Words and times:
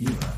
Eva. 0.00 0.29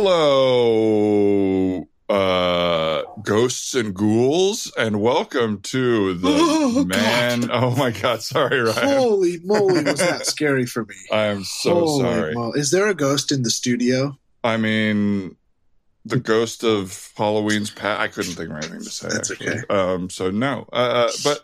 Hello, 0.00 1.88
uh, 2.08 3.02
ghosts 3.24 3.74
and 3.74 3.92
ghouls, 3.92 4.72
and 4.78 5.00
welcome 5.02 5.60
to 5.62 6.14
the 6.14 6.28
Oh, 6.32 6.84
man. 6.84 7.50
Oh 7.50 7.74
my 7.74 7.90
God! 7.90 8.22
Sorry, 8.22 8.60
Ryan. 8.60 8.96
Holy 8.96 9.40
moly, 9.42 9.82
was 9.82 9.98
that 9.98 10.24
scary 10.26 10.66
for 10.66 10.84
me? 10.84 10.94
I 11.10 11.24
am 11.24 11.42
so 11.42 11.74
Holy 11.74 12.04
sorry. 12.04 12.34
moly. 12.34 12.60
Is 12.60 12.70
there 12.70 12.86
a 12.86 12.94
ghost 12.94 13.32
in 13.32 13.42
the 13.42 13.50
studio? 13.50 14.16
I 14.44 14.56
mean, 14.56 15.34
the 16.04 16.20
ghost 16.20 16.62
of 16.62 17.10
Halloween's 17.16 17.70
past. 17.72 18.00
I 18.00 18.06
couldn't 18.06 18.34
think 18.34 18.50
of 18.50 18.56
anything 18.58 18.78
to 18.84 18.90
say. 18.90 19.08
That's 19.08 19.32
actually. 19.32 19.48
okay. 19.48 19.62
Um, 19.68 20.10
so 20.10 20.30
no, 20.30 20.68
uh, 20.72 21.10
but 21.24 21.42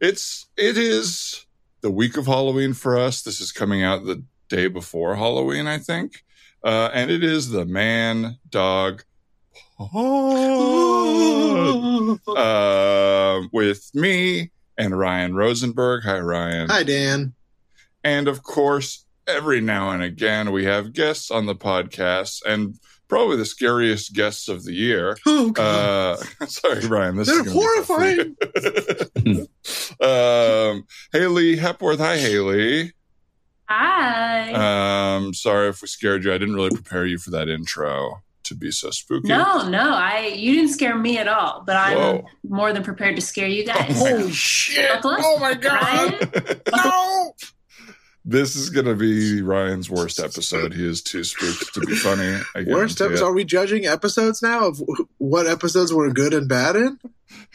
it's 0.00 0.46
it 0.56 0.78
is 0.78 1.44
the 1.80 1.90
week 1.90 2.16
of 2.16 2.26
Halloween 2.26 2.72
for 2.72 2.96
us. 2.96 3.22
This 3.22 3.40
is 3.40 3.50
coming 3.50 3.82
out 3.82 4.04
the 4.04 4.22
day 4.48 4.68
before 4.68 5.16
Halloween, 5.16 5.66
I 5.66 5.78
think, 5.78 6.22
uh, 6.66 6.90
and 6.92 7.10
it 7.12 7.22
is 7.22 7.50
the 7.50 7.64
man 7.64 8.38
dog. 8.50 9.04
Pod, 9.78 9.96
uh, 12.28 13.42
with 13.52 13.88
me 13.94 14.50
and 14.76 14.98
Ryan 14.98 15.36
Rosenberg. 15.36 16.02
Hi, 16.04 16.18
Ryan. 16.18 16.68
Hi, 16.68 16.82
Dan. 16.82 17.34
And 18.02 18.26
of 18.26 18.42
course, 18.42 19.04
every 19.28 19.60
now 19.60 19.90
and 19.90 20.02
again, 20.02 20.50
we 20.50 20.64
have 20.64 20.92
guests 20.92 21.30
on 21.30 21.46
the 21.46 21.54
podcast, 21.54 22.42
and 22.44 22.74
probably 23.06 23.36
the 23.36 23.44
scariest 23.44 24.12
guests 24.12 24.48
of 24.48 24.64
the 24.64 24.72
year. 24.72 25.16
Oh, 25.24 25.50
God. 25.50 26.18
Uh, 26.40 26.46
sorry, 26.46 26.84
Ryan. 26.86 27.16
This 27.16 27.28
They're 27.28 27.46
is 27.46 27.52
gonna 27.52 27.60
be 27.60 27.76
tough 27.76 27.86
for 29.22 29.30
you. 29.30 29.48
um, 30.74 30.84
Haley 31.12 31.56
Hepworth. 31.56 32.00
Hi, 32.00 32.16
Haley. 32.16 32.92
Hi. 33.68 35.16
Um, 35.16 35.34
sorry 35.34 35.68
if 35.68 35.82
we 35.82 35.88
scared 35.88 36.24
you. 36.24 36.32
I 36.32 36.38
didn't 36.38 36.54
really 36.54 36.70
prepare 36.70 37.04
you 37.06 37.18
for 37.18 37.30
that 37.30 37.48
intro 37.48 38.22
to 38.44 38.54
be 38.54 38.70
so 38.70 38.90
spooky. 38.90 39.26
no, 39.28 39.68
no, 39.68 39.92
I 39.92 40.32
you 40.36 40.54
didn't 40.54 40.70
scare 40.70 40.96
me 40.96 41.18
at 41.18 41.26
all, 41.26 41.64
but 41.66 41.74
I'm 41.76 41.96
Whoa. 41.98 42.24
more 42.48 42.72
than 42.72 42.84
prepared 42.84 43.16
to 43.16 43.22
scare 43.22 43.48
you 43.48 43.64
guys. 43.66 43.98
Holy 43.98 44.30
shit. 44.30 44.88
Up. 44.90 45.00
Oh, 45.04 45.38
my 45.40 45.54
God. 45.54 45.82
Ryan? 45.82 46.60
No. 46.74 47.32
This 48.28 48.56
is 48.56 48.70
going 48.70 48.86
to 48.86 48.96
be 48.96 49.40
Ryan's 49.40 49.88
worst 49.88 50.18
episode. 50.18 50.74
He 50.74 50.84
is 50.84 51.00
too 51.00 51.22
spooked 51.22 51.72
to 51.74 51.80
be 51.80 51.94
funny. 51.94 52.40
I 52.56 52.64
Worst 52.66 52.98
guarantee 52.98 53.04
episode. 53.04 53.12
it. 53.14 53.22
Are 53.22 53.32
we 53.32 53.44
judging 53.44 53.86
episodes 53.86 54.42
now 54.42 54.66
of 54.66 54.82
what 55.18 55.46
episodes 55.46 55.92
were 55.92 56.12
good 56.12 56.34
and 56.34 56.48
bad 56.48 56.74
in? 56.74 56.98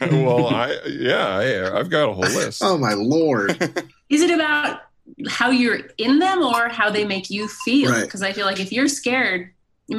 well, 0.24 0.46
I 0.46 0.74
yeah, 0.86 1.26
I, 1.28 1.78
I've 1.78 1.90
got 1.90 2.08
a 2.08 2.14
whole 2.14 2.22
list. 2.24 2.62
Oh, 2.64 2.78
my 2.78 2.94
Lord. 2.94 3.50
Is 4.08 4.22
it 4.22 4.30
about 4.30 4.80
how 5.28 5.50
you're 5.50 5.80
in 5.98 6.18
them 6.18 6.42
or 6.42 6.68
how 6.68 6.90
they 6.90 7.04
make 7.04 7.30
you 7.30 7.48
feel? 7.48 7.90
Right. 7.92 8.02
Because 8.02 8.22
I 8.22 8.32
feel 8.32 8.46
like 8.46 8.60
if 8.60 8.72
you're 8.72 8.88
scared, 8.88 9.50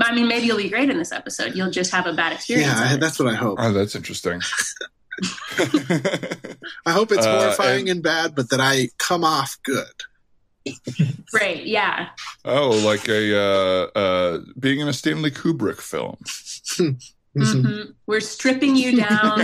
I 0.02 0.14
mean, 0.16 0.28
maybe 0.28 0.48
you'll 0.48 0.58
be 0.58 0.70
great 0.70 0.90
in 0.90 0.98
this 0.98 1.12
episode. 1.12 1.56
You'll 1.56 1.70
just 1.72 1.92
have 1.92 2.08
a 2.08 2.14
bad 2.14 2.34
experience. 2.34 2.68
Yeah, 2.72 2.94
I- 2.94 2.96
that's 2.98 3.20
what 3.20 3.28
I 3.28 3.36
hope. 3.36 3.58
Oh, 3.62 3.72
that's 3.74 3.96
interesting. 3.96 4.42
I 6.86 6.92
hope 6.92 7.12
it's 7.12 7.26
Uh, 7.26 7.40
horrifying 7.40 7.82
and- 7.82 7.90
and 7.90 8.04
bad, 8.04 8.36
but 8.36 8.50
that 8.50 8.60
I 8.60 8.90
come 8.98 9.24
off 9.24 9.58
good. 9.64 9.86
Right. 11.34 11.66
Yeah. 11.66 12.10
oh, 12.46 12.70
like 12.86 13.08
a 13.10 13.38
uh, 13.38 14.00
uh, 14.00 14.40
being 14.60 14.80
in 14.80 14.88
a 14.88 14.94
Stanley 14.94 15.30
Kubrick 15.32 15.82
film. 15.82 16.18
hmm 17.36 17.82
We're 18.08 18.22
stripping 18.22 18.76
you 18.78 18.96
down 18.96 19.38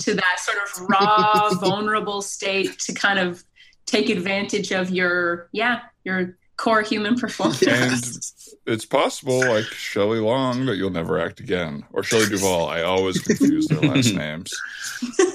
to 0.00 0.14
that 0.14 0.36
sort 0.40 0.58
of 0.58 0.88
raw, 0.90 1.50
vulnerable 1.54 2.20
state 2.20 2.78
to 2.80 2.92
kind 2.92 3.18
of 3.18 3.44
take 3.88 4.10
advantage 4.10 4.70
of 4.72 4.90
your, 4.90 5.48
yeah, 5.52 5.80
your 6.04 6.36
core 6.56 6.82
human 6.82 7.16
performance. 7.16 7.62
And 8.68 8.74
it's 8.74 8.84
possible, 8.84 9.40
like 9.48 9.64
Shelley 9.64 10.18
Long, 10.20 10.66
that 10.66 10.76
you'll 10.76 10.90
never 10.90 11.18
act 11.18 11.40
again, 11.40 11.84
or 11.92 12.02
Shelley 12.02 12.26
Duvall. 12.28 12.68
I 12.68 12.82
always 12.82 13.18
confuse 13.18 13.66
their 13.66 13.80
last 13.80 14.12
names. 14.14 14.52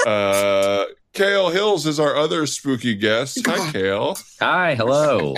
Uh, 0.05 0.85
Kale 1.13 1.49
Hills 1.49 1.87
is 1.87 1.99
our 1.99 2.15
other 2.15 2.45
spooky 2.45 2.93
guest. 2.93 3.39
Hi, 3.47 3.71
Kale. 3.71 4.17
Hi, 4.39 4.75
hello. 4.75 5.35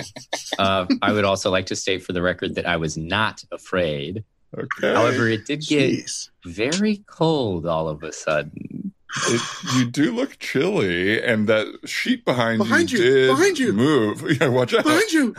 uh, 0.58 0.84
I 1.00 1.12
would 1.12 1.24
also 1.24 1.50
like 1.50 1.66
to 1.66 1.76
state 1.76 2.02
for 2.02 2.12
the 2.12 2.20
record 2.20 2.54
that 2.56 2.66
I 2.66 2.76
was 2.76 2.98
not 2.98 3.42
afraid. 3.50 4.24
Okay. 4.56 4.92
However, 4.92 5.28
it 5.28 5.46
did 5.46 5.66
get 5.66 5.92
Jeez. 5.92 6.30
very 6.44 7.02
cold 7.06 7.66
all 7.66 7.88
of 7.88 8.02
a 8.02 8.12
sudden. 8.12 8.92
It, 9.28 9.40
you 9.76 9.84
do 9.86 10.12
look 10.12 10.38
chilly, 10.38 11.22
and 11.22 11.48
that 11.48 11.66
sheet 11.88 12.24
behind, 12.24 12.58
Behind 12.58 12.90
you, 12.92 12.98
you, 12.98 13.04
did 13.10 13.28
behind 13.28 13.58
you. 13.58 13.72
move. 13.72 14.22
Yeah, 14.40 14.48
watch 14.48 14.74
out. 14.74 14.84
Behind 14.84 15.10
you. 15.12 15.34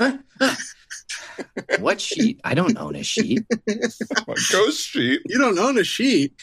What 1.80 2.02
sheet? 2.02 2.40
I 2.44 2.54
don't 2.56 2.78
own 2.78 2.96
a 2.96 3.04
sheet. 3.04 3.44
Ghost 4.52 4.88
sheet. 4.88 5.22
You 5.28 5.38
don't 5.38 5.60
own 5.60 5.78
a 5.78 5.84
sheet. 5.84 6.34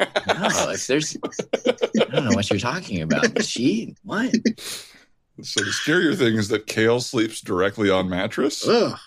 No, 0.00 0.70
if 0.70 0.86
there's, 0.88 1.16
I 1.64 1.70
don't 2.10 2.24
know 2.24 2.32
what 2.34 2.50
you're 2.50 2.58
talking 2.58 3.00
about. 3.02 3.42
Sheet? 3.44 3.96
What? 4.02 4.34
So 5.42 5.62
the 5.64 5.70
scarier 5.70 6.16
thing 6.16 6.34
is 6.34 6.48
that 6.48 6.66
Kale 6.66 7.00
sleeps 7.00 7.40
directly 7.40 7.88
on 7.88 8.08
mattress. 8.08 8.66
Ugh. 8.66 8.98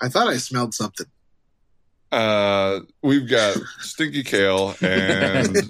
I 0.00 0.08
thought 0.08 0.28
I 0.28 0.38
smelled 0.38 0.72
something. 0.74 1.06
Uh, 2.12 2.80
we've 3.02 3.28
got 3.28 3.56
Stinky 3.78 4.24
Kale 4.24 4.74
and 4.80 5.54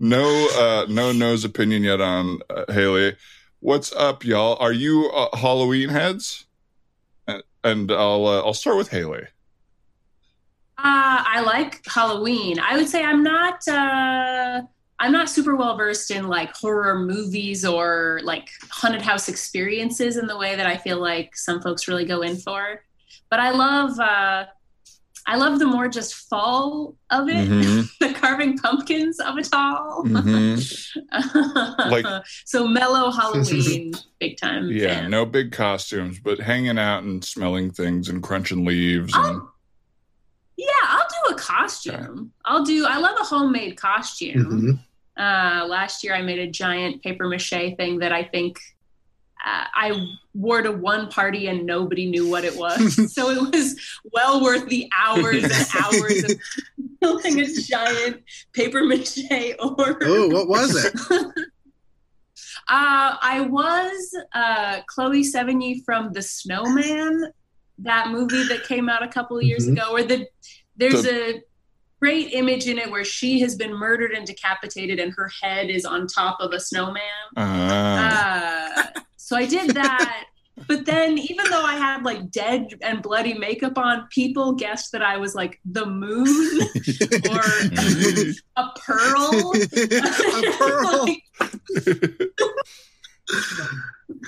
no, 0.00 0.48
uh, 0.56 0.86
no 0.88 1.12
nose 1.12 1.44
opinion 1.44 1.84
yet 1.84 2.00
on 2.00 2.38
uh, 2.48 2.72
Haley. 2.72 3.16
What's 3.60 3.92
up, 3.92 4.24
y'all? 4.24 4.56
Are 4.58 4.72
you 4.72 5.10
uh, 5.10 5.36
Halloween 5.36 5.90
heads? 5.90 6.46
Uh, 7.28 7.40
And 7.62 7.90
I'll 7.92 8.26
uh, 8.26 8.40
I'll 8.40 8.54
start 8.54 8.78
with 8.78 8.88
Haley. 8.88 9.24
Uh, 10.78 11.22
I 11.26 11.42
like 11.42 11.82
Halloween. 11.86 12.58
I 12.58 12.76
would 12.78 12.88
say 12.88 13.04
I'm 13.04 13.22
not. 13.22 13.66
Uh, 13.68 14.62
I'm 14.98 15.12
not 15.12 15.28
super 15.28 15.56
well 15.56 15.76
versed 15.76 16.10
in 16.10 16.26
like 16.28 16.54
horror 16.54 16.98
movies 16.98 17.66
or 17.66 18.20
like 18.22 18.48
haunted 18.70 19.02
house 19.02 19.28
experiences 19.28 20.16
in 20.16 20.26
the 20.26 20.38
way 20.38 20.56
that 20.56 20.66
I 20.66 20.78
feel 20.78 20.98
like 21.00 21.36
some 21.36 21.60
folks 21.60 21.86
really 21.88 22.04
go 22.06 22.22
in 22.22 22.36
for. 22.36 22.82
But 23.30 23.40
I 23.40 23.50
love. 23.50 23.98
Uh, 23.98 24.46
I 25.26 25.36
love 25.36 25.58
the 25.60 25.66
more 25.66 25.86
just 25.86 26.14
fall 26.14 26.96
of 27.10 27.28
it, 27.28 27.48
Mhm, 27.48 27.88
the 28.00 28.12
carving 28.14 28.56
pumpkins 28.58 29.20
of 29.20 29.38
it 29.38 29.48
all. 29.52 30.02
mhm. 30.04 31.90
Like- 31.90 32.06
so 32.46 32.66
mellow 32.66 33.10
Halloween, 33.12 33.92
big 34.18 34.38
time. 34.38 34.70
Yeah, 34.70 35.02
fan. 35.02 35.10
no 35.10 35.26
big 35.26 35.52
costumes, 35.52 36.18
but 36.18 36.40
hanging 36.40 36.78
out 36.78 37.04
and 37.04 37.24
smelling 37.24 37.70
things 37.70 38.08
and 38.08 38.22
crunching 38.22 38.64
leaves. 38.64 39.12
And, 39.14 39.42
yeah, 40.56 40.66
I'll 40.84 41.06
do 41.28 41.34
a 41.34 41.38
costume. 41.38 42.32
I'll 42.44 42.64
do. 42.64 42.86
I 42.86 42.98
love 42.98 43.16
a 43.20 43.24
homemade 43.24 43.76
costume. 43.76 44.80
Mhm. 45.18 45.22
Uh, 45.22 45.66
last 45.66 46.02
year, 46.02 46.14
I 46.14 46.22
made 46.22 46.38
a 46.38 46.50
giant 46.50 47.02
paper 47.02 47.28
mache 47.28 47.50
thing 47.76 47.98
that 48.00 48.10
I 48.12 48.24
think 48.24 48.58
I 49.44 50.06
wore 50.34 50.62
to 50.62 50.70
one 50.72 51.08
party 51.08 51.46
and 51.48 51.64
nobody 51.66 52.06
knew 52.06 52.28
what 52.28 52.44
it 52.44 52.56
was. 52.56 53.12
so 53.14 53.30
it 53.30 53.40
was 53.54 53.76
well 54.12 54.42
worth 54.42 54.68
the 54.68 54.88
hours 54.96 55.42
and 55.44 55.52
hours 55.84 56.24
of 56.24 56.30
building 57.00 57.40
a 57.40 57.46
giant 57.46 58.22
paper 58.52 58.84
mache 58.84 59.18
orb. 59.58 59.98
Oh, 60.02 60.28
what 60.28 60.48
was 60.48 60.84
it? 60.84 60.94
Uh, 62.68 63.16
I 63.20 63.40
was 63.40 64.14
uh, 64.32 64.80
Chloe 64.86 65.22
Sevigny 65.24 65.84
from 65.84 66.12
The 66.12 66.22
Snowman, 66.22 67.32
that 67.78 68.08
movie 68.10 68.44
that 68.44 68.62
came 68.64 68.88
out 68.88 69.02
a 69.02 69.08
couple 69.08 69.36
of 69.36 69.42
years 69.42 69.66
Mhm. 69.66 69.72
ago, 69.72 69.92
where 69.92 70.04
the 70.04 70.28
there's 70.76 71.04
a 71.04 71.42
great 72.00 72.32
image 72.32 72.66
in 72.68 72.78
it 72.78 72.88
where 72.90 73.04
she 73.04 73.40
has 73.40 73.56
been 73.56 73.74
murdered 73.74 74.12
and 74.12 74.24
decapitated, 74.26 75.00
and 75.00 75.12
her 75.14 75.30
head 75.42 75.68
is 75.68 75.84
on 75.84 76.06
top 76.06 76.36
of 76.40 76.52
a 76.52 76.60
snowman. 76.60 77.02
Ah. 77.36 78.82
Uh, 78.96 79.00
so 79.30 79.36
I 79.36 79.46
did 79.46 79.76
that. 79.76 80.24
But 80.66 80.86
then, 80.86 81.16
even 81.16 81.48
though 81.50 81.62
I 81.62 81.76
had 81.76 82.02
like 82.02 82.32
dead 82.32 82.66
and 82.82 83.00
bloody 83.00 83.32
makeup 83.32 83.78
on, 83.78 84.08
people 84.10 84.54
guessed 84.54 84.90
that 84.90 85.02
I 85.02 85.18
was 85.18 85.36
like 85.36 85.60
the 85.64 85.86
moon 85.86 86.26
or 87.30 87.40
a 88.56 88.68
pearl. 88.80 89.52
a 89.62 90.52
pearl. 90.58 91.06
Like, 91.40 92.32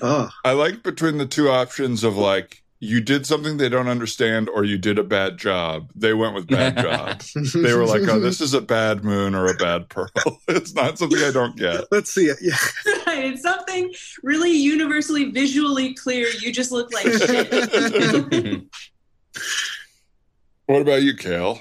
Oh, 0.01 0.31
I 0.45 0.53
like 0.53 0.85
between 0.85 1.19
the 1.19 1.27
two 1.27 1.49
options 1.49 2.05
of 2.05 2.17
like 2.17 2.62
you 2.83 3.01
did 3.01 3.25
something 3.25 3.59
they 3.59 3.69
don't 3.69 3.87
understand 3.87 4.49
or 4.49 4.65
you 4.65 4.77
did 4.77 4.99
a 4.99 5.05
bad 5.05 5.39
job. 5.39 5.89
They 5.95 6.15
went 6.15 6.35
with 6.35 6.49
bad 6.49 6.77
job. 6.77 7.21
They 7.55 7.75
were 7.75 7.87
like, 7.87 8.03
"Oh, 8.09 8.19
this 8.19 8.41
is 8.41 8.55
a 8.55 8.61
bad 8.61 9.05
moon 9.05 9.37
or 9.37 9.47
a 9.47 9.55
bad 9.55 9.89
pearl." 9.89 10.11
it's 10.49 10.75
not 10.75 10.99
something 10.99 11.23
I 11.23 11.31
don't 11.31 11.57
get. 11.57 11.85
Let's 11.93 12.13
see 12.13 12.25
it. 12.27 12.39
Yeah. 12.43 12.57
It's 13.15 13.43
something 13.43 13.93
really 14.25 14.51
universally 14.51 15.31
visually 15.31 15.95
clear. 15.95 16.27
You 16.41 16.51
just 16.51 16.73
look 16.73 16.93
like 16.93 17.07
shit. 17.07 18.65
What 20.67 20.83
about 20.83 21.03
you, 21.03 21.15
Kale? 21.15 21.61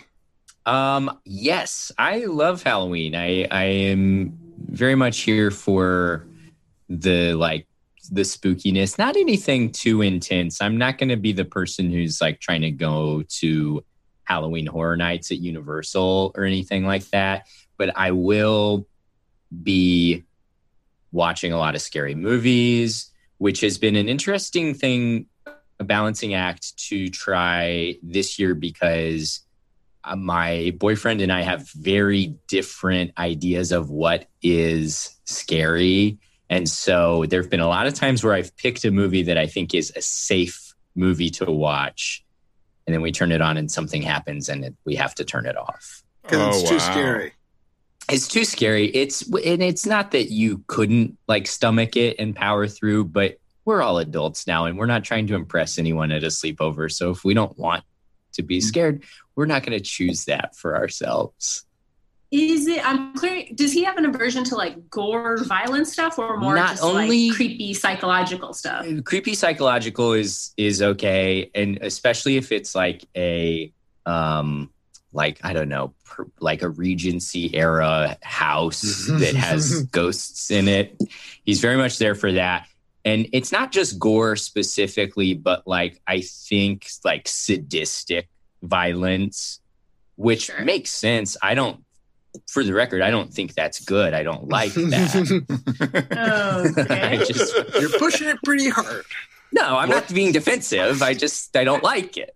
Um, 0.65 1.19
yes, 1.25 1.91
I 1.97 2.25
love 2.25 2.63
Halloween. 2.63 3.15
I 3.15 3.47
I 3.51 3.63
am 3.65 4.39
very 4.69 4.95
much 4.95 5.19
here 5.19 5.51
for 5.51 6.25
the 6.89 7.33
like 7.33 7.67
the 8.09 8.21
spookiness. 8.21 8.97
Not 8.97 9.15
anything 9.15 9.71
too 9.71 10.01
intense. 10.01 10.61
I'm 10.61 10.77
not 10.77 10.97
going 10.97 11.09
to 11.09 11.17
be 11.17 11.31
the 11.31 11.45
person 11.45 11.91
who's 11.91 12.21
like 12.21 12.39
trying 12.39 12.61
to 12.61 12.71
go 12.71 13.23
to 13.39 13.83
Halloween 14.23 14.65
Horror 14.65 14.97
Nights 14.97 15.31
at 15.31 15.39
Universal 15.39 16.31
or 16.35 16.43
anything 16.45 16.85
like 16.85 17.07
that. 17.09 17.47
But 17.77 17.97
I 17.97 18.11
will 18.11 18.87
be 19.63 20.23
watching 21.11 21.51
a 21.51 21.57
lot 21.57 21.75
of 21.75 21.81
scary 21.81 22.15
movies, 22.15 23.11
which 23.37 23.61
has 23.61 23.77
been 23.77 23.95
an 23.95 24.07
interesting 24.07 24.73
thing, 24.73 25.25
a 25.79 25.83
balancing 25.83 26.33
act 26.33 26.77
to 26.87 27.09
try 27.09 27.95
this 28.01 28.39
year 28.39 28.55
because 28.55 29.41
uh, 30.03 30.15
my 30.15 30.73
boyfriend 30.79 31.21
and 31.21 31.31
I 31.31 31.41
have 31.41 31.69
very 31.71 32.35
different 32.47 33.11
ideas 33.17 33.71
of 33.71 33.89
what 33.89 34.27
is 34.41 35.15
scary. 35.25 36.17
And 36.51 36.67
so 36.67 37.25
there 37.27 37.41
have 37.41 37.49
been 37.49 37.61
a 37.61 37.67
lot 37.67 37.87
of 37.87 37.93
times 37.93 38.25
where 38.25 38.33
I've 38.33 38.55
picked 38.57 38.83
a 38.83 38.91
movie 38.91 39.23
that 39.23 39.37
I 39.37 39.47
think 39.47 39.73
is 39.73 39.93
a 39.95 40.01
safe 40.01 40.75
movie 40.95 41.29
to 41.29 41.45
watch. 41.45 42.25
And 42.85 42.93
then 42.93 43.01
we 43.01 43.13
turn 43.13 43.31
it 43.31 43.41
on 43.41 43.55
and 43.55 43.71
something 43.71 44.01
happens 44.01 44.49
and 44.49 44.65
it, 44.65 44.75
we 44.83 44.95
have 44.95 45.15
to 45.15 45.23
turn 45.23 45.45
it 45.45 45.55
off. 45.55 46.03
Because 46.23 46.61
it's 46.61 46.65
Oh, 46.65 46.73
too 46.73 46.77
wow. 46.77 46.91
scary. 46.91 47.33
It's 48.11 48.27
too 48.27 48.43
scary. 48.43 48.87
It's 48.87 49.21
and 49.31 49.63
it's 49.63 49.85
not 49.85 50.11
that 50.11 50.29
you 50.29 50.61
couldn't 50.67 51.17
like 51.25 51.47
stomach 51.47 51.95
it 51.95 52.17
and 52.19 52.35
power 52.35 52.67
through, 52.67 53.05
but 53.05 53.37
we're 53.63 53.81
all 53.81 53.99
adults 53.99 54.45
now 54.45 54.65
and 54.65 54.77
we're 54.77 54.87
not 54.87 55.05
trying 55.05 55.27
to 55.27 55.35
impress 55.35 55.79
anyone 55.79 56.11
at 56.11 56.25
a 56.25 56.27
sleepover. 56.27 56.91
So 56.91 57.11
if 57.11 57.23
we 57.23 57.33
don't 57.33 57.57
want 57.57 57.85
to 58.33 58.43
be 58.43 58.57
mm-hmm. 58.57 58.67
scared, 58.67 59.03
we're 59.37 59.45
not 59.45 59.63
going 59.63 59.77
to 59.77 59.83
choose 59.83 60.25
that 60.25 60.57
for 60.57 60.75
ourselves. 60.75 61.65
Is 62.31 62.65
it? 62.67 62.85
I'm 62.87 63.13
clear. 63.13 63.45
Does 63.55 63.73
he 63.73 63.83
have 63.83 63.97
an 63.97 64.05
aversion 64.05 64.45
to 64.45 64.55
like 64.55 64.89
gore, 64.89 65.37
violent 65.43 65.87
stuff, 65.87 66.17
or 66.17 66.37
more 66.37 66.55
Not 66.55 66.69
just 66.71 66.83
only- 66.83 67.27
like 67.29 67.35
creepy 67.35 67.73
psychological 67.73 68.53
stuff? 68.53 68.85
creepy 69.03 69.33
psychological 69.33 70.13
is 70.13 70.53
is 70.57 70.81
okay 70.81 71.51
and 71.53 71.77
especially 71.81 72.37
if 72.37 72.51
it's 72.53 72.73
like 72.73 73.03
a 73.17 73.71
um 74.05 74.69
like 75.13 75.39
i 75.43 75.51
don't 75.51 75.67
know 75.69 75.93
per, 76.05 76.25
like 76.39 76.61
a 76.61 76.69
regency 76.69 77.53
era 77.53 78.17
house 78.21 78.81
that 79.19 79.35
has 79.35 79.83
ghosts 79.91 80.49
in 80.51 80.67
it 80.69 80.97
he's 81.43 81.59
very 81.59 81.75
much 81.77 81.97
there 81.99 82.15
for 82.15 82.31
that 82.31 82.65
and 83.03 83.27
it's 83.33 83.51
not 83.51 83.71
just 83.73 83.99
gore 83.99 84.35
specifically 84.37 85.33
but 85.33 85.67
like 85.67 86.01
i 86.07 86.21
think 86.21 86.87
like 87.03 87.27
sadistic 87.27 88.27
violence 88.63 89.59
which 90.15 90.43
Sure. 90.45 90.63
makes 90.63 90.91
sense 90.91 91.35
i 91.43 91.53
don't 91.53 91.83
for 92.49 92.63
the 92.63 92.73
record 92.73 93.01
i 93.01 93.09
don't 93.11 93.33
think 93.33 93.53
that's 93.53 93.83
good 93.83 94.13
i 94.13 94.23
don't 94.23 94.47
like 94.49 94.73
that 94.73 95.43
I 96.11 97.17
Okay. 97.17 97.17
just 97.25 97.53
You're 97.79 97.89
pushing 97.99 98.29
it 98.29 98.37
pretty 98.43 98.69
hard. 98.69 99.05
No, 99.53 99.77
I'm 99.77 99.89
not 99.89 100.07
being 100.13 100.31
defensive. 100.31 101.01
I 101.01 101.13
just 101.13 101.55
I 101.57 101.63
don't 101.65 101.83
like 101.83 102.15
it. 102.17 102.31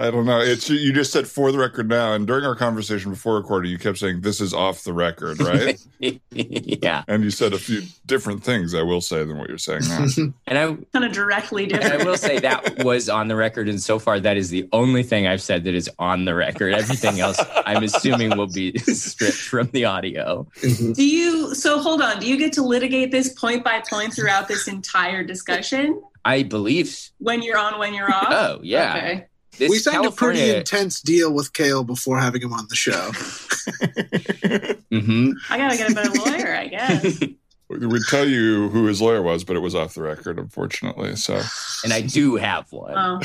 I 0.00 0.10
don't 0.10 0.24
know. 0.24 0.40
It's 0.40 0.70
you 0.70 0.94
just 0.94 1.12
said 1.12 1.28
for 1.28 1.52
the 1.52 1.58
record 1.58 1.88
now, 1.88 2.14
and 2.14 2.26
during 2.26 2.46
our 2.46 2.56
conversation 2.56 3.10
before 3.10 3.34
recording, 3.36 3.70
you 3.70 3.76
kept 3.76 3.98
saying 3.98 4.22
this 4.22 4.40
is 4.40 4.54
off 4.54 4.82
the 4.82 4.94
record, 4.94 5.40
right? 5.40 5.78
yeah, 6.30 7.04
and 7.06 7.22
you 7.22 7.30
said 7.30 7.52
a 7.52 7.58
few 7.58 7.82
different 8.06 8.42
things. 8.42 8.74
I 8.74 8.82
will 8.82 9.02
say 9.02 9.24
than 9.24 9.36
what 9.36 9.50
you're 9.50 9.58
saying 9.58 9.82
now. 9.88 10.06
and 10.46 10.58
I 10.58 10.74
kind 10.94 11.04
of 11.04 11.12
directly 11.12 11.70
and 11.70 11.84
I 11.84 12.02
will 12.02 12.16
say 12.16 12.38
that 12.38 12.82
was 12.82 13.10
on 13.10 13.28
the 13.28 13.36
record, 13.36 13.68
and 13.68 13.80
so 13.80 13.98
far 13.98 14.18
that 14.20 14.38
is 14.38 14.48
the 14.48 14.66
only 14.72 15.02
thing 15.02 15.26
I've 15.26 15.42
said 15.42 15.64
that 15.64 15.74
is 15.74 15.90
on 15.98 16.24
the 16.24 16.34
record. 16.34 16.72
Everything 16.72 17.20
else, 17.20 17.38
I'm 17.66 17.82
assuming, 17.82 18.38
will 18.38 18.46
be 18.46 18.78
stripped 18.78 19.36
from 19.36 19.66
the 19.72 19.84
audio. 19.84 20.46
Do 20.62 21.06
you? 21.06 21.54
So 21.54 21.78
hold 21.78 22.00
on. 22.00 22.20
Do 22.20 22.26
you 22.26 22.38
get 22.38 22.54
to 22.54 22.62
litigate 22.62 23.10
this 23.10 23.34
point 23.34 23.64
by 23.64 23.82
point 23.90 24.14
throughout 24.14 24.48
this 24.48 24.66
entire 24.66 25.22
discussion? 25.22 26.02
I 26.24 26.42
believe. 26.42 27.10
When 27.18 27.42
you're 27.42 27.58
on, 27.58 27.78
when 27.78 27.92
you're 27.92 28.10
off. 28.10 28.28
Oh 28.30 28.60
yeah, 28.62 28.96
Okay. 28.96 29.26
This 29.60 29.70
we 29.70 29.78
signed 29.78 30.04
a 30.04 30.10
pretty 30.10 30.50
intense 30.50 31.00
deal 31.00 31.32
with 31.32 31.52
Kale 31.52 31.84
before 31.84 32.18
having 32.18 32.42
him 32.42 32.52
on 32.52 32.66
the 32.68 32.76
show. 32.76 33.12
Mhm. 34.90 35.34
I 35.48 35.56
gotta 35.56 35.76
get 35.76 35.92
a 35.92 35.94
better 35.94 36.10
lawyer, 36.10 36.52
I 36.54 36.66
guess. 36.66 37.20
We'd 37.68 38.02
tell 38.08 38.28
you 38.28 38.68
who 38.70 38.86
his 38.86 39.00
lawyer 39.00 39.22
was, 39.22 39.44
but 39.44 39.54
it 39.54 39.60
was 39.60 39.76
off 39.76 39.94
the 39.94 40.02
record, 40.02 40.40
unfortunately. 40.40 41.14
So, 41.14 41.40
and 41.84 41.92
I 41.92 42.00
do 42.00 42.34
have 42.34 42.66
one. 42.72 42.94
Oh. 42.96 43.20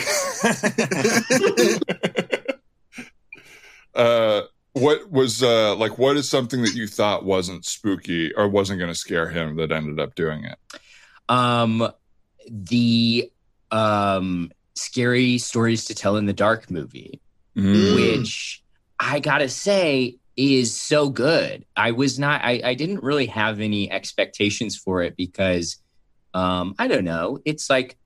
uh, 3.95 4.41
what 4.73 5.09
was 5.09 5.41
uh, 5.41 5.75
like? 5.77 5.97
What 5.97 6.15
is 6.17 6.29
something 6.29 6.61
that 6.61 6.75
you 6.75 6.85
thought 6.85 7.25
wasn't 7.25 7.65
spooky 7.65 8.31
or 8.35 8.47
wasn't 8.47 8.77
going 8.77 8.91
to 8.91 8.99
scare 8.99 9.29
him 9.29 9.55
that 9.55 9.71
ended 9.71 9.99
up 9.99 10.13
doing 10.13 10.45
it? 10.45 10.59
Um, 11.27 11.91
the 12.47 13.31
um 13.71 14.51
scary 14.75 15.37
stories 15.37 15.85
to 15.85 15.95
tell 15.95 16.17
in 16.17 16.25
the 16.25 16.33
dark 16.33 16.69
movie. 16.69 17.21
Mm. 17.55 17.95
which 17.95 18.61
I 18.99 19.21
gotta 19.21 19.47
say 19.47 20.17
is 20.35 20.75
so 20.75 21.09
good. 21.09 21.65
I 21.75 21.91
was 21.91 22.19
not, 22.19 22.41
I, 22.43 22.61
I 22.63 22.73
didn't 22.73 23.01
really 23.01 23.27
have 23.27 23.61
any 23.61 23.89
expectations 23.89 24.75
for 24.75 25.01
it 25.01 25.15
because, 25.15 25.77
um, 26.33 26.75
I 26.77 26.89
don't 26.89 27.05
know, 27.05 27.39
it's 27.45 27.69
like 27.69 27.97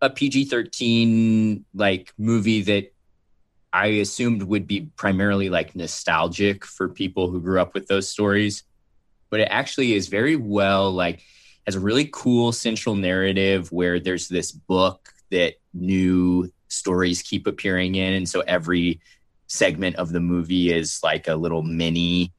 a 0.00 0.08
PG 0.08 0.46
13 0.46 1.66
like 1.74 2.14
movie 2.16 2.62
that 2.62 2.94
I 3.74 3.86
assumed 3.86 4.42
would 4.42 4.66
be 4.66 4.88
primarily 4.96 5.50
like 5.50 5.76
nostalgic 5.76 6.64
for 6.64 6.88
people 6.88 7.30
who 7.30 7.40
grew 7.42 7.60
up 7.60 7.74
with 7.74 7.88
those 7.88 8.08
stories. 8.08 8.64
But 9.28 9.40
it 9.40 9.48
actually 9.50 9.92
is 9.92 10.08
very 10.08 10.36
well 10.36 10.90
like 10.90 11.22
has 11.66 11.74
a 11.74 11.80
really 11.80 12.08
cool 12.10 12.52
central 12.52 12.94
narrative 12.94 13.70
where 13.70 14.00
there's 14.00 14.28
this 14.28 14.50
book 14.50 15.11
that 15.32 15.54
new 15.74 16.50
stories 16.68 17.22
keep 17.22 17.46
appearing 17.46 17.96
in. 17.96 18.14
And 18.14 18.28
so 18.28 18.40
every 18.40 19.00
segment 19.46 19.96
of 19.96 20.12
the 20.12 20.20
movie 20.20 20.72
is 20.72 21.00
like 21.02 21.28
a 21.28 21.34
little 21.34 21.62
mini 21.62 22.32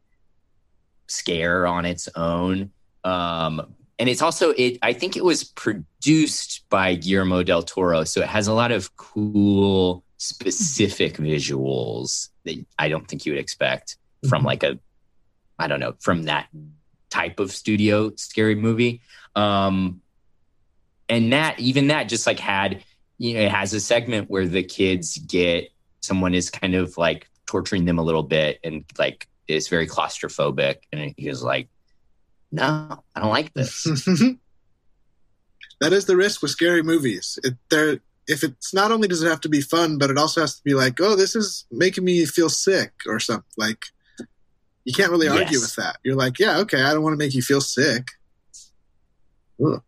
scare 1.07 1.67
on 1.67 1.85
its 1.85 2.09
own. 2.15 2.71
Um, 3.03 3.75
and 4.00 4.09
it's 4.09 4.21
also 4.21 4.51
it 4.51 4.79
I 4.81 4.93
think 4.93 5.15
it 5.15 5.23
was 5.23 5.43
produced 5.43 6.65
by 6.69 6.95
Guillermo 6.95 7.43
del 7.43 7.63
Toro. 7.63 8.03
So 8.03 8.21
it 8.21 8.27
has 8.27 8.47
a 8.47 8.53
lot 8.53 8.71
of 8.71 8.95
cool 8.97 10.03
specific 10.17 11.17
visuals 11.17 12.29
that 12.45 12.65
I 12.79 12.89
don't 12.89 13.07
think 13.07 13.25
you 13.25 13.33
would 13.33 13.39
expect 13.39 13.97
from 14.27 14.43
like 14.43 14.63
a 14.63 14.79
I 15.59 15.67
don't 15.67 15.79
know, 15.79 15.93
from 16.00 16.23
that 16.23 16.47
type 17.09 17.39
of 17.39 17.51
studio 17.51 18.12
scary 18.15 18.55
movie. 18.55 19.01
Um 19.35 20.01
and 21.10 21.33
that 21.33 21.60
even 21.60 21.88
that 21.88 22.10
just 22.10 22.25
like 22.27 22.39
had 22.39 22.83
you 23.19 23.36
know, 23.36 23.41
it 23.41 23.51
has 23.51 23.74
a 23.74 23.79
segment 23.79 24.29
where 24.29 24.48
the 24.48 24.63
kids 24.63 25.17
get 25.17 25.69
someone 26.01 26.33
is 26.33 26.50
kind 26.50 26.75
of 26.75 26.98
like 26.98 27.29
torturing 27.45 27.86
them 27.86 28.00
a 28.00 28.03
little 28.03 28.24
bit 28.24 28.60
and 28.63 28.83
like 28.98 29.27
it's 29.48 29.67
very 29.67 29.88
claustrophobic. 29.88 30.77
And 30.91 31.13
he 31.15 31.29
was 31.29 31.43
like, 31.43 31.69
No, 32.51 33.03
I 33.15 33.19
don't 33.22 33.29
like 33.29 33.53
this. 33.53 33.83
that 35.79 35.93
is 35.93 36.05
the 36.05 36.17
risk 36.17 36.41
with 36.41 36.51
scary 36.51 36.83
movies. 36.83 37.38
It, 37.43 37.53
there, 37.69 38.00
if 38.27 38.43
it's 38.43 38.74
not 38.74 38.91
only 38.91 39.07
does 39.07 39.22
it 39.22 39.27
have 39.29 39.41
to 39.41 39.50
be 39.50 39.62
fun, 39.62 39.98
but 39.98 40.10
it 40.10 40.17
also 40.17 40.41
has 40.41 40.55
to 40.55 40.63
be 40.63 40.74
like, 40.74 41.00
oh, 41.01 41.15
this 41.15 41.36
is 41.36 41.65
making 41.72 42.05
me 42.05 42.25
feel 42.25 42.50
sick 42.50 42.93
or 43.05 43.19
something. 43.19 43.43
Like, 43.57 43.86
you 44.86 44.93
can't 44.93 45.12
really 45.12 45.27
argue 45.27 45.60
Yes. 45.60 45.62
with 45.62 45.75
that. 45.75 45.98
You're 46.03 46.15
like, 46.15 46.39
yeah, 46.39 46.60
okay, 46.60 46.81
I 46.81 46.93
don't 46.93 47.03
want 47.03 47.13
to 47.13 47.17
make 47.17 47.33
you 47.33 47.41
feel 47.41 47.62
sick. 47.62 48.07
Ugh. 49.65 49.81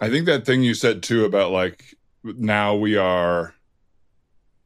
I 0.00 0.10
think 0.10 0.26
that 0.26 0.44
thing 0.44 0.62
you 0.62 0.74
said 0.74 1.02
too 1.02 1.24
about 1.24 1.52
like 1.52 1.94
now 2.22 2.74
we 2.74 2.96
are 2.96 3.54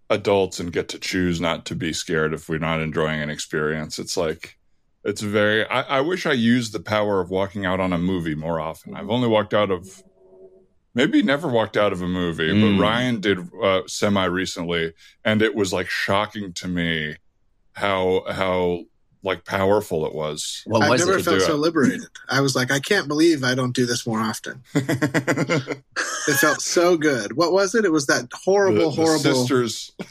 adults 0.08 0.58
and 0.58 0.72
get 0.72 0.88
to 0.88 0.98
choose 0.98 1.40
not 1.40 1.64
to 1.66 1.74
be 1.76 1.92
scared 1.92 2.34
if 2.34 2.48
we're 2.48 2.58
not 2.58 2.80
enjoying 2.80 3.20
an 3.20 3.30
experience. 3.30 3.98
It's 3.98 4.16
like 4.16 4.58
it's 5.04 5.20
very. 5.22 5.64
I, 5.66 5.82
I 5.82 6.00
wish 6.00 6.26
I 6.26 6.32
used 6.32 6.72
the 6.72 6.80
power 6.80 7.20
of 7.20 7.30
walking 7.30 7.64
out 7.64 7.80
on 7.80 7.92
a 7.92 7.98
movie 7.98 8.34
more 8.34 8.60
often. 8.60 8.94
I've 8.94 9.10
only 9.10 9.28
walked 9.28 9.54
out 9.54 9.70
of 9.70 10.02
maybe 10.94 11.22
never 11.22 11.48
walked 11.48 11.76
out 11.76 11.92
of 11.92 12.02
a 12.02 12.08
movie, 12.08 12.50
Mm. 12.50 12.76
but 12.76 12.82
Ryan 12.82 13.20
did 13.20 13.38
uh, 13.62 13.82
semi 13.86 14.24
recently, 14.24 14.92
and 15.24 15.40
it 15.42 15.54
was 15.54 15.72
like 15.72 15.88
shocking 15.88 16.52
to 16.54 16.68
me 16.68 17.16
how 17.74 18.24
how 18.28 18.84
like 19.22 19.44
powerful 19.44 20.06
it 20.06 20.14
was. 20.14 20.62
What 20.66 20.82
I've 20.82 20.90
was 20.90 21.06
never 21.06 21.18
it? 21.18 21.24
felt 21.24 21.42
so 21.42 21.54
it. 21.54 21.58
liberated. 21.58 22.08
I 22.28 22.40
was 22.40 22.54
like, 22.56 22.70
I 22.70 22.80
can't 22.80 23.06
believe 23.08 23.44
I 23.44 23.54
don't 23.54 23.74
do 23.74 23.84
this 23.86 24.06
more 24.06 24.20
often. 24.20 24.62
It 26.28 26.34
felt 26.34 26.60
so 26.60 26.96
good. 26.98 27.36
What 27.36 27.52
was 27.52 27.74
it? 27.74 27.84
It 27.86 27.92
was 27.92 28.06
that 28.06 28.28
horrible, 28.32 28.90
the, 28.90 28.96
the 28.96 29.02
horrible. 29.02 29.46
sisters. 29.46 29.90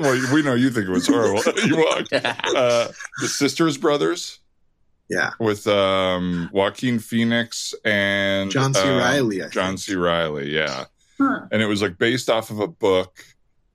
well, 0.00 0.32
we 0.32 0.40
know 0.42 0.54
you 0.54 0.70
think 0.70 0.88
it 0.88 0.92
was 0.92 1.06
horrible. 1.08 1.42
you 1.66 1.76
walked. 1.76 2.12
Uh, 2.12 2.88
the 3.20 3.28
sisters 3.28 3.76
brothers 3.76 4.38
Yeah, 5.08 5.32
with 5.40 5.66
um, 5.66 6.48
Joaquin 6.52 7.00
Phoenix 7.00 7.74
and 7.84 8.50
John 8.52 8.72
C. 8.72 8.80
um, 8.80 8.98
Reilly. 8.98 9.40
John 9.50 9.70
think. 9.70 9.80
C. 9.80 9.94
Reilly, 9.96 10.54
yeah. 10.54 10.84
Huh. 11.20 11.40
And 11.50 11.60
it 11.60 11.66
was 11.66 11.82
like 11.82 11.98
based 11.98 12.30
off 12.30 12.50
of 12.50 12.60
a 12.60 12.68
book, 12.68 13.18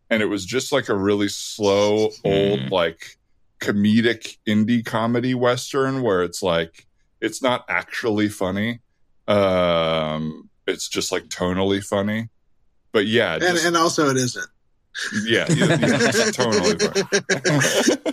and 0.10 0.24
it 0.24 0.28
was 0.28 0.46
just 0.46 0.72
like 0.72 0.88
a 0.88 0.96
really 0.96 1.28
slow, 1.28 2.12
old, 2.24 2.60
Hmm. 2.62 2.68
like 2.70 3.18
comedic 3.64 4.38
indie 4.48 4.86
comedy 4.86 5.34
western 5.34 6.02
where 6.02 6.22
it's 6.24 6.44
like 6.44 6.86
it's 7.22 7.42
not 7.42 7.64
actually 7.70 8.28
funny. 8.30 8.80
Um, 9.28 10.50
it's 10.68 10.88
just 10.90 11.12
like 11.12 11.24
tonally 11.26 11.84
funny. 11.84 12.30
But 12.92 13.08
yeah, 13.08 13.34
and 13.36 13.42
just- 13.44 13.66
and 13.66 13.78
also 13.78 14.10
it 14.10 14.18
isn't. 14.18 14.46
yeah, 15.26 15.46
yeah, 15.50 15.66
yeah, 15.66 15.78
just 16.12 16.34
tonally 16.40 16.80
funny. 16.82 18.00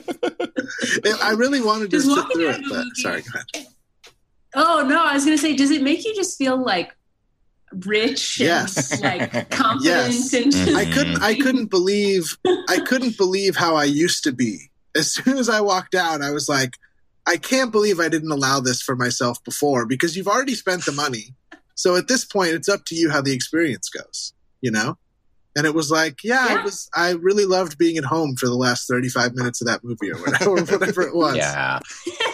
It- 1.04 1.22
I 1.22 1.32
really 1.32 1.60
wanted 1.60 1.90
to 1.90 1.96
Does 1.96 2.04
sit 2.04 2.16
walking 2.16 2.36
through 2.36 2.50
it, 2.50 2.56
of 2.60 2.70
but 2.70 2.86
sorry. 2.94 3.22
Go 3.22 3.40
ahead. 3.54 3.66
Oh 4.54 4.86
no, 4.88 5.02
I 5.04 5.14
was 5.14 5.24
gonna 5.24 5.36
say, 5.38 5.54
does 5.54 5.70
it 5.70 5.82
make 5.82 6.04
you 6.04 6.14
just 6.14 6.38
feel 6.38 6.56
like 6.56 6.94
rich? 7.84 8.40
and, 8.40 8.46
Yes. 8.46 9.00
like 9.02 9.50
confident 9.50 9.84
Yes. 9.84 10.32
and. 10.32 10.76
I 10.76 10.84
couldn't. 10.90 11.22
I 11.22 11.34
couldn't 11.34 11.66
believe. 11.70 12.36
I 12.68 12.80
couldn't 12.86 13.16
believe 13.18 13.56
how 13.56 13.74
I 13.76 13.84
used 13.84 14.24
to 14.24 14.32
be. 14.32 14.69
As 14.96 15.12
soon 15.12 15.38
as 15.38 15.48
I 15.48 15.60
walked 15.60 15.94
out, 15.94 16.22
I 16.22 16.30
was 16.30 16.48
like, 16.48 16.74
I 17.26 17.36
can't 17.36 17.70
believe 17.70 18.00
I 18.00 18.08
didn't 18.08 18.32
allow 18.32 18.60
this 18.60 18.82
for 18.82 18.96
myself 18.96 19.42
before 19.44 19.86
because 19.86 20.16
you've 20.16 20.26
already 20.28 20.54
spent 20.54 20.84
the 20.84 20.92
money. 20.92 21.34
So 21.76 21.96
at 21.96 22.08
this 22.08 22.24
point, 22.24 22.50
it's 22.52 22.68
up 22.68 22.84
to 22.86 22.94
you 22.94 23.10
how 23.10 23.20
the 23.22 23.32
experience 23.32 23.88
goes. 23.88 24.32
You 24.60 24.70
know. 24.70 24.98
And 25.56 25.66
it 25.66 25.74
was 25.74 25.90
like, 25.90 26.22
yeah, 26.22 26.46
Yeah. 26.48 26.58
it 26.60 26.64
was. 26.64 26.88
I 26.94 27.10
really 27.12 27.44
loved 27.44 27.76
being 27.76 27.96
at 27.96 28.04
home 28.04 28.36
for 28.36 28.46
the 28.46 28.54
last 28.54 28.86
thirty-five 28.86 29.34
minutes 29.34 29.60
of 29.60 29.66
that 29.66 29.82
movie, 29.82 30.12
or 30.12 30.16
whatever, 30.18 30.50
or 30.50 30.60
whatever 30.78 31.02
it 31.02 31.14
was. 31.14 31.36
yeah. 31.36 31.80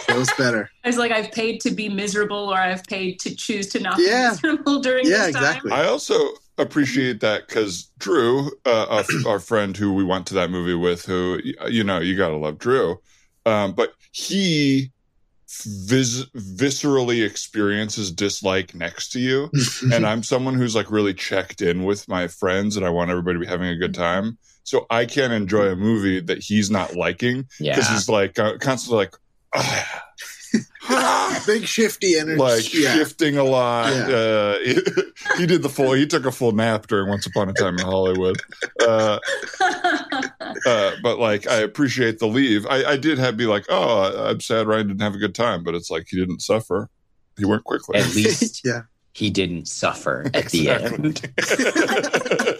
It 0.07 0.15
was 0.15 0.29
better. 0.37 0.69
I 0.83 0.87
was 0.87 0.97
like, 0.97 1.11
I've 1.11 1.31
paid 1.31 1.59
to 1.61 1.71
be 1.71 1.89
miserable, 1.89 2.37
or 2.53 2.57
I've 2.57 2.83
paid 2.83 3.19
to 3.21 3.35
choose 3.35 3.67
to 3.69 3.79
not 3.79 3.97
Yeah. 3.99 4.35
be 4.41 4.47
miserable 4.47 4.81
during 4.81 5.05
Yeah, 5.07 5.25
this 5.27 5.35
time. 5.35 5.43
exactly. 5.43 5.71
I 5.71 5.85
also 5.87 6.15
appreciate 6.57 7.19
that 7.21 7.47
because 7.47 7.89
Drew, 7.99 8.47
uh, 8.65 8.85
our, 8.89 9.31
our 9.33 9.39
friend 9.39 9.75
who 9.77 9.93
we 9.93 10.03
went 10.03 10.25
to 10.27 10.33
that 10.35 10.49
movie 10.49 10.73
with, 10.73 11.05
who 11.05 11.39
you 11.69 11.83
know 11.83 11.99
you 11.99 12.15
gotta 12.17 12.35
love 12.37 12.57
Drew, 12.57 12.97
um, 13.45 13.73
but 13.73 13.93
he 14.11 14.91
vis- 15.65 16.25
viscerally 16.35 17.25
experiences 17.25 18.11
dislike 18.11 18.73
next 18.75 19.09
to 19.09 19.19
you, 19.19 19.49
and 19.93 20.05
I'm 20.05 20.23
someone 20.23 20.55
who's 20.55 20.75
like 20.75 20.91
really 20.91 21.13
checked 21.13 21.61
in 21.61 21.83
with 21.83 22.07
my 22.07 22.27
friends, 22.27 22.75
and 22.77 22.85
I 22.85 22.89
want 22.89 23.09
everybody 23.11 23.35
to 23.35 23.39
be 23.45 23.47
having 23.47 23.67
a 23.69 23.75
good 23.77 23.93
time. 23.93 24.37
So 24.63 24.85
I 24.89 25.05
can't 25.05 25.31
enjoy 25.31 25.67
a 25.67 25.75
movie 25.77 26.19
that 26.19 26.39
he's 26.43 26.69
not 26.69 26.93
liking 26.95 27.43
because 27.57 27.87
Yeah. 27.87 27.93
he's 27.93 28.09
like 28.09 28.37
uh, 28.39 28.57
constantly 28.57 28.97
like. 29.05 29.15
Big 31.45 31.65
shifty 31.65 32.17
energy. 32.17 32.39
like 32.39 32.73
yeah. 32.73 32.95
shifting 32.95 33.37
a 33.37 33.43
lot. 33.43 33.91
Yeah. 33.91 34.15
Uh, 34.15 34.59
he, 34.59 34.77
he 35.37 35.45
did 35.45 35.61
the 35.61 35.69
full. 35.69 35.93
He 35.93 36.07
took 36.07 36.25
a 36.25 36.31
full 36.31 36.51
nap 36.51 36.87
during 36.87 37.09
Once 37.09 37.25
Upon 37.25 37.49
a 37.49 37.53
Time 37.53 37.77
in 37.77 37.85
Hollywood. 37.85 38.37
Uh, 38.81 39.19
uh, 40.65 40.91
but 41.01 41.19
like, 41.19 41.47
I 41.47 41.57
appreciate 41.57 42.19
the 42.19 42.27
leave. 42.27 42.65
I, 42.67 42.83
I 42.91 42.97
did 42.97 43.17
have 43.17 43.37
be 43.37 43.45
like, 43.45 43.65
oh, 43.69 44.29
I'm 44.29 44.39
sad 44.39 44.67
Ryan 44.67 44.87
didn't 44.87 45.01
have 45.01 45.15
a 45.15 45.19
good 45.19 45.35
time, 45.35 45.63
but 45.63 45.75
it's 45.75 45.89
like 45.89 46.07
he 46.09 46.17
didn't 46.17 46.41
suffer. 46.41 46.89
He 47.37 47.45
went 47.45 47.63
quickly. 47.65 47.99
At 47.99 48.15
least 48.15 48.65
yeah, 48.65 48.83
he 49.13 49.29
didn't 49.29 49.67
suffer 49.67 50.29
at 50.33 50.49
the 50.49 50.69
end. 50.69 51.21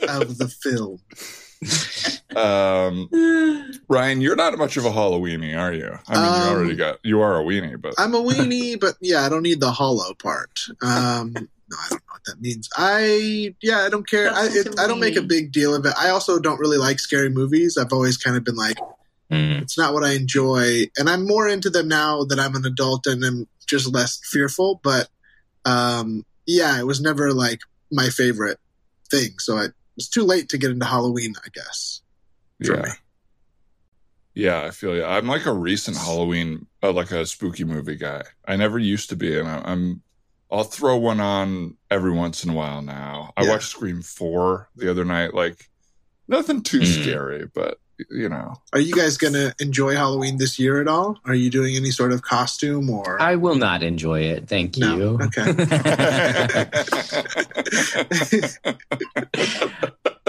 of 0.09 0.37
the 0.37 0.53
film. 0.61 0.99
um, 2.35 3.09
Ryan, 3.87 4.21
you're 4.21 4.35
not 4.35 4.57
much 4.57 4.77
of 4.77 4.85
a 4.85 4.89
Halloweenie, 4.89 5.57
are 5.57 5.73
you? 5.73 5.97
I 6.07 6.15
mean, 6.15 6.33
Um, 6.33 6.41
you 6.41 6.47
already 6.49 6.75
got 6.75 6.99
you 7.03 7.21
are 7.21 7.39
a 7.39 7.43
weenie, 7.43 7.79
but 7.81 7.93
I'm 7.97 8.13
a 8.13 8.21
weenie, 8.21 8.79
but 8.79 8.95
yeah, 9.01 9.25
I 9.25 9.29
don't 9.29 9.43
need 9.43 9.59
the 9.59 9.71
hollow 9.71 10.13
part. 10.13 10.59
Um, 10.81 11.33
no, 11.33 11.77
I 11.77 11.89
don't 11.89 12.01
know 12.01 12.13
what 12.13 12.23
that 12.25 12.41
means. 12.41 12.69
I 12.77 13.55
yeah, 13.61 13.79
I 13.79 13.89
don't 13.89 14.07
care. 14.07 14.31
I 14.31 14.45
it, 14.45 14.51
such 14.51 14.75
a 14.77 14.81
I 14.81 14.87
don't 14.87 14.99
make 14.99 15.15
a 15.15 15.21
big 15.21 15.51
deal 15.51 15.73
of 15.75 15.85
it. 15.85 15.93
I 15.97 16.09
also 16.09 16.39
don't 16.39 16.59
really 16.59 16.77
like 16.77 16.99
scary 16.99 17.29
movies. 17.29 17.77
I've 17.77 17.93
always 17.93 18.17
kind 18.17 18.37
of 18.37 18.43
been 18.43 18.55
like, 18.55 18.77
Mm. 19.29 19.61
it's 19.61 19.77
not 19.77 19.93
what 19.93 20.05
I 20.05 20.13
enjoy, 20.13 20.85
and 20.97 21.09
I'm 21.09 21.27
more 21.27 21.49
into 21.49 21.69
them 21.69 21.89
now 21.89 22.23
that 22.23 22.39
I'm 22.39 22.55
an 22.55 22.65
adult 22.65 23.05
and 23.07 23.25
I'm 23.25 23.45
just 23.67 23.93
less 23.93 24.21
fearful. 24.23 24.79
But 24.81 25.09
um, 25.65 26.25
yeah, 26.45 26.79
it 26.79 26.87
was 26.87 27.01
never 27.01 27.33
like 27.33 27.59
my 27.91 28.07
favorite 28.07 28.57
thing. 29.11 29.31
So 29.39 29.57
I, 29.57 29.67
it's 29.97 30.07
too 30.09 30.23
late 30.23 30.49
to 30.49 30.57
get 30.57 30.71
into 30.71 30.85
Halloween, 30.85 31.33
I 31.45 31.49
guess. 31.53 32.01
for 32.63 32.75
yeah. 32.75 32.81
me. 32.83 32.89
Yeah, 34.35 34.61
I 34.63 34.69
feel 34.69 34.95
you. 34.95 35.03
I'm 35.03 35.27
like 35.27 35.45
a 35.47 35.51
recent 35.53 35.97
Halloween, 35.97 36.67
uh, 36.83 36.91
like 36.91 37.11
a 37.11 37.25
spooky 37.25 37.63
movie 37.63 37.95
guy. 37.95 38.21
I 38.47 38.55
never 38.55 38.77
used 38.77 39.09
to 39.09 39.15
be, 39.15 39.37
and 39.39 39.47
I, 39.47 39.61
I'm. 39.65 40.01
I'll 40.49 40.63
throw 40.63 40.95
one 40.95 41.19
on 41.19 41.75
every 41.91 42.11
once 42.11 42.45
in 42.45 42.51
a 42.51 42.53
while 42.53 42.81
now. 42.81 43.33
I 43.35 43.43
Yeah. 43.43 43.49
watched 43.49 43.69
Scream 43.69 44.01
Four 44.01 44.69
the 44.77 44.89
other 44.89 45.03
night. 45.03 45.33
Like 45.33 45.67
nothing 46.27 46.61
too 46.63 46.79
Mm. 46.81 47.01
scary, 47.01 47.47
but 47.53 47.79
you 48.11 48.29
know, 48.29 48.53
Are 48.73 48.79
you 48.79 48.95
guys 48.95 49.17
gonna 49.17 49.53
enjoy 49.59 49.95
Halloween 49.95 50.37
this 50.37 50.59
year 50.59 50.81
at 50.81 50.87
all? 50.87 51.17
Are 51.25 51.33
you 51.35 51.49
doing 51.49 51.75
any 51.75 51.91
sort 51.91 52.11
of 52.11 52.21
costume 52.21 52.89
or? 52.89 53.21
I 53.21 53.35
will 53.35 53.55
not 53.55 53.83
enjoy 53.83 54.21
it. 54.21 54.47
Thank 54.47 54.77
No. 54.77 54.95
you. 54.95 55.19
Okay. 55.21 55.53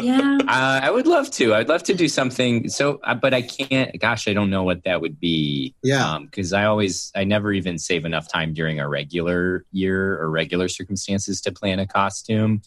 yeah. 0.03 0.39
Uh, 0.47 0.81
I 0.83 0.91
would 0.91 1.07
love 1.07 1.31
to. 1.33 1.55
I'd 1.55 1.69
love 1.69 1.83
to 1.85 1.95
do 1.95 2.09
something. 2.09 2.69
So, 2.69 3.01
uh, 3.05 3.15
but 3.15 3.35
I 3.35 3.43
can't. 3.43 3.99
Gosh, 4.01 4.29
I 4.29 4.33
don't 4.33 4.51
know 4.51 4.63
what 4.63 4.85
that 4.85 5.01
would 5.01 5.19
be. 5.19 5.75
Yeah. 5.83 6.19
Because 6.21 6.53
I 6.53 6.65
always, 6.65 7.11
I 7.17 7.25
never 7.25 7.53
even 7.53 7.79
save 7.79 8.05
enough 8.05 8.31
time 8.33 8.55
during 8.55 8.79
a 8.81 8.89
regular 8.89 9.65
year 9.73 10.21
or 10.21 10.31
regular 10.31 10.69
circumstances 10.69 11.41
to 11.43 11.53
plan 11.53 11.79
a 11.81 11.87
costume. 11.87 12.63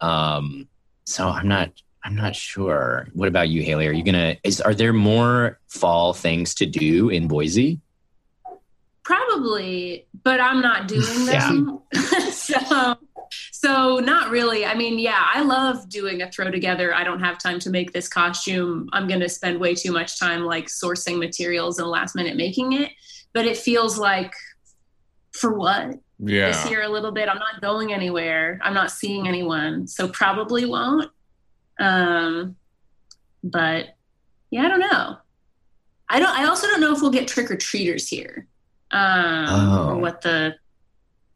Um, 0.00 0.68
so 1.06 1.28
I'm 1.28 1.48
not. 1.48 1.70
I'm 2.04 2.14
not 2.14 2.36
sure. 2.36 3.08
What 3.14 3.28
about 3.28 3.48
you, 3.48 3.62
Haley? 3.62 3.86
Are 3.88 3.92
you 3.92 4.04
gonna? 4.04 4.36
Is 4.44 4.60
are 4.60 4.74
there 4.74 4.92
more 4.92 5.58
fall 5.68 6.12
things 6.12 6.54
to 6.56 6.66
do 6.66 7.08
in 7.08 7.28
Boise? 7.28 7.80
Probably, 9.04 10.06
but 10.22 10.38
I'm 10.38 10.60
not 10.60 10.86
doing 10.86 11.24
them. 11.26 11.80
so, 12.30 12.96
so 13.52 13.98
not 13.98 14.30
really. 14.30 14.66
I 14.66 14.74
mean, 14.74 14.98
yeah, 14.98 15.22
I 15.34 15.42
love 15.42 15.88
doing 15.88 16.20
a 16.20 16.30
throw 16.30 16.50
together. 16.50 16.94
I 16.94 17.04
don't 17.04 17.20
have 17.20 17.38
time 17.38 17.58
to 17.60 17.70
make 17.70 17.92
this 17.92 18.08
costume. 18.08 18.88
I'm 18.92 19.08
going 19.08 19.20
to 19.20 19.28
spend 19.28 19.58
way 19.58 19.74
too 19.74 19.92
much 19.92 20.18
time 20.18 20.44
like 20.44 20.66
sourcing 20.66 21.18
materials 21.18 21.78
and 21.78 21.88
last 21.88 22.14
minute 22.14 22.36
making 22.36 22.72
it. 22.72 22.92
But 23.32 23.46
it 23.46 23.56
feels 23.56 23.98
like, 23.98 24.32
for 25.32 25.52
what? 25.52 25.98
Yeah. 26.18 26.48
This 26.48 26.70
year 26.70 26.82
a 26.82 26.88
little 26.88 27.12
bit. 27.12 27.28
I'm 27.28 27.38
not 27.38 27.60
going 27.60 27.92
anywhere. 27.92 28.58
I'm 28.62 28.74
not 28.74 28.90
seeing 28.90 29.26
anyone. 29.26 29.86
So 29.86 30.08
probably 30.08 30.64
won't. 30.64 31.10
Um, 31.78 32.56
but 33.42 33.96
yeah, 34.50 34.62
I 34.62 34.68
don't 34.68 34.80
know. 34.80 35.16
I 36.08 36.18
don't. 36.20 36.38
I 36.38 36.44
also 36.46 36.66
don't 36.66 36.80
know 36.80 36.92
if 36.94 37.00
we'll 37.02 37.10
get 37.10 37.26
trick 37.28 37.50
or 37.50 37.56
treaters 37.56 38.08
here, 38.08 38.46
um, 38.90 39.46
Oh. 39.48 39.88
or 39.90 39.96
what 39.96 40.20
the 40.20 40.54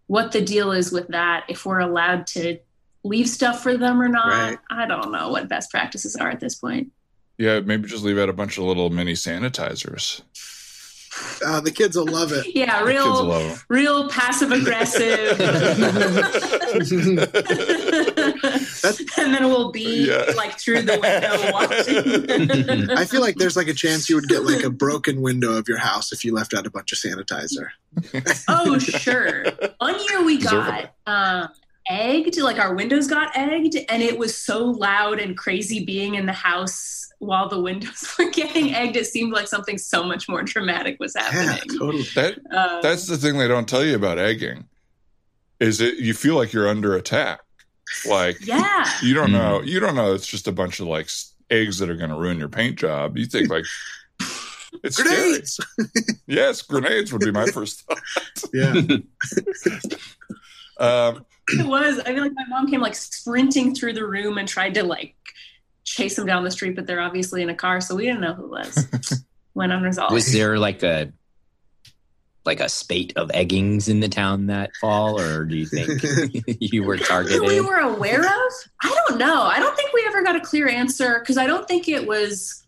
what 0.07 0.33
the 0.33 0.41
deal 0.41 0.73
is 0.73 0.93
with 0.93 1.09
that. 1.09 1.45
If 1.49 1.67
we're 1.67 1.81
allowed 1.81 2.27
to 2.29 2.59
leave 3.05 3.29
stuff 3.29 3.63
for 3.63 3.77
them 3.77 4.01
or 4.01 4.09
not, 4.09 4.27
Right. 4.51 4.59
I 4.71 4.87
don't 4.87 5.11
know 5.13 5.31
what 5.31 5.49
best 5.49 5.71
practices 5.71 6.17
are 6.17 6.29
at 6.31 6.41
this 6.41 6.55
point. 6.55 6.93
Yeah, 7.39 7.61
maybe 7.61 7.89
just 7.89 8.05
leave 8.05 8.19
out 8.19 8.29
a 8.29 8.33
bunch 8.33 8.59
of 8.59 8.65
little 8.65 8.91
mini 8.91 9.13
sanitizers. 9.13 10.23
Uh, 11.45 11.61
the 11.61 11.71
kids 11.71 11.97
will 11.97 12.07
love 12.07 12.33
it. 12.33 12.47
Yeah, 12.55 12.83
real, 12.83 13.25
love 13.25 13.65
real 13.69 14.09
passive 14.09 14.51
aggressive. 14.51 15.39
and 19.19 19.35
then 19.35 19.49
we'll 19.49 19.71
be 19.71 20.07
Yeah. 20.09 20.33
like 20.37 20.59
through 20.59 20.83
the 20.83 20.99
window 20.99 21.53
watching. 21.53 22.91
I 22.91 23.05
feel 23.05 23.21
like 23.21 23.37
there's 23.37 23.57
like 23.57 23.69
a 23.69 23.75
chance 23.75 24.09
you 24.09 24.17
would 24.17 24.29
get 24.29 24.45
like 24.45 24.65
a 24.65 24.71
broken 24.71 25.21
window 25.21 25.53
of 25.53 25.69
your 25.69 25.79
house 25.79 26.13
if 26.13 26.25
you 26.25 26.35
left 26.35 26.55
out 26.55 26.67
a 26.67 26.71
bunch 26.71 26.93
of 26.93 26.99
sanitizer. 26.99 27.69
oh, 28.49 28.79
sure. 28.79 29.45
One 29.79 29.97
year 30.09 30.25
we 30.25 30.39
got 30.39 30.95
um, 31.07 31.49
egged, 31.89 32.39
like 32.39 32.59
our 32.59 32.75
windows 32.75 33.07
got 33.07 33.37
egged, 33.37 33.77
and 33.89 34.03
it 34.03 34.19
was 34.19 34.37
so 34.37 34.65
loud 34.65 35.21
and 35.21 35.37
crazy 35.37 35.85
being 35.85 36.15
in 36.17 36.27
the 36.27 36.33
house 36.33 37.08
while 37.19 37.49
the 37.49 37.61
windows 37.61 38.15
were 38.19 38.31
getting 38.31 38.75
egged. 38.75 38.97
It 38.97 39.07
seemed 39.07 39.33
like 39.33 39.49
something 39.49 39.79
so 39.79 40.03
much 40.05 40.29
more 40.29 40.43
dramatic 40.43 40.99
was 41.01 41.15
happening. 41.17 41.45
Yeah, 41.45 41.53
happening. 41.55 41.79
totally. 41.79 42.03
That 42.15 42.39
Um, 42.57 42.81
that's 42.83 43.07
the 43.07 43.17
thing 43.17 43.39
they 43.39 43.49
don't 43.49 43.69
tell 43.69 43.85
you 43.85 43.97
about 43.97 44.19
egging. 44.19 44.67
Is 45.61 45.81
it 45.81 45.99
you 45.99 46.15
feel 46.15 46.37
like 46.37 46.53
you're 46.53 46.69
under 46.69 46.95
attack? 46.95 47.41
Like 48.09 48.45
yeah. 48.47 48.85
you 49.03 49.15
don't 49.15 49.29
Hmm. 49.31 49.37
know 49.37 49.63
you 49.63 49.81
don't 49.81 49.95
know 49.97 50.13
it's 50.15 50.27
just 50.27 50.47
a 50.47 50.53
bunch 50.53 50.79
of 50.79 50.87
like 50.87 51.09
eggs 51.51 51.79
that 51.79 51.89
are 51.91 51.97
going 51.97 52.11
to 52.11 52.17
ruin 52.17 52.39
your 52.39 52.49
paint 52.51 52.79
job. 52.79 53.17
You 53.17 53.25
think 53.27 53.49
like 53.51 53.65
It's 54.85 54.97
scary. 54.99 55.17
Grenades. 55.31 55.61
Yes, 56.27 56.61
grenades 56.61 57.11
would 57.13 57.23
be 57.23 57.31
my 57.33 57.47
first 57.47 57.81
thought. 57.87 57.99
Yeah. 58.53 58.75
Um, 60.79 61.25
It 61.49 61.67
was. 61.67 61.99
I 62.01 62.05
feel 62.15 62.23
like 62.23 62.35
my 62.35 62.45
mom 62.49 62.67
came 62.69 62.81
like 62.83 62.95
sprinting 62.95 63.75
through 63.75 63.95
the 63.95 64.07
room 64.07 64.37
and 64.39 64.47
tried 64.47 64.75
to 64.75 64.85
like 64.85 65.15
chase 65.95 66.17
them 66.17 66.27
down 66.27 66.45
the 66.45 66.51
street, 66.51 66.77
but 66.77 66.87
they're 66.87 67.01
obviously 67.01 67.43
in 67.43 67.49
a 67.51 67.55
car, 67.55 67.81
so 67.81 67.95
we 67.95 68.05
didn't 68.05 68.21
know 68.21 68.35
who 68.35 68.45
it 68.45 68.51
was. 68.51 69.23
Went 69.55 69.73
unresolved. 69.73 70.13
Was 70.15 70.33
there 70.33 70.59
like 70.59 70.83
a 70.83 71.13
like 72.45 72.61
a 72.61 72.69
spate 72.69 73.13
of 73.17 73.29
eggings 73.31 73.89
in 73.91 74.01
the 74.01 74.09
town 74.09 74.47
that 74.47 74.71
fall, 74.81 75.21
or 75.21 75.45
do 75.45 75.57
you 75.57 75.67
think 75.67 76.03
you 76.61 76.83
were 76.83 76.97
Who 76.97 77.01
we 77.03 77.07
targeted? 77.07 77.65
were 77.67 77.77
aware 77.79 78.21
of? 78.25 78.53
I 78.83 78.97
don't 79.09 79.19
know. 79.19 79.43
I 79.43 79.59
don't 79.59 79.77
think 79.77 79.93
we 79.93 80.03
ever 80.07 80.23
got 80.23 80.37
a 80.37 80.41
clear 80.41 80.67
answer 80.69 81.19
because 81.21 81.37
I 81.37 81.47
don't 81.47 81.69
think 81.69 81.89
it 81.89 82.07
was 82.07 82.65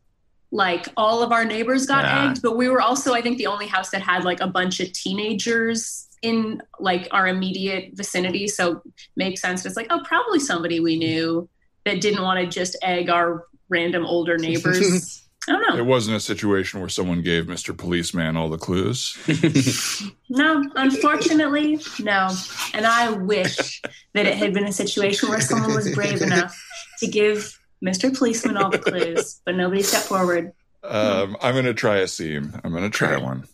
like 0.53 0.89
all 0.97 1.23
of 1.23 1.33
our 1.33 1.45
neighbors 1.45 1.87
got 1.87 2.05
Yeah. 2.05 2.31
egged, 2.31 2.43
but 2.43 2.57
we 2.59 2.69
were 2.69 2.81
also, 2.83 3.15
I 3.15 3.23
think, 3.23 3.39
the 3.39 3.47
only 3.47 3.69
house 3.69 3.91
that 3.91 4.03
had 4.03 4.25
like 4.25 4.41
a 4.41 4.49
bunch 4.49 4.81
of 4.81 4.93
teenagers 4.93 6.09
in 6.23 6.61
like 6.81 7.09
our 7.13 7.27
immediate 7.29 7.93
vicinity. 7.95 8.49
So 8.49 8.83
makes 9.17 9.41
sense. 9.41 9.65
It's 9.65 9.77
like, 9.77 9.87
oh, 9.91 10.03
probably 10.05 10.41
somebody 10.41 10.81
we 10.81 10.99
knew 10.99 11.49
that 11.85 12.01
didn't 12.01 12.23
want 12.23 12.41
to 12.41 12.47
just 12.47 12.77
egg 12.83 13.11
our 13.11 13.47
random 13.69 14.05
older 14.05 14.37
neighbors. 14.39 15.17
I 15.49 15.53
don't 15.53 15.69
know. 15.71 15.77
it 15.79 15.87
wasn't 15.87 16.19
a 16.19 16.21
situation 16.21 16.81
where 16.81 16.91
someone 16.91 17.23
gave 17.23 17.45
Mr. 17.47 17.77
Policeman 17.77 18.37
all 18.37 18.49
the 18.49 18.59
clues. 18.59 19.17
No, 20.33 20.63
unfortunately, 20.77 21.81
no. 21.99 22.29
And 22.73 22.87
I 22.87 23.11
wish 23.11 23.83
that 24.15 24.27
it 24.27 24.37
had 24.37 24.55
been 24.55 24.65
a 24.65 24.73
situation 24.73 25.29
where 25.29 25.41
someone 25.41 25.75
was 25.75 25.93
brave 25.93 26.23
enough 26.23 26.57
to 27.01 27.09
give 27.09 27.59
Mr. 27.85 28.17
Policeman 28.17 28.57
all 28.57 28.71
the 28.71 28.79
clues, 28.79 29.41
but 29.45 29.57
nobody 29.57 29.83
stepped 29.83 30.07
forward. 30.07 30.53
Um, 30.85 31.37
I'm 31.43 31.55
going 31.55 31.65
to 31.65 31.75
try 31.75 31.97
a 31.97 32.07
seam. 32.07 32.55
I'm 32.63 32.71
going 32.71 32.85
to 32.85 32.91
try 32.91 33.17
one. 33.17 33.45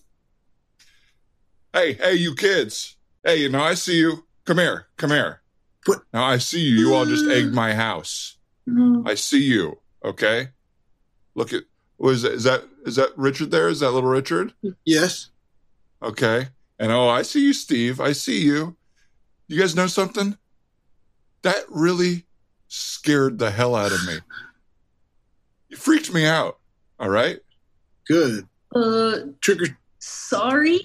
Hey, 1.73 1.95
hey, 1.95 2.14
you 2.14 2.35
kids. 2.35 2.97
Hey, 3.25 3.37
you 3.37 3.49
know, 3.49 3.62
I 3.62 3.73
see 3.73 3.97
you. 3.99 4.26
Come 4.45 4.59
here. 4.59 4.87
Come 4.99 5.11
here. 5.11 5.40
What? 5.87 6.02
Now, 6.12 6.25
I 6.25 6.38
see 6.38 6.61
you. 6.61 6.76
You 6.76 6.95
all 6.95 7.07
just 7.07 7.28
egged 7.28 7.55
my 7.55 7.75
house. 7.75 8.37
Mm, 8.69 9.09
I 9.09 9.14
see 9.14 9.43
you. 9.43 9.78
Okay. 10.05 10.49
Look 11.35 11.52
at, 11.52 11.62
was 11.99 12.23
that, 12.23 12.33
is 12.33 12.45
that, 12.45 12.64
is 12.85 12.97
that 12.97 13.11
Richard 13.16 13.50
there? 13.50 13.69
Is 13.69 13.81
that 13.81 13.93
little 13.93 14.11
Richard? 14.11 14.52
yes. 14.85 15.31
Okay. 16.02 16.49
And 16.78 16.93
oh, 16.93 17.09
I 17.09 17.23
see 17.23 17.43
you, 17.43 17.52
Steve. 17.52 18.00
I 18.00 18.12
see 18.12 18.43
you. 18.43 18.76
You 19.49 19.61
guys 19.61 19.76
know 19.76 19.87
something? 19.87 20.37
That 21.43 21.64
really 21.71 22.26
scared 22.69 23.38
the 23.38 23.50
hell 23.50 23.75
out 23.75 23.93
of 23.93 24.05
me. 24.07 24.19
You 25.69 25.76
freaked 25.76 26.12
me 26.12 26.26
out. 26.26 26.59
All 26.99 27.09
right. 27.09 27.38
Good. 28.07 28.49
Uh, 28.75 29.19
Trigger. 29.40 29.78
sorry. 29.99 30.81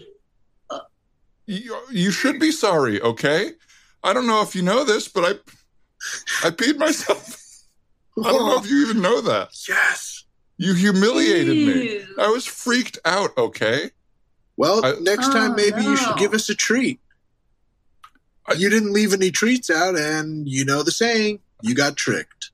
You, 1.48 1.78
you 1.92 2.12
should 2.12 2.40
be 2.40 2.52
sorry, 2.52 3.02
okay? 3.02 3.52
I 4.04 4.14
don't 4.14 4.28
know 4.28 4.42
if 4.42 4.56
you 4.56 4.62
know 4.62 4.84
this, 4.84 5.08
but 5.08 5.24
I 5.26 6.48
I 6.48 6.52
peed 6.52 6.78
myself. 6.78 7.38
I 8.24 8.32
don't 8.32 8.46
know 8.46 8.58
if 8.58 8.70
you 8.70 8.86
even 8.86 9.02
know 9.02 9.22
that. 9.22 9.50
yes. 9.70 10.26
You 10.58 10.74
humiliated 10.74 11.56
me. 11.56 12.04
I 12.20 12.28
was 12.28 12.46
freaked 12.46 13.00
out, 13.06 13.36
okay? 13.38 13.92
Well, 14.58 14.86
I- 14.86 14.96
next 15.00 15.30
oh, 15.30 15.34
time 15.34 15.52
Oh, 15.52 15.56
maybe 15.56 15.82
you 15.82 15.96
should 15.98 16.18
give 16.18 16.34
us 16.34 16.50
a 16.50 16.56
treat. 16.56 17.00
I- 18.48 18.54
you 18.54 18.70
didn't 18.70 18.94
leave 18.94 19.14
any 19.14 19.32
treats 19.32 19.70
out, 19.70 19.98
and 19.98 20.48
you 20.48 20.66
know 20.66 20.84
the 20.84 20.92
saying: 20.92 21.40
you 21.62 21.74
got 21.74 21.96
tricked. 21.96 22.52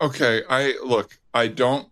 Okay, 0.00 0.42
I 0.48 0.78
look, 0.82 1.18
I 1.34 1.48
don't 1.48 1.88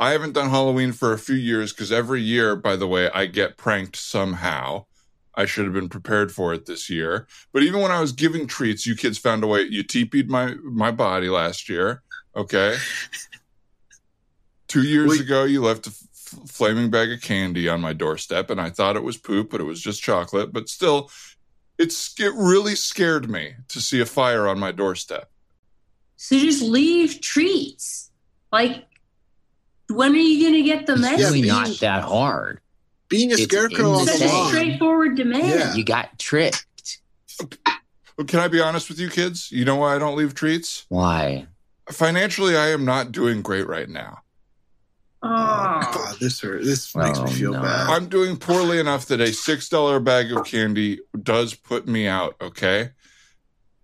I 0.00 0.12
haven't 0.12 0.32
done 0.32 0.48
Halloween 0.48 0.92
for 0.92 1.12
a 1.12 1.18
few 1.18 1.34
years 1.34 1.74
because 1.74 1.92
every 1.92 2.22
year, 2.22 2.56
by 2.56 2.74
the 2.74 2.86
way, 2.86 3.10
I 3.10 3.26
get 3.26 3.58
pranked 3.58 3.96
somehow. 3.96 4.86
I 5.34 5.44
should 5.46 5.64
have 5.64 5.74
been 5.74 5.88
prepared 5.88 6.32
for 6.32 6.52
it 6.52 6.66
this 6.66 6.90
year. 6.90 7.26
But 7.52 7.62
even 7.62 7.80
when 7.80 7.90
I 7.92 8.00
was 8.00 8.12
giving 8.12 8.46
treats, 8.46 8.86
you 8.86 8.96
kids 8.96 9.16
found 9.18 9.44
a 9.44 9.46
way. 9.46 9.62
You 9.62 9.82
teepeed 9.82 10.28
my 10.30 10.54
my 10.62 10.90
body 10.90 11.28
last 11.28 11.68
year. 11.68 12.02
Okay. 12.34 12.76
Two 14.68 14.82
years 14.82 15.10
Wait. 15.10 15.20
ago, 15.20 15.44
you 15.44 15.62
left 15.62 15.86
a 15.86 15.90
f- 15.90 16.48
flaming 16.48 16.90
bag 16.90 17.10
of 17.12 17.20
candy 17.20 17.68
on 17.68 17.80
my 17.80 17.92
doorstep, 17.92 18.50
and 18.50 18.60
I 18.60 18.70
thought 18.70 18.96
it 18.96 19.02
was 19.02 19.16
poop, 19.16 19.50
but 19.50 19.60
it 19.60 19.64
was 19.64 19.80
just 19.80 20.00
chocolate. 20.02 20.52
But 20.52 20.68
still, 20.68 21.10
it's 21.78 22.14
it 22.20 22.32
really 22.34 22.76
scared 22.76 23.28
me 23.28 23.54
to 23.68 23.80
see 23.80 24.00
a 24.00 24.06
fire 24.06 24.46
on 24.46 24.58
my 24.60 24.70
doorstep. 24.70 25.28
So 26.16 26.38
just 26.38 26.62
leave 26.62 27.20
treats. 27.20 28.10
Like, 28.52 28.86
when 29.88 30.12
are 30.12 30.16
you 30.16 30.40
going 30.42 30.62
to 30.62 30.68
get 30.68 30.86
the 30.86 30.92
It's 30.92 31.00
message? 31.02 31.20
really 31.20 31.48
not 31.48 31.68
that 31.80 32.04
hard. 32.04 32.60
Being 33.10 33.30
a 33.32 33.34
It's 33.34 33.42
scarecrow 33.42 33.90
on 33.92 34.06
the 34.06 34.12
Such 34.12 34.22
a 34.22 34.32
lawn. 34.32 34.48
straightforward 34.48 35.16
demand. 35.16 35.48
Yeah. 35.48 35.74
You 35.74 35.84
got 35.84 36.18
tricked. 36.18 36.64
But 38.16 38.28
Can 38.28 38.38
I 38.40 38.48
be 38.48 38.60
honest 38.60 38.88
with 38.88 38.98
you, 38.98 39.10
kids? 39.10 39.50
You 39.52 39.64
know 39.64 39.76
why 39.76 39.96
I 39.96 39.98
don't 39.98 40.16
leave 40.16 40.34
treats? 40.34 40.86
Why? 40.88 41.46
Financially, 41.90 42.56
I 42.56 42.68
am 42.68 42.84
not 42.84 43.10
doing 43.12 43.42
great 43.42 43.66
right 43.66 43.88
now. 43.88 44.18
Oh, 45.22 45.28
Oh. 45.28 45.80
God, 45.92 46.16
this 46.20 46.40
hurt. 46.40 46.62
This 46.64 46.94
makes 46.96 47.18
Oh, 47.18 47.24
me 47.24 47.32
feel 47.32 47.52
no. 47.52 47.60
bad. 47.62 47.90
I'm 47.90 48.08
doing 48.08 48.36
poorly 48.36 48.78
enough 48.78 49.06
that 49.06 49.20
a 49.20 49.32
six 49.32 49.68
dollar 49.68 50.00
bag 50.00 50.32
of 50.32 50.44
candy 50.46 51.00
does 51.22 51.54
put 51.54 51.86
me 51.88 52.06
out. 52.06 52.36
Okay. 52.40 52.90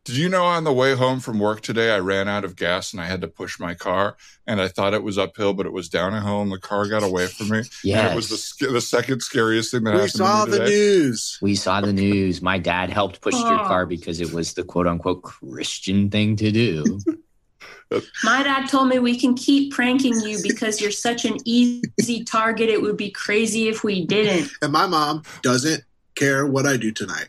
Did 0.07 0.17
you 0.19 0.29
know 0.29 0.45
on 0.45 0.63
the 0.63 0.73
way 0.73 0.95
home 0.95 1.19
from 1.19 1.41
work 1.41 1.63
today, 1.63 1.91
I 1.91 1.99
ran 1.99 2.29
out 2.29 2.45
of 2.45 2.55
gas 2.55 2.93
and 2.93 3.03
I 3.03 3.07
had 3.07 3.21
to 3.23 3.27
push 3.27 3.59
my 3.59 3.75
car, 3.75 4.17
and 4.47 4.61
I 4.61 4.69
thought 4.69 4.95
it 4.95 5.03
was 5.03 5.19
uphill, 5.19 5.53
but 5.53 5.67
it 5.67 5.73
was 5.73 5.89
downhill, 5.89 6.43
and 6.43 6.53
the 6.53 6.61
car 6.61 6.87
got 6.89 7.03
away 7.03 7.27
from 7.27 7.49
me. 7.49 7.63
Yeah, 7.83 8.13
it 8.13 8.15
was 8.15 8.29
the 8.59 8.69
the 8.69 8.81
second 8.81 9.21
scariest 9.21 9.73
thing 9.73 9.83
that 9.83 9.95
we 9.95 9.97
happened 10.03 10.13
saw 10.13 10.45
to 10.45 10.51
me 10.53 10.53
We 10.53 10.59
saw 10.59 10.59
the 10.59 10.65
today. 10.65 10.71
news. 10.71 11.39
We 11.43 11.55
saw 11.57 11.81
the 11.81 11.93
news. 11.93 12.41
My 12.41 12.57
dad 12.57 12.91
helped 12.91 13.21
push 13.21 13.35
your 13.35 13.59
car 13.65 13.85
because 13.85 14.21
it 14.21 14.33
was 14.33 14.55
the 14.55 14.63
quote 14.63 14.87
unquote 14.87 15.23
Christian 15.23 16.09
thing 16.09 16.37
to 16.37 16.53
do. 16.53 17.01
My 18.25 18.43
dad 18.43 18.67
told 18.67 18.89
me 18.89 18.99
we 18.99 19.19
can 19.19 19.35
keep 19.35 19.73
pranking 19.73 20.21
you 20.21 20.39
because 20.43 20.81
you're 20.81 20.91
such 20.91 21.25
an 21.25 21.37
easy 21.45 22.25
target. 22.25 22.69
It 22.69 22.83
would 22.83 22.97
be 22.97 23.11
crazy 23.11 23.69
if 23.69 23.85
we 23.85 24.05
didn't. 24.07 24.51
And 24.63 24.73
my 24.73 24.87
mom 24.87 25.23
doesn't 25.43 25.85
care 26.17 26.47
what 26.47 26.67
I 26.67 26.77
do 26.77 26.91
tonight. 26.91 27.29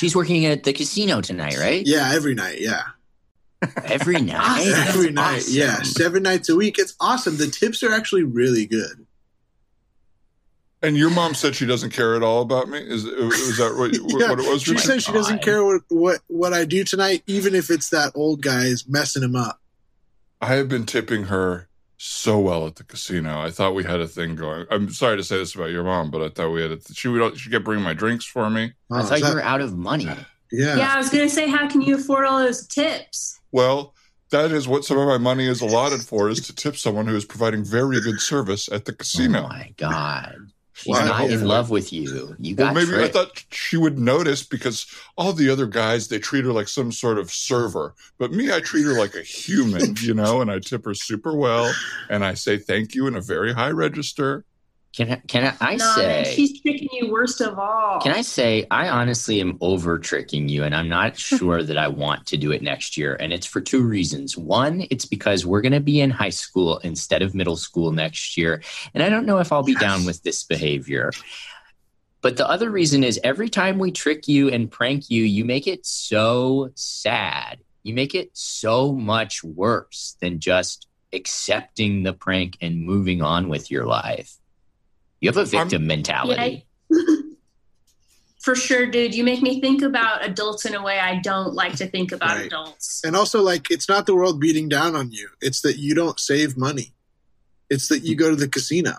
She's 0.00 0.16
working 0.16 0.46
at 0.46 0.62
the 0.62 0.72
casino 0.72 1.20
tonight, 1.20 1.58
right? 1.58 1.86
Yeah, 1.86 2.12
every 2.14 2.34
night. 2.34 2.58
Yeah. 2.58 2.84
Every 3.84 4.14
night. 4.22 4.40
Awesome. 4.40 4.72
That's 4.72 4.88
every 4.96 5.10
night. 5.10 5.36
awesome. 5.36 5.54
Yeah. 5.54 5.82
Seven 5.82 6.22
nights 6.22 6.48
a 6.48 6.56
week. 6.56 6.78
It's 6.78 6.94
awesome. 6.98 7.36
The 7.36 7.48
tips 7.48 7.82
are 7.82 7.92
actually 7.92 8.22
really 8.22 8.64
good. 8.64 9.06
And 10.82 10.96
your 10.96 11.10
mom 11.10 11.34
said 11.34 11.54
she 11.54 11.66
doesn't 11.66 11.90
care 11.90 12.16
at 12.16 12.22
all 12.22 12.40
about 12.40 12.70
me. 12.70 12.78
Is 12.78 13.04
is 13.04 13.58
that 13.58 13.76
what, 13.76 13.92
Yeah, 13.92 14.30
what 14.30 14.40
it 14.40 14.50
was? 14.50 14.62
She 14.62 14.72
my 14.72 14.80
says 14.80 15.02
she 15.02 15.12
doesn't 15.12 15.42
care 15.42 15.62
what, 15.62 15.82
what, 15.90 16.20
what 16.28 16.54
I 16.54 16.64
do 16.64 16.82
tonight, 16.82 17.22
even 17.26 17.54
if 17.54 17.68
it's 17.68 17.90
that 17.90 18.12
old 18.14 18.40
guy's 18.40 18.88
messing 18.88 19.22
him 19.22 19.36
up. 19.36 19.60
I 20.40 20.54
have 20.54 20.70
been 20.70 20.86
tipping 20.86 21.24
her 21.24 21.68
so 22.02 22.38
well 22.38 22.66
at 22.66 22.76
the 22.76 22.84
casino. 22.84 23.38
I 23.38 23.50
thought 23.50 23.74
we 23.74 23.84
had 23.84 24.00
a 24.00 24.08
thing 24.08 24.34
going. 24.34 24.64
I'm 24.70 24.88
sorry 24.90 25.18
to 25.18 25.22
say 25.22 25.36
this 25.36 25.54
about 25.54 25.70
your 25.70 25.84
mom, 25.84 26.10
but 26.10 26.22
I 26.22 26.30
thought 26.30 26.50
we 26.50 26.62
had 26.62 26.70
a. 26.70 26.78
She 26.94 27.08
would. 27.08 27.38
She 27.38 27.50
kept 27.50 27.64
bringing 27.66 27.84
my 27.84 27.92
drinks 27.92 28.24
for 28.24 28.48
me. 28.48 28.72
Oh, 28.90 28.96
I 28.96 29.02
thought 29.02 29.20
that- 29.20 29.28
you 29.28 29.34
were 29.34 29.42
out 29.42 29.60
of 29.60 29.76
money. 29.76 30.06
yeah. 30.50 30.76
Yeah, 30.78 30.94
I 30.94 30.96
was 30.96 31.10
going 31.10 31.28
to 31.28 31.34
say, 31.34 31.46
how 31.46 31.68
can 31.68 31.82
you 31.82 31.96
afford 31.96 32.24
all 32.24 32.38
those 32.38 32.66
tips? 32.66 33.38
Well, 33.52 33.94
that 34.30 34.50
is 34.50 34.66
what 34.66 34.84
some 34.84 34.96
of 34.96 35.06
my 35.08 35.18
money 35.18 35.46
is 35.46 35.60
allotted 35.60 36.00
for: 36.00 36.30
is 36.30 36.40
to 36.46 36.54
tip 36.54 36.76
someone 36.76 37.06
who 37.06 37.14
is 37.16 37.26
providing 37.26 37.64
very 37.64 38.00
good 38.00 38.18
service 38.20 38.70
at 38.72 38.86
the 38.86 38.94
casino. 38.94 39.40
Oh 39.40 39.48
casino. 39.48 39.58
my 39.58 39.74
god. 39.76 40.36
She's 40.80 40.92
Well, 40.92 41.06
not 41.06 41.30
in 41.30 41.44
love 41.44 41.68
with 41.68 41.92
you. 41.92 42.34
You 42.40 42.56
well, 42.56 42.68
got 42.68 42.74
maybe 42.74 42.86
tricked. 42.86 43.16
I 43.16 43.18
thought 43.20 43.44
she 43.50 43.76
would 43.76 43.98
notice 43.98 44.42
because 44.42 44.86
all 45.16 45.34
the 45.34 45.50
other 45.50 45.66
guys 45.66 46.08
they 46.08 46.18
treat 46.18 46.44
her 46.44 46.52
like 46.52 46.68
some 46.68 46.90
sort 46.90 47.18
of 47.18 47.30
server, 47.30 47.94
but 48.18 48.32
me 48.32 48.50
I 48.50 48.60
treat 48.60 48.84
her 48.86 48.98
like 48.98 49.14
a 49.14 49.22
human, 49.22 49.96
you 50.00 50.14
know, 50.14 50.40
and 50.40 50.50
I 50.50 50.58
tip 50.58 50.86
her 50.86 50.94
super 50.94 51.34
well, 51.36 51.70
and 52.08 52.24
I 52.24 52.34
say 52.34 52.56
thank 52.56 52.94
you 52.94 53.06
in 53.06 53.14
a 53.14 53.20
very 53.20 53.52
high 53.52 53.70
register. 53.70 54.44
Can 54.96 55.12
I, 55.12 55.16
can 55.28 55.44
I, 55.44 55.54
I 55.60 55.76
Nah, 55.76 55.96
man, 55.96 56.24
say? 56.24 56.34
she's 56.34 56.60
tricking 56.60 56.88
you 56.92 57.12
worst 57.12 57.40
of 57.40 57.58
all. 57.58 58.00
Can 58.00 58.12
I 58.12 58.22
say 58.22 58.66
I 58.72 58.88
honestly 58.88 59.40
am 59.40 59.56
over 59.60 59.98
tricking 60.00 60.48
you, 60.48 60.64
and 60.64 60.74
I'm 60.74 60.88
not 60.88 61.16
sure 61.18 61.62
that 61.62 61.78
I 61.78 61.86
want 61.86 62.26
to 62.26 62.36
do 62.36 62.50
it 62.50 62.60
next 62.60 62.96
year. 62.96 63.16
And 63.20 63.32
it's 63.32 63.46
for 63.46 63.60
two 63.60 63.82
reasons. 63.82 64.36
One, 64.36 64.86
it's 64.90 65.04
because 65.04 65.46
we're 65.46 65.60
going 65.60 65.72
to 65.72 65.80
be 65.80 66.00
in 66.00 66.10
high 66.10 66.30
school 66.30 66.78
instead 66.78 67.22
of 67.22 67.36
middle 67.36 67.56
school 67.56 67.92
next 67.92 68.36
year, 68.36 68.62
and 68.92 69.02
I 69.02 69.08
don't 69.08 69.26
know 69.26 69.38
if 69.38 69.52
I'll 69.52 69.62
be 69.62 69.76
down 69.76 70.04
with 70.04 70.22
this 70.24 70.42
behavior. 70.42 71.12
But 72.22 72.36
the 72.36 72.48
other 72.48 72.68
reason 72.70 73.02
is 73.04 73.18
every 73.24 73.48
time 73.48 73.78
we 73.78 73.92
trick 73.92 74.28
you 74.28 74.50
and 74.50 74.70
prank 74.70 75.08
you, 75.08 75.22
you 75.22 75.44
make 75.44 75.66
it 75.66 75.86
so 75.86 76.70
sad. 76.74 77.60
You 77.82 77.94
make 77.94 78.14
it 78.14 78.30
so 78.34 78.92
much 78.92 79.42
worse 79.42 80.16
than 80.20 80.38
just 80.38 80.86
accepting 81.14 82.02
the 82.02 82.12
prank 82.12 82.58
and 82.60 82.84
moving 82.84 83.22
on 83.22 83.48
with 83.48 83.70
your 83.70 83.86
life. 83.86 84.36
You 85.20 85.28
have 85.28 85.36
a 85.36 85.44
victim 85.44 85.86
mentality. 85.86 86.66
For 88.40 88.54
sure, 88.54 88.86
dude. 88.86 89.14
You 89.14 89.22
make 89.22 89.42
me 89.42 89.60
think 89.60 89.82
about 89.82 90.24
adults 90.24 90.64
in 90.64 90.74
a 90.74 90.82
way 90.82 90.98
I 90.98 91.16
don't 91.20 91.52
like 91.52 91.76
to 91.76 91.86
think 91.86 92.10
about 92.10 92.36
Right. 92.38 92.46
adults. 92.46 93.02
And 93.04 93.14
also, 93.14 93.42
like, 93.42 93.70
it's 93.70 93.86
not 93.88 94.06
the 94.06 94.14
world 94.14 94.40
beating 94.40 94.68
down 94.68 94.96
on 94.96 95.10
you. 95.12 95.28
It's 95.42 95.60
that 95.60 95.76
you 95.76 95.94
don't 95.94 96.18
save 96.18 96.56
money. 96.56 96.94
It's 97.68 97.88
that 97.88 98.00
you 98.00 98.16
go 98.16 98.30
to 98.30 98.36
the 98.36 98.48
casino. 98.48 98.94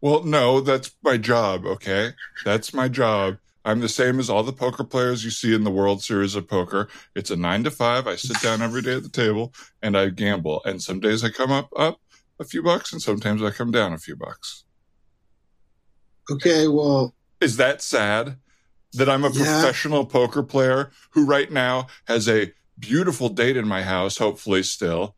Well, 0.00 0.24
no, 0.24 0.62
that's 0.62 0.90
my 1.02 1.18
job, 1.18 1.66
okay? 1.66 2.12
That's 2.42 2.72
my 2.72 2.88
job. 2.88 3.36
I'm 3.62 3.80
the 3.80 3.90
same 3.90 4.18
as 4.18 4.30
all 4.30 4.42
the 4.42 4.54
poker 4.54 4.84
players 4.84 5.22
you 5.22 5.30
see 5.30 5.54
in 5.54 5.64
the 5.64 5.70
World 5.70 6.02
Series 6.02 6.34
of 6.34 6.48
Poker. 6.48 6.88
It's 7.14 7.30
a 7.30 7.36
nine 7.36 7.62
to 7.64 7.70
five. 7.70 8.06
I 8.06 8.16
sit 8.16 8.40
down 8.40 8.62
every 8.62 8.80
day 8.80 8.94
at 8.94 9.02
the 9.02 9.10
table 9.10 9.52
and 9.82 9.98
I 9.98 10.08
gamble. 10.08 10.62
And 10.64 10.82
some 10.82 10.98
days 10.98 11.22
I 11.22 11.28
come 11.28 11.52
up 11.52 11.68
up 11.76 12.00
a 12.40 12.44
few 12.44 12.62
bucks, 12.62 12.90
and 12.90 13.02
sometimes 13.02 13.42
I 13.42 13.50
come 13.50 13.70
down 13.70 13.92
a 13.92 13.98
few 13.98 14.16
bucks. 14.16 14.64
Okay, 16.30 16.68
well, 16.68 17.14
Is 17.40 17.56
that 17.56 17.80
sad 17.80 18.36
that 18.92 19.08
I'm 19.08 19.24
a 19.24 19.30
Yeah. 19.30 19.60
professional 19.60 20.04
poker 20.04 20.42
player 20.42 20.90
who 21.12 21.24
right 21.24 21.50
now 21.50 21.86
has 22.06 22.28
a 22.28 22.52
beautiful 22.78 23.28
date 23.28 23.56
in 23.56 23.66
my 23.66 23.82
house, 23.82 24.18
hopefully 24.18 24.62
still. 24.62 25.16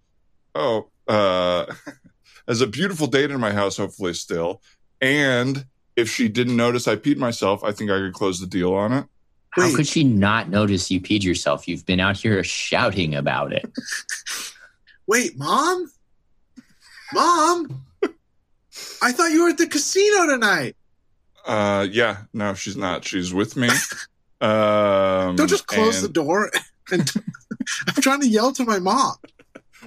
Oh, 0.55 0.91
uh, 1.09 1.67
has 2.49 2.61
a 2.61 2.67
beautiful 2.67 3.07
date 3.07 3.31
in 3.31 3.41
my 3.41 3.53
house, 3.53 3.77
hopefully 3.77 4.15
still. 4.15 4.63
And 5.01 5.67
if 5.97 6.09
she 6.11 6.29
didn't 6.29 6.57
notice 6.57 6.87
I 6.87 6.97
peed 6.97 7.17
myself, 7.17 7.65
I 7.65 7.73
think 7.73 7.91
I 7.91 7.99
could 7.99 8.15
close 8.15 8.39
the 8.41 8.47
deal 8.47 8.73
on 8.75 8.93
it. 8.93 9.07
How 9.51 9.67
Wait. 9.67 9.77
could 9.77 9.87
she 9.87 10.05
not 10.05 10.49
notice 10.49 10.91
you 10.91 11.01
peed 11.01 11.23
yourself? 11.23 11.69
You've 11.69 11.85
been 11.85 12.01
out 12.01 12.17
here 12.17 12.43
shouting 12.45 13.15
about 13.15 13.53
it. 13.53 13.71
wait, 15.07 15.37
mom? 15.37 15.91
Mom? 17.13 17.85
I 19.03 19.13
thought 19.13 19.33
you 19.33 19.43
were 19.43 19.51
at 19.51 19.59
the 19.59 19.67
casino 19.67 20.27
tonight. 20.27 20.77
Uh, 21.47 21.87
yeah, 21.91 22.19
no, 22.33 22.55
she's 22.55 22.77
not. 22.77 23.05
She's 23.05 23.33
with 23.35 23.57
me. 23.57 23.69
Um, 24.43 25.37
Don't 25.37 25.47
just 25.47 25.69
close 25.69 25.99
and- 25.99 26.05
the 26.09 26.13
door. 26.13 26.51
And 26.91 27.09
I'm 27.87 28.03
trying 28.03 28.21
to 28.23 28.27
yell 28.27 28.53
to 28.55 28.65
my 28.65 28.81
mom. 28.81 29.15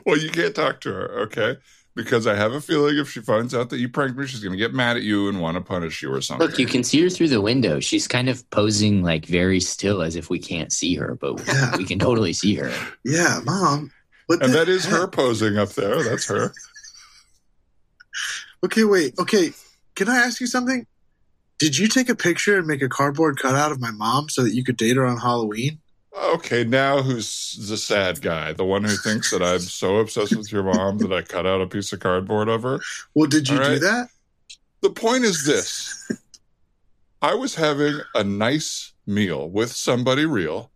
Well, 0.06 0.18
you 0.18 0.30
can't 0.30 0.56
talk 0.56 0.80
to 0.82 0.94
her, 0.94 1.20
okay? 1.24 1.58
Because 1.94 2.26
I 2.26 2.36
have 2.36 2.54
a 2.54 2.62
feeling 2.62 2.98
if 2.98 3.10
she 3.12 3.20
finds 3.20 3.54
out 3.54 3.70
that 3.72 3.80
you 3.80 3.90
pranked 3.90 4.18
me, 4.18 4.26
she's 4.26 4.40
going 4.40 4.54
to 4.54 4.58
get 4.58 4.74
mad 4.74 4.96
at 4.96 5.04
you 5.04 5.28
and 5.28 5.42
want 5.42 5.56
to 5.56 5.62
punish 5.62 6.02
you 6.02 6.10
or 6.14 6.22
something. 6.22 6.48
Look, 6.48 6.58
you 6.58 6.68
can 6.68 6.86
see 6.86 7.02
her 7.04 7.10
through 7.10 7.28
the 7.28 7.42
window. 7.42 7.82
She's 7.82 8.08
kind 8.08 8.30
of 8.30 8.50
posing 8.50 9.04
like 9.04 9.26
very 9.26 9.60
still 9.60 10.02
as 10.02 10.16
if 10.16 10.30
we 10.30 10.40
can't 10.40 10.72
see 10.72 10.96
her, 10.96 11.16
but 11.20 11.46
Yeah. 11.46 11.76
we 11.76 11.84
can 11.84 12.00
totally 12.00 12.32
see 12.32 12.56
her. 12.56 12.72
Yeah, 13.04 13.42
mom. 13.44 13.92
What 14.28 14.42
and 14.42 14.54
the 14.54 14.58
that 14.60 14.70
is 14.70 14.86
heck? 14.86 14.94
her 14.94 15.08
posing 15.10 15.58
up 15.58 15.72
there. 15.72 16.02
That's 16.02 16.28
her. 16.28 16.54
Okay, 18.64 18.86
wait. 18.86 19.14
Okay, 19.20 19.52
can 19.96 20.08
I 20.10 20.16
ask 20.18 20.40
you 20.40 20.48
something? 20.48 20.88
Did 21.60 21.78
you 21.78 21.88
take 21.88 22.10
a 22.10 22.16
picture 22.16 22.58
and 22.58 22.68
make 22.68 22.82
a 22.82 22.90
cardboard 22.90 23.40
cutout 23.40 23.72
of 23.72 23.80
my 23.80 23.92
mom 23.92 24.30
so 24.30 24.44
that 24.44 24.54
you 24.54 24.64
could 24.64 24.78
date 24.78 24.98
her 24.98 25.06
on 25.06 25.18
Halloween? 25.18 25.80
Okay, 26.18 26.64
now 26.64 27.02
who's 27.02 27.58
the 27.70 27.78
sad 27.78 28.22
guy? 28.22 28.54
The 28.54 28.64
one 28.66 28.84
who 28.84 28.96
thinks 28.96 29.32
that 29.32 29.42
I'm 29.44 29.60
so 29.60 29.98
obsessed 29.98 30.36
with 30.36 30.52
your 30.52 30.64
mom 30.64 30.98
that 31.00 31.12
I 31.12 31.22
cut 31.22 31.46
out 31.46 31.62
a 31.62 31.68
piece 31.68 31.92
of 31.94 32.00
cardboard 32.00 32.48
of 32.48 32.64
her? 32.64 32.80
Well, 33.14 33.28
did 33.28 33.50
you 33.50 33.58
All 33.58 33.64
do 33.66 33.80
that? 33.80 34.08
The 34.82 34.90
point 34.92 35.24
is 35.26 35.46
this 35.46 36.10
I 37.22 37.34
was 37.34 37.56
having 37.56 38.00
a 38.14 38.24
nice 38.24 38.94
meal 39.06 39.50
with 39.50 39.72
somebody 39.72 40.26
real, 40.26 40.72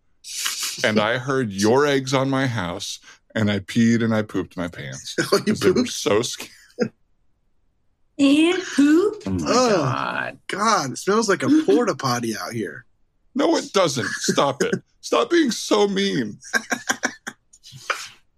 and 0.84 0.98
I 0.98 1.18
heard 1.18 1.50
your 1.52 1.86
eggs 1.86 2.12
on 2.12 2.28
my 2.28 2.46
house, 2.46 2.98
and 3.34 3.50
I 3.50 3.60
peed 3.60 4.02
and 4.02 4.14
I 4.14 4.22
pooped 4.22 4.56
my 4.56 4.68
pants. 4.68 5.16
Oh, 5.32 5.36
you 5.38 5.44
Because 5.44 5.60
they 5.60 5.68
were 5.70 5.74
pooped? 5.74 5.90
so 5.90 6.22
scared. 6.22 6.50
And 8.20 8.62
poop. 8.76 9.22
Oh 9.26 9.30
my 9.30 9.46
Ugh. 9.50 9.70
god. 9.76 10.38
God, 10.48 10.90
it 10.92 10.98
smells 10.98 11.28
like 11.28 11.42
a 11.42 11.46
mm-hmm. 11.46 11.64
porta 11.64 11.94
potty 11.94 12.36
out 12.36 12.52
here. 12.52 12.84
No, 13.34 13.56
it 13.56 13.72
doesn't. 13.72 14.06
Stop 14.06 14.62
it. 14.62 14.74
Stop 15.00 15.30
being 15.30 15.50
so 15.50 15.88
mean. 15.88 16.38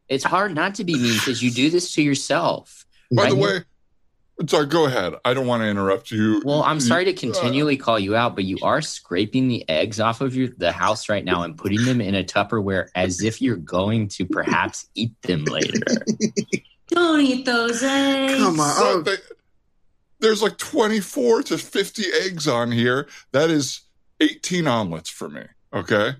It's 0.08 0.24
hard 0.24 0.54
not 0.54 0.74
to 0.76 0.84
be 0.84 0.94
mean 0.94 1.14
because 1.14 1.42
you 1.42 1.50
do 1.50 1.70
this 1.70 1.92
to 1.94 2.02
yourself. 2.02 2.84
By 3.10 3.30
the 3.30 3.34
Right? 3.34 3.64
way, 4.38 4.46
sorry, 4.46 4.66
go 4.66 4.86
ahead. 4.86 5.14
I 5.24 5.34
don't 5.34 5.46
want 5.46 5.62
to 5.62 5.66
interrupt 5.66 6.10
you. 6.10 6.42
Well, 6.44 6.62
I'm 6.62 6.80
sorry 6.80 7.06
to 7.06 7.12
uh, 7.12 7.18
continually 7.18 7.76
call 7.76 7.98
you 7.98 8.14
out, 8.14 8.34
but 8.34 8.44
you 8.44 8.58
are 8.62 8.82
scraping 8.82 9.48
the 9.48 9.68
eggs 9.68 9.98
off 10.00 10.20
of 10.20 10.36
your 10.36 10.50
the 10.58 10.70
house 10.70 11.08
right 11.08 11.24
now 11.24 11.42
and 11.42 11.56
putting 11.56 11.84
them 11.84 12.00
in 12.00 12.14
a 12.14 12.22
Tupperware 12.22 12.88
as 12.94 13.22
if 13.22 13.40
you're 13.42 13.56
going 13.56 14.08
to 14.08 14.26
perhaps 14.26 14.86
eat 14.94 15.20
them 15.22 15.44
later. 15.44 15.80
Don't 16.88 17.20
eat 17.22 17.46
those 17.46 17.82
eggs. 17.82 18.34
Come 18.34 18.60
on. 18.60 18.74
Oh, 18.76 19.00
they- 19.02 19.16
there's 20.22 20.42
like 20.42 20.56
24 20.56 21.42
to 21.44 21.58
50 21.58 22.02
eggs 22.22 22.48
on 22.48 22.72
here. 22.72 23.08
That 23.32 23.50
is 23.50 23.82
18 24.20 24.66
omelets 24.66 25.10
for 25.10 25.28
me. 25.28 25.42
Okay. 25.74 26.12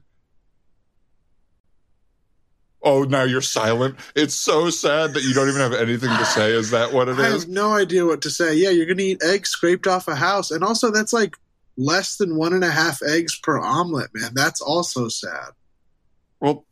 Oh, 2.82 3.04
now 3.04 3.22
you're 3.22 3.40
silent. 3.40 3.94
It's 4.16 4.34
so 4.34 4.68
sad 4.68 5.14
that 5.14 5.22
you 5.22 5.32
don't 5.32 5.48
even 5.48 5.60
have 5.60 5.72
anything 5.72 6.10
to 6.10 6.24
say. 6.24 6.50
Is 6.50 6.70
that 6.72 6.92
what 6.92 7.08
it 7.08 7.16
I 7.18 7.28
is? 7.28 7.44
have 7.44 7.52
no 7.52 7.74
idea 7.74 8.04
what 8.04 8.22
to 8.22 8.30
say. 8.30 8.54
Yeah, 8.56 8.70
you're 8.70 8.86
gonna 8.86 9.02
eat 9.02 9.22
eggs 9.22 9.50
scraped 9.50 9.86
off 9.86 10.08
a 10.08 10.16
house, 10.16 10.50
and 10.50 10.64
also 10.64 10.90
that's 10.90 11.12
like 11.12 11.36
less 11.76 12.16
than 12.16 12.36
one 12.36 12.52
and 12.52 12.64
a 12.64 12.70
half 12.70 13.00
eggs 13.02 13.38
per 13.40 13.60
omelet, 13.60 14.10
man. 14.12 14.32
That's 14.34 14.60
also 14.60 15.08
sad. 15.08 15.50
Well, 16.40 16.66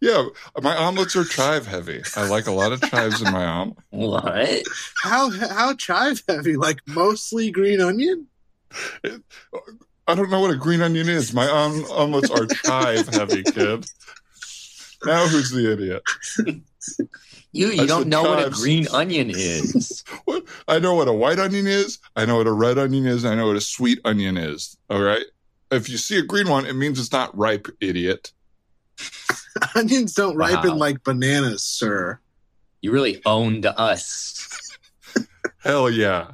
yeah, 0.00 0.26
my 0.62 0.76
omelets 0.76 1.16
are 1.16 1.24
chive 1.24 1.66
heavy. 1.66 2.02
I 2.16 2.28
like 2.28 2.46
a 2.46 2.52
lot 2.52 2.72
of 2.72 2.80
chives 2.82 3.22
in 3.22 3.32
my 3.32 3.44
omelet. 3.44 3.76
what? 3.90 4.62
How 5.02 5.30
how 5.30 5.74
chive 5.74 6.22
heavy? 6.28 6.56
Like 6.56 6.78
mostly 6.86 7.50
green 7.50 7.80
onion? 7.80 8.26
I 10.08 10.14
don't 10.14 10.30
know 10.30 10.40
what 10.40 10.50
a 10.50 10.56
green 10.56 10.82
onion 10.82 11.08
is. 11.08 11.32
My 11.32 11.48
om- 11.48 11.84
omelets 11.90 12.30
are 12.30 12.46
chive 12.46 13.08
heavy, 13.08 13.42
kid. 13.42 13.86
Now 15.04 15.26
who's 15.28 15.50
the 15.50 15.72
idiot? 15.72 16.02
You 17.52 17.68
you 17.68 17.82
I 17.82 17.86
don't 17.86 18.02
said 18.02 18.08
know 18.08 18.22
what 18.22 18.46
a 18.46 18.50
green 18.50 18.86
onion 18.88 19.30
is. 19.30 20.04
What? 20.24 20.44
I 20.68 20.78
know 20.78 20.94
what 20.94 21.08
a 21.08 21.12
white 21.12 21.38
onion 21.38 21.66
is. 21.66 21.98
I 22.16 22.26
know 22.26 22.36
what 22.38 22.46
a 22.46 22.52
red 22.52 22.78
onion 22.78 23.06
is. 23.06 23.24
I 23.24 23.34
know 23.34 23.46
what 23.46 23.56
a 23.56 23.60
sweet 23.60 24.00
onion 24.04 24.36
is. 24.36 24.76
All 24.90 25.00
right. 25.00 25.24
If 25.70 25.88
you 25.88 25.96
see 25.98 26.18
a 26.18 26.22
green 26.22 26.48
one, 26.48 26.66
it 26.66 26.74
means 26.74 26.98
it's 26.98 27.12
not 27.12 27.36
ripe, 27.36 27.66
idiot. 27.80 28.32
Onions 29.74 30.14
don't 30.14 30.36
ripen 30.36 30.76
like 30.78 31.02
bananas, 31.02 31.62
sir. 31.62 32.18
You 32.80 32.92
really 32.92 33.22
owned 33.24 33.66
us. 33.66 34.42
Hell 35.58 35.90
yeah. 35.90 36.32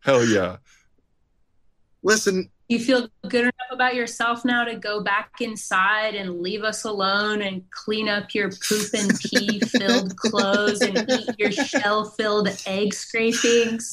Hell 0.00 0.24
yeah. 0.24 0.58
Listen, 2.02 2.50
You 2.68 2.78
feel 2.78 3.08
good 3.28 3.42
enough 3.42 3.70
about 3.70 3.94
yourself 3.94 4.44
now 4.44 4.64
to 4.64 4.76
go 4.76 5.02
back 5.02 5.30
inside 5.40 6.14
and 6.14 6.40
leave 6.40 6.62
us 6.62 6.84
alone 6.84 7.42
and 7.42 7.62
clean 7.70 8.08
up 8.08 8.34
your 8.34 8.50
poop 8.50 8.86
and 8.96 9.18
pee 9.18 9.60
filled 9.66 10.16
clothes 10.16 10.82
and 10.82 11.10
eat 11.10 11.30
your 11.38 11.50
shell 11.50 12.04
filled 12.04 12.48
egg 12.66 12.94
scrapings. 12.94 13.90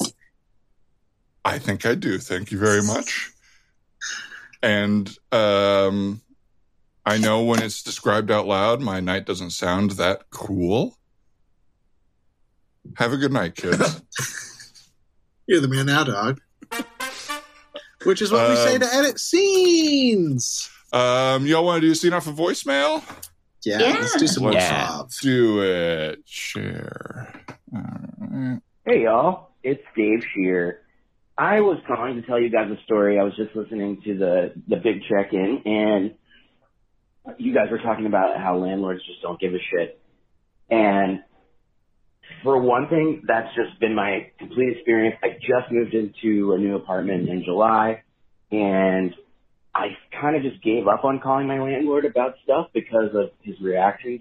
I 1.44 1.58
think 1.58 1.86
I 1.86 1.94
do. 1.94 2.18
Thank 2.18 2.52
you 2.52 2.58
very 2.58 2.82
much. 2.82 3.32
And 4.62 5.10
um, 5.32 6.20
I 7.04 7.18
know 7.18 7.42
when 7.42 7.62
it's 7.62 7.82
described 7.82 8.30
out 8.30 8.46
loud, 8.46 8.80
my 8.80 9.00
night 9.00 9.26
doesn't 9.26 9.50
sound 9.50 9.92
that 9.92 10.30
cool. 10.30 10.96
Have 12.96 13.12
a 13.12 13.16
good 13.16 13.32
night, 13.32 13.54
kids. 13.56 14.02
you're 15.46 15.60
the 15.60 15.68
man 15.68 15.86
now, 15.86 16.04
dog. 16.04 16.40
Which 18.04 18.20
is 18.22 18.32
what 18.32 18.48
we 18.48 18.56
say 18.56 18.74
Um, 18.74 18.80
to 18.80 18.94
edit 18.94 19.20
scenes. 19.20 20.68
Um, 20.92 21.46
y'all 21.46 21.64
want 21.64 21.80
to 21.80 21.86
do 21.86 21.92
a 21.92 21.94
scene 21.94 22.12
off 22.12 22.26
of 22.26 22.34
voicemail? 22.34 23.02
Yeah, 23.64 23.78
Yeah. 23.80 23.92
let's 24.00 24.16
do 24.16 24.26
some 24.26 24.42
more 24.44 24.52
Yeah. 24.52 24.88
Fav. 24.88 25.20
Do 25.20 25.62
it. 25.62 26.22
Share. 26.26 27.32
All 27.74 27.80
right. 28.28 28.60
Hey 28.84 29.04
y'all, 29.04 29.50
it's 29.62 29.82
Dave 29.96 30.24
Shear. 30.34 30.80
I 31.38 31.60
was 31.60 31.78
calling 31.86 32.16
to 32.16 32.22
tell 32.22 32.40
you 32.40 32.50
guys 32.50 32.68
a 32.70 32.82
story. 32.82 33.18
I 33.18 33.22
was 33.22 33.34
just 33.36 33.54
listening 33.54 34.02
to 34.02 34.18
the 34.18 34.52
the 34.68 34.76
big 34.76 35.02
check-in, 35.08 35.62
and 35.64 36.14
you 37.38 37.54
guys 37.54 37.70
were 37.70 37.78
talking 37.78 38.06
about 38.06 38.38
how 38.38 38.56
landlords 38.56 39.00
just 39.06 39.22
don't 39.22 39.38
give 39.38 39.54
a 39.54 39.58
shit. 39.70 40.00
And 40.70 41.20
for 42.42 42.60
one 42.60 42.88
thing, 42.88 43.22
that's 43.26 43.54
just 43.54 43.78
been 43.80 43.94
my 43.94 44.30
complete 44.38 44.76
experience. 44.76 45.16
I 45.22 45.30
just 45.40 45.70
moved 45.70 45.94
into 45.94 46.52
a 46.52 46.58
new 46.58 46.76
apartment 46.76 47.28
in 47.28 47.44
July, 47.44 48.02
and 48.50 49.14
I 49.74 49.96
kind 50.20 50.36
of 50.36 50.42
just 50.42 50.62
gave 50.62 50.88
up 50.88 51.04
on 51.04 51.20
calling 51.20 51.46
my 51.46 51.60
landlord 51.60 52.04
about 52.04 52.34
stuff 52.44 52.68
because 52.72 53.10
of 53.14 53.30
his 53.42 53.60
reactions 53.60 54.20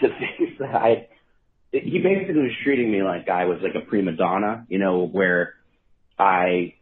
to 0.00 0.08
things 0.08 0.58
that 0.58 0.74
I 0.74 1.08
he 1.70 1.98
basically 1.98 2.42
was 2.42 2.56
treating 2.64 2.90
me 2.90 3.02
like 3.02 3.28
I 3.28 3.44
was 3.44 3.58
like 3.62 3.74
a 3.74 3.86
prima 3.86 4.12
donna, 4.12 4.64
you 4.68 4.78
know, 4.78 5.06
where 5.06 5.54
I 6.18 6.74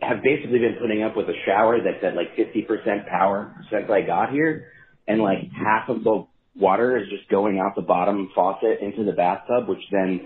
have 0.00 0.22
basically 0.22 0.58
been 0.60 0.76
putting 0.80 1.02
up 1.02 1.16
with 1.16 1.28
a 1.28 1.34
shower 1.44 1.78
that's 1.82 2.02
at 2.02 2.14
like 2.14 2.34
50% 2.36 3.08
power 3.08 3.54
since 3.70 3.90
I 3.90 4.02
got 4.02 4.30
here. 4.30 4.72
And 5.08 5.20
like 5.20 5.50
half 5.52 5.88
of 5.88 6.04
the 6.04 6.26
water 6.54 6.96
is 6.96 7.08
just 7.08 7.28
going 7.28 7.58
out 7.58 7.74
the 7.74 7.82
bottom 7.82 8.30
faucet 8.34 8.80
into 8.80 9.04
the 9.04 9.12
bathtub, 9.12 9.68
which 9.68 9.82
then 9.90 10.20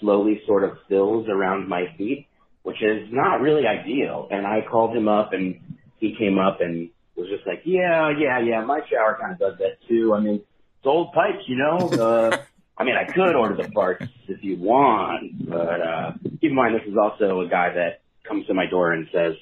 slowly 0.00 0.42
sort 0.46 0.62
of 0.62 0.78
fills 0.88 1.26
around 1.28 1.68
my 1.68 1.86
feet, 1.96 2.26
which 2.62 2.82
is 2.82 3.08
not 3.10 3.40
really 3.40 3.66
ideal. 3.66 4.28
And 4.30 4.46
I 4.46 4.60
called 4.70 4.94
him 4.94 5.08
up 5.08 5.32
and 5.32 5.60
he 5.98 6.14
came 6.16 6.38
up 6.38 6.60
and 6.60 6.90
was 7.16 7.28
just 7.28 7.46
like, 7.46 7.62
yeah, 7.64 8.12
yeah, 8.16 8.38
yeah, 8.40 8.62
my 8.64 8.80
shower 8.90 9.16
kind 9.20 9.32
of 9.32 9.38
does 9.38 9.58
that 9.58 9.78
too. 9.88 10.14
I 10.14 10.20
mean, 10.20 10.34
it's 10.36 10.86
old 10.86 11.12
pipes, 11.12 11.44
you 11.46 11.56
know, 11.56 11.88
uh, 11.98 12.36
I 12.78 12.84
mean, 12.84 12.94
I 12.94 13.10
could 13.10 13.34
order 13.34 13.56
the 13.56 13.70
farts 13.70 14.08
if 14.28 14.44
you 14.44 14.58
want, 14.58 15.48
but 15.48 15.80
uh, 15.80 16.12
keep 16.40 16.50
in 16.50 16.54
mind 16.54 16.74
this 16.74 16.86
is 16.86 16.96
also 16.96 17.40
a 17.40 17.48
guy 17.48 17.72
that 17.72 18.02
comes 18.28 18.46
to 18.46 18.54
my 18.54 18.66
door 18.66 18.92
and 18.92 19.08
says, 19.12 19.32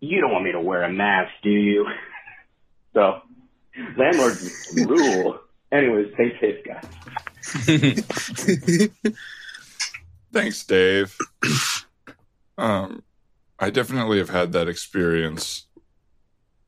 "You 0.00 0.22
don't 0.22 0.32
want 0.32 0.44
me 0.44 0.52
to 0.52 0.60
wear 0.60 0.82
a 0.82 0.92
mask, 0.92 1.32
do 1.42 1.50
you?" 1.50 1.86
So, 2.94 3.20
landlords 3.96 4.68
rule. 4.86 5.38
Anyways, 5.72 6.12
stay 6.14 6.38
safe, 6.40 6.64
guys. 6.64 6.84
Thanks, 10.32 10.64
Dave. 10.64 11.16
um, 12.58 13.02
I 13.58 13.70
definitely 13.70 14.18
have 14.18 14.30
had 14.30 14.52
that 14.52 14.68
experience. 14.68 15.66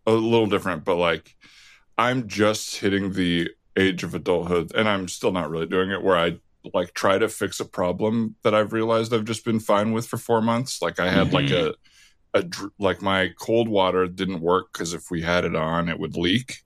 A 0.06 0.12
little 0.12 0.46
different, 0.46 0.84
but 0.84 0.96
like 0.96 1.36
I'm 1.98 2.28
just 2.28 2.76
hitting 2.76 3.12
the 3.12 3.50
age 3.76 4.04
of 4.04 4.14
adulthood, 4.14 4.72
and 4.74 4.88
I'm 4.88 5.06
still 5.06 5.32
not 5.32 5.50
really 5.50 5.66
doing 5.66 5.90
it. 5.90 6.02
Where 6.02 6.16
I 6.16 6.38
like 6.72 6.94
try 6.94 7.18
to 7.18 7.28
fix 7.28 7.60
a 7.60 7.64
problem 7.64 8.36
that 8.42 8.54
I've 8.54 8.72
realized 8.72 9.12
I've 9.12 9.24
just 9.24 9.44
been 9.44 9.60
fine 9.60 9.92
with 9.92 10.06
for 10.06 10.16
four 10.16 10.40
months. 10.40 10.80
Like 10.80 10.98
I 10.98 11.10
had 11.10 11.32
like 11.34 11.50
a 11.50 11.74
a 12.34 12.44
like 12.78 13.02
my 13.02 13.30
cold 13.38 13.68
water 13.68 14.06
didn't 14.06 14.40
work 14.40 14.72
because 14.72 14.94
if 14.94 15.10
we 15.10 15.22
had 15.22 15.44
it 15.44 15.56
on, 15.56 15.88
it 15.88 15.98
would 15.98 16.16
leak, 16.16 16.62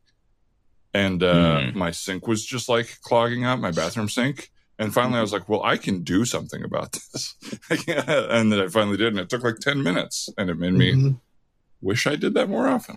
and 0.94 1.22
uh, 1.22 1.60
Mhm. 1.60 1.74
my 1.74 1.90
sink 1.90 2.26
was 2.26 2.44
just 2.44 2.68
like 2.68 2.98
clogging 3.02 3.44
up 3.44 3.58
my 3.58 3.70
bathroom 3.70 4.08
sink. 4.08 4.50
And 4.78 4.92
finally, 4.92 5.18
I 5.18 5.22
was 5.22 5.32
like, 5.32 5.48
"Well, 5.48 5.62
I 5.62 5.76
can 5.76 6.02
do 6.02 6.24
something 6.24 6.64
about 6.64 6.92
this," 6.92 7.34
and 7.88 8.50
then 8.52 8.60
I 8.60 8.66
finally 8.68 8.96
did, 8.96 9.08
and 9.08 9.18
it 9.20 9.28
took 9.28 9.44
like 9.44 9.56
ten 9.60 9.82
minutes, 9.82 10.28
and 10.36 10.50
it 10.50 10.58
made 10.58 10.72
me 10.72 10.92
Mhm. 10.92 11.20
wish 11.80 12.06
I 12.06 12.16
did 12.16 12.34
that 12.34 12.48
more 12.48 12.66
often. 12.68 12.96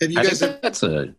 Have 0.00 0.10
you 0.10 0.20
I 0.20 0.24
guys? 0.24 0.40
think 0.40 0.60
that's 0.60 0.82
a 0.82 1.14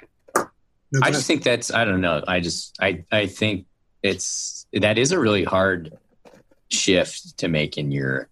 no, 0.92 1.00
I 1.02 1.12
just 1.12 1.26
think 1.26 1.44
that's 1.44 1.72
I 1.74 1.86
don't 1.86 2.02
know. 2.02 2.24
I 2.28 2.40
just 2.40 2.76
I 2.82 3.04
I 3.12 3.26
think 3.26 3.66
it's 4.04 4.68
that 4.74 4.98
is 4.98 5.12
a 5.12 5.20
really 5.20 5.44
hard 5.44 5.98
shift 6.70 7.38
to 7.40 7.48
make 7.48 7.78
in 7.78 7.92
your 7.92 8.30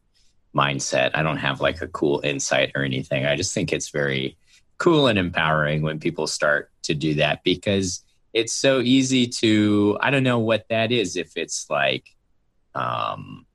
mindset. 0.56 1.12
I 1.16 1.24
don't 1.24 1.38
have 1.38 1.62
like 1.62 1.82
a 1.82 1.88
cool 1.88 2.22
insight 2.24 2.72
or 2.76 2.84
anything. 2.84 3.26
I 3.26 3.36
just 3.36 3.54
think 3.54 3.74
it's 3.74 3.90
very 3.90 4.38
cool 4.78 5.08
and 5.08 5.18
empowering 5.18 5.82
when 5.82 6.00
people 6.00 6.28
start 6.28 6.70
to 6.84 6.94
do 6.94 7.16
that 7.16 7.44
because 7.44 8.04
it's 8.34 8.54
so 8.54 8.80
easy 8.80 9.28
to 9.28 9.98
I 10.02 10.10
don't 10.10 10.24
know 10.24 10.40
what 10.40 10.66
that 10.70 10.92
is 10.92 11.16
if 11.18 11.36
it's 11.36 11.68
like 11.70 12.06
um 12.76 13.46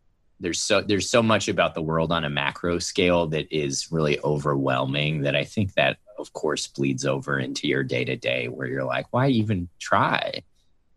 there's 0.40 0.60
so 0.60 0.80
there's 0.80 1.10
so 1.10 1.22
much 1.22 1.48
about 1.48 1.74
the 1.74 1.82
world 1.82 2.12
on 2.12 2.24
a 2.24 2.30
macro 2.30 2.78
scale 2.78 3.26
that 3.28 3.46
is 3.50 3.90
really 3.90 4.20
overwhelming 4.20 5.22
that 5.22 5.34
I 5.34 5.44
think 5.44 5.74
that 5.74 5.96
of 6.18 6.32
course 6.32 6.66
bleeds 6.68 7.04
over 7.04 7.38
into 7.40 7.66
your 7.66 7.82
day 7.82 8.04
to 8.04 8.16
day 8.16 8.46
where 8.48 8.66
you're 8.68 8.84
like, 8.84 9.06
why 9.12 9.28
even 9.28 9.68
try? 9.80 10.42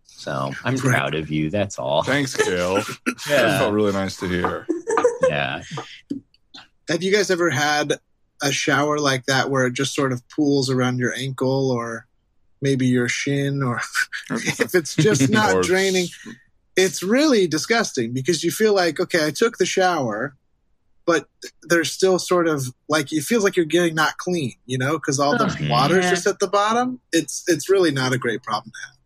So 0.05 0.51
I'm 0.63 0.75
Right. 0.75 0.81
proud 0.83 1.15
of 1.15 1.31
you. 1.31 1.49
That's 1.49 1.79
all. 1.79 2.03
Thanks, 2.03 2.35
Kale. 2.35 2.75
That 3.05 3.15
Yeah. 3.29 3.57
felt 3.59 3.73
really 3.73 3.93
nice 3.93 4.17
to 4.17 4.27
hear. 4.27 4.67
yeah. 5.27 5.63
Have 6.89 7.01
you 7.01 7.11
guys 7.11 7.31
ever 7.31 7.49
had 7.49 7.99
a 8.43 8.51
shower 8.51 8.99
like 8.99 9.25
that 9.25 9.49
where 9.49 9.65
it 9.67 9.73
just 9.73 9.95
sort 9.95 10.11
of 10.11 10.27
pools 10.29 10.69
around 10.69 10.99
your 10.99 11.13
ankle 11.15 11.71
or 11.71 12.05
maybe 12.61 12.87
your 12.87 13.07
shin 13.07 13.63
or 13.63 13.81
if 14.31 14.75
it's 14.75 14.95
just 14.95 15.29
not 15.29 15.49
it's- 15.49 15.67
draining? 15.67 16.07
It's 16.77 17.03
really 17.03 17.47
disgusting 17.47 18.13
because 18.13 18.45
you 18.45 18.51
feel 18.51 18.73
like, 18.73 18.99
okay, 18.99 19.27
I 19.27 19.31
took 19.31 19.57
the 19.57 19.65
shower, 19.65 20.37
but 21.05 21.27
there's 21.63 21.91
still 21.91 22.17
sort 22.17 22.47
of 22.47 22.65
like 22.87 23.11
it 23.11 23.23
feels 23.23 23.43
like 23.43 23.57
you're 23.57 23.65
getting 23.65 23.93
not 23.93 24.17
clean, 24.17 24.53
you 24.65 24.77
know, 24.77 24.93
because 24.93 25.19
all 25.19 25.37
the 25.37 25.43
oh, 25.43 25.65
Ugh, 25.65 25.69
water's 25.69 26.05
yeah. 26.05 26.11
just 26.11 26.27
at 26.27 26.39
the 26.39 26.47
bottom. 26.47 27.01
It's 27.11 27.43
it's 27.47 27.69
really 27.69 27.91
not 27.91 28.13
a 28.13 28.17
great 28.17 28.41
problem 28.41 28.71
to 28.71 28.87
have. 28.87 28.97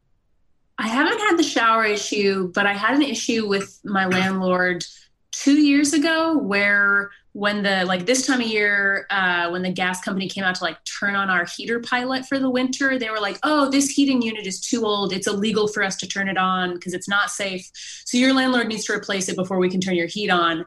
I 0.78 0.88
haven't 0.88 1.20
had 1.20 1.38
the 1.38 1.44
shower 1.44 1.86
issue, 1.86 2.52
but 2.54 2.68
I 2.68 2.74
had 2.74 2.96
an 2.96 3.02
issue 3.02 3.48
with 3.48 3.80
my 3.84 4.06
landlord 4.06 4.86
two 5.32 5.60
years 5.60 5.94
ago 5.94 6.38
where 6.38 7.12
when 7.36 7.64
the 7.64 7.84
like 7.84 8.06
this 8.06 8.26
time 8.26 8.40
of 8.40 8.48
year 8.48 9.06
uh, 9.10 9.50
when 9.50 9.62
the 9.62 9.70
gas 9.70 10.00
company 10.00 10.30
came 10.30 10.46
out 10.46 10.56
to 10.56 10.64
like 10.64 10.78
turn 10.86 11.16
on 11.16 11.30
our 11.30 11.44
heater 11.44 11.82
pilot 11.82 12.26
for 12.26 12.40
the 12.40 12.50
winter 12.50 12.98
they 12.98 13.10
were 13.10 13.20
like 13.20 13.38
oh 13.44 13.70
this 13.70 13.90
heating 13.90 14.22
unit 14.22 14.48
is 14.48 14.62
too 14.62 14.86
old. 14.86 15.12
It's 15.12 15.28
illegal 15.28 15.68
for 15.68 15.84
us 15.84 15.98
to 15.98 16.08
turn 16.08 16.30
it 16.30 16.38
on 16.38 16.76
because 16.76 16.94
it's 16.94 17.10
not 17.10 17.30
safe. 17.30 17.70
So 18.06 18.18
your 18.18 18.34
landlord 18.34 18.70
needs 18.70 18.86
to 18.86 18.94
replace 18.94 19.28
it 19.28 19.36
before 19.36 19.60
we 19.60 19.70
can 19.70 19.82
turn 19.82 19.96
your 19.96 20.08
heat 20.08 20.30
on. 20.30 20.66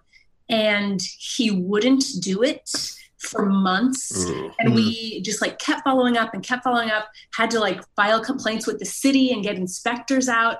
And 0.50 1.00
he 1.18 1.50
wouldn't 1.50 2.04
do 2.20 2.42
it 2.42 2.68
for 3.16 3.46
months. 3.46 4.26
And 4.59 4.74
we 4.74 5.22
just 5.22 5.40
like 5.40 5.59
kept 5.59 5.85
following 5.85 6.18
up 6.18 6.35
and 6.35 6.42
kept 6.42 6.64
following 6.64 6.90
up 6.90 7.09
had 7.33 7.50
to 7.52 7.61
like 7.61 7.81
file 7.96 8.22
complaints 8.22 8.66
with 8.66 8.78
the 8.78 8.85
city 8.85 9.33
and 9.33 9.42
get 9.42 9.57
inspectors 9.57 10.28
out 10.28 10.59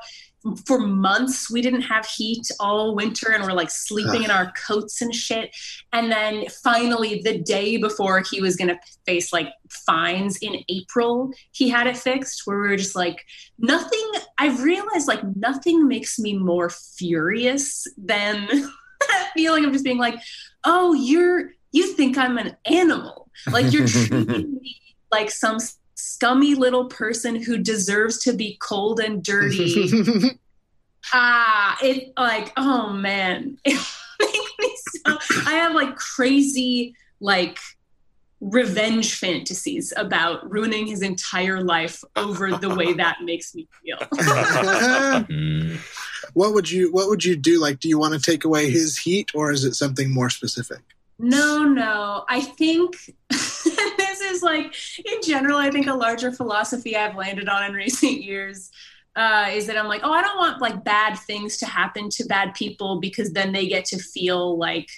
for 0.67 0.79
months 0.79 1.51
we 1.51 1.61
didn't 1.61 1.83
have 1.83 2.07
heat 2.07 2.47
all 2.61 2.95
winter 2.95 3.33
and 3.33 3.43
we're 3.43 3.53
like 3.53 3.71
sleeping 3.71 4.23
in 4.23 4.31
our 4.31 4.53
coats 4.53 5.03
and 5.03 5.15
shit. 5.15 5.55
And 5.93 6.11
then 6.13 6.47
finally 6.63 7.21
the 7.23 7.39
day 7.39 7.77
before 7.77 8.23
he 8.31 8.41
was 8.41 8.57
going 8.57 8.69
to 8.69 8.79
face 9.05 9.33
like 9.33 9.49
fines 9.71 10.39
in 10.39 10.63
april 10.71 11.31
he 11.53 11.69
had 11.69 11.87
it 11.87 11.97
fixed 11.97 12.43
where 12.47 12.59
we 12.59 12.69
were 12.69 12.77
just 12.77 12.97
like 12.97 13.25
nothing 13.59 14.13
i've 14.39 14.63
realized 14.63 15.07
like 15.07 15.23
nothing 15.37 15.87
makes 15.87 16.19
me 16.19 16.33
more 16.37 16.71
furious 16.71 17.87
than 17.99 18.47
that 19.01 19.31
feeling 19.35 19.65
of 19.65 19.73
just 19.73 19.85
being 19.85 19.99
like 19.99 20.19
oh 20.65 20.95
you're 20.95 21.51
you 21.73 21.93
think 21.95 22.17
i'm 22.17 22.39
an 22.39 22.57
animal. 22.65 23.31
Like 23.51 23.73
you're 23.73 23.87
treating 23.89 24.55
me 24.61 24.81
like 25.11 25.31
some 25.31 25.59
scummy 25.99 26.55
little 26.55 26.87
person 26.87 27.43
who 27.43 27.59
deserves 27.59 28.19
to 28.19 28.33
be 28.33 28.57
cold 28.61 29.01
and 29.01 29.23
dirty 29.23 29.91
ah 31.13 31.77
it 31.83 32.13
like 32.17 32.53
oh 32.57 32.93
man 32.93 33.59
it 33.65 33.81
makes 34.21 34.45
me 34.59 34.75
so 35.03 35.19
i 35.47 35.55
have 35.55 35.75
like 35.75 35.97
crazy 35.97 36.95
like 37.21 37.59
revenge 38.41 39.17
fantasies 39.17 39.93
about 39.97 40.49
ruining 40.49 40.87
his 40.87 41.03
entire 41.03 41.61
life 41.61 42.05
over 42.15 42.53
the 42.53 42.73
way 42.73 42.93
that 42.93 43.19
makes 43.23 43.53
me 43.55 43.67
feel 43.83 43.99
what 46.35 46.55
would 46.55 46.71
you 46.71 46.93
what 46.93 47.09
would 47.09 47.25
you 47.25 47.35
do? 47.37 47.61
Like, 47.61 47.81
do 47.81 47.89
you 47.89 47.99
want 47.99 48.15
to 48.15 48.21
take 48.21 48.45
away 48.45 48.71
his 48.71 48.97
heat 48.97 49.31
or 49.35 49.51
is 49.51 49.65
it 49.65 49.75
something 49.75 50.13
more 50.13 50.31
specific? 50.31 50.79
No, 51.19 51.65
no. 51.65 52.25
I 52.29 52.41
think 52.41 53.13
this 53.29 53.67
is 54.39 54.43
like, 54.43 54.75
in 55.05 55.21
general, 55.23 55.59
I 55.59 55.71
think 55.71 55.87
a 55.87 55.95
larger 55.95 56.33
philosophy 56.33 56.97
I've 56.97 57.17
landed 57.17 57.49
on 57.49 57.65
in 57.65 57.73
recent 57.73 58.23
years 58.23 58.71
uh, 59.17 59.49
is 59.53 59.67
that 59.67 59.77
I'm 59.77 59.89
like, 59.89 60.03
oh, 60.05 60.13
I 60.13 60.23
don't 60.23 60.37
want 60.39 60.61
like 60.61 60.85
bad 60.85 61.17
things 61.19 61.57
to 61.59 61.67
happen 61.67 62.09
to 62.11 62.25
bad 62.27 62.55
people 62.55 63.01
because 63.01 63.33
then 63.33 63.53
they 63.53 63.67
get 63.67 63.85
to 63.87 63.99
feel 63.99 64.57
like 64.57 64.89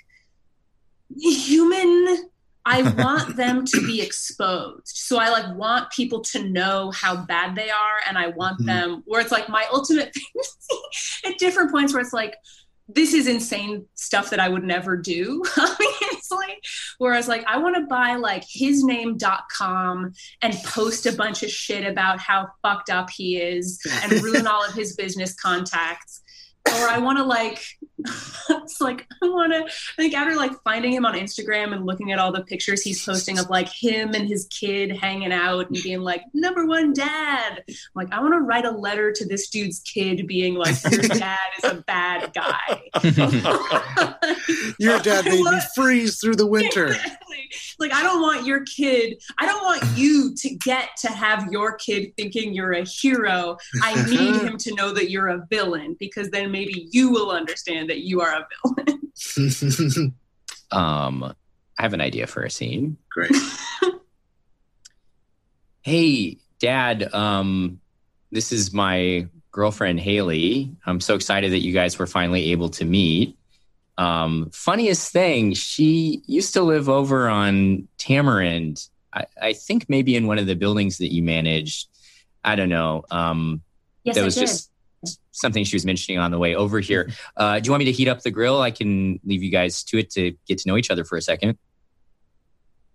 human. 1.18 2.29
I 2.66 2.83
want 3.03 3.37
them 3.37 3.64
to 3.64 3.87
be 3.87 4.03
exposed. 4.03 4.88
So 4.96 5.18
I 5.18 5.31
like 5.31 5.57
want 5.57 5.90
people 5.90 6.20
to 6.33 6.48
know 6.48 6.90
how 6.90 7.24
bad 7.24 7.55
they 7.55 7.70
are. 7.70 7.96
And 8.07 8.18
I 8.18 8.29
want 8.29 8.61
Mhm. 8.61 8.66
them 8.66 9.03
where 9.07 9.20
it's 9.20 9.33
like 9.33 9.48
my 9.48 9.64
ultimate 9.72 10.14
fantasy 10.35 11.26
at 11.26 11.38
different 11.38 11.70
points 11.72 11.92
where 11.94 12.03
it's 12.03 12.12
like, 12.12 12.37
this 12.94 13.14
is 13.14 13.26
insane 13.26 13.87
stuff 13.94 14.31
that 14.31 14.40
I 14.40 14.48
would 14.48 14.64
never 14.64 14.96
do, 14.96 15.42
obviously. 15.59 16.61
Whereas, 16.98 17.29
like, 17.29 17.44
I 17.46 17.59
want 17.59 17.76
to 17.76 17.83
buy 17.83 18.16
like 18.16 18.44
hisname.com 18.44 20.12
and 20.42 20.55
post 20.64 21.07
a 21.07 21.12
bunch 21.12 21.42
of 21.42 21.50
shit 21.50 21.87
about 21.87 22.20
how 22.20 22.48
fucked 22.62 22.90
up 22.90 23.11
he 23.11 23.38
is 23.38 23.81
and 24.03 24.12
ruin 24.22 24.46
all 24.46 24.64
of 24.64 24.74
his 24.74 24.96
business 24.96 25.35
contacts. 25.35 26.22
Or 26.66 26.88
I 26.88 26.98
want 26.98 27.18
to 27.18 27.24
like, 27.24 27.62
it's 28.51 28.81
like 28.81 29.07
I 29.23 29.29
want 29.29 29.53
to. 29.53 29.65
I 29.65 29.97
think 29.97 30.15
after 30.15 30.37
like 30.37 30.53
finding 30.63 30.93
him 30.93 31.07
on 31.07 31.15
Instagram 31.15 31.73
and 31.73 31.87
looking 31.87 32.13
at 32.13 32.19
all 32.19 32.33
the 32.33 32.43
pictures 32.43 32.83
he's 32.83 33.05
posting 33.05 33.39
of 33.39 33.49
like 33.51 33.69
him 33.69 34.15
and 34.15 34.29
his 34.29 34.47
kid 34.47 34.97
hanging 34.97 35.33
out 35.33 35.69
and 35.69 35.79
being 35.83 36.01
like 36.01 36.23
number 36.35 36.67
one 36.67 36.93
dad. 36.93 37.63
I'm 37.69 37.75
like 37.95 38.13
I 38.13 38.21
want 38.21 38.35
to 38.35 38.41
write 38.41 38.65
a 38.65 38.71
letter 38.71 39.13
to 39.13 39.27
this 39.27 39.49
dude's 39.49 39.81
kid, 39.81 40.27
being 40.27 40.55
like, 40.55 40.77
your 40.91 41.03
dad 41.03 41.39
is 41.59 41.65
a 41.65 41.75
bad 41.87 42.33
guy. 42.35 42.83
Your 44.79 44.99
dad 45.01 45.25
made 45.25 45.43
me 45.43 45.61
freeze 45.75 46.21
through 46.21 46.37
the 46.37 46.47
winter. 46.47 46.89
Exactly. 46.89 47.51
Like 47.79 47.93
I 47.93 48.03
don't 48.03 48.21
want 48.21 48.47
your 48.47 48.65
kid. 48.65 49.23
I 49.39 49.47
don't 49.47 49.63
want 49.63 49.83
you 49.97 50.35
to 50.35 50.55
get 50.57 50.91
to 50.99 51.09
have 51.09 51.51
your 51.51 51.75
kid 51.75 52.15
thinking 52.17 52.55
you're 52.55 52.73
a 52.73 52.85
hero. 52.85 53.57
I 53.83 54.03
need 54.09 54.37
him 54.37 54.57
to 54.59 54.75
know 54.75 54.93
that 54.93 55.11
you're 55.11 55.29
a 55.29 55.47
villain 55.51 55.97
because 55.99 56.31
then 56.31 56.51
maybe 56.51 56.89
you 56.91 57.11
will 57.11 57.31
understand 57.31 57.89
that 57.90 58.00
you 58.00 58.20
are 58.22 58.33
a 58.33 58.48
villain. 59.37 60.14
um, 60.70 61.35
I 61.79 61.83
have 61.83 61.92
an 61.92 62.00
idea 62.00 62.26
for 62.26 62.42
a 62.42 62.50
scene. 62.50 62.96
Great. 63.11 63.33
Hey, 65.83 66.37
Dad. 66.59 67.12
Um, 67.14 67.81
this 68.31 68.53
is 68.53 68.72
my 68.72 69.26
girlfriend 69.50 69.98
Haley. 69.98 70.70
I'm 70.87 71.00
so 71.00 71.14
excited 71.14 71.53
that 71.53 71.61
you 71.61 71.72
guys 71.72 71.98
were 71.98 72.07
finally 72.07 72.53
able 72.53 72.68
to 72.70 72.85
meet. 72.85 73.37
Um, 73.96 74.50
funniest 74.53 75.11
thing, 75.11 75.55
she 75.55 76.22
used 76.26 76.53
to 76.55 76.62
live 76.62 76.88
over 76.90 77.29
on 77.29 77.88
Tamarind. 77.98 78.87
I, 79.12 79.24
I 79.40 79.53
think 79.55 79.87
maybe 79.88 80.16
in 80.16 80.26
one 80.26 80.38
of 80.38 80.46
the 80.46 80.55
buildings 80.55 80.98
that 80.98 81.12
you 81.12 81.22
managed. 81.22 81.88
I 82.44 82.57
don't 82.57 82.68
know. 82.68 83.05
Um, 83.11 83.62
Yes, 84.05 84.14
that 84.16 84.22
I 84.22 84.24
was 84.24 84.35
did. 84.35 84.40
just 84.42 84.70
something 85.33 85.65
she 85.65 85.77
was 85.77 85.87
mentioning 85.87 86.19
on 86.19 86.31
the 86.31 86.39
way 86.39 86.55
over 86.55 86.81
here. 86.81 87.11
Uh, 87.37 87.59
do 87.59 87.67
you 87.67 87.73
want 87.73 87.81
me 87.81 87.87
to 87.87 87.93
heat 87.93 88.09
up 88.09 88.23
the 88.23 88.31
grill? 88.31 88.61
I 88.61 88.71
can 88.71 89.21
leave 89.25 89.43
you 89.43 89.51
guys 89.51 89.83
to 89.85 89.99
it 89.99 90.11
to 90.11 90.33
get 90.47 90.59
to 90.59 90.69
know 90.69 90.77
each 90.77 90.91
other 90.91 91.05
for 91.05 91.17
a 91.17 91.23
second. 91.23 91.59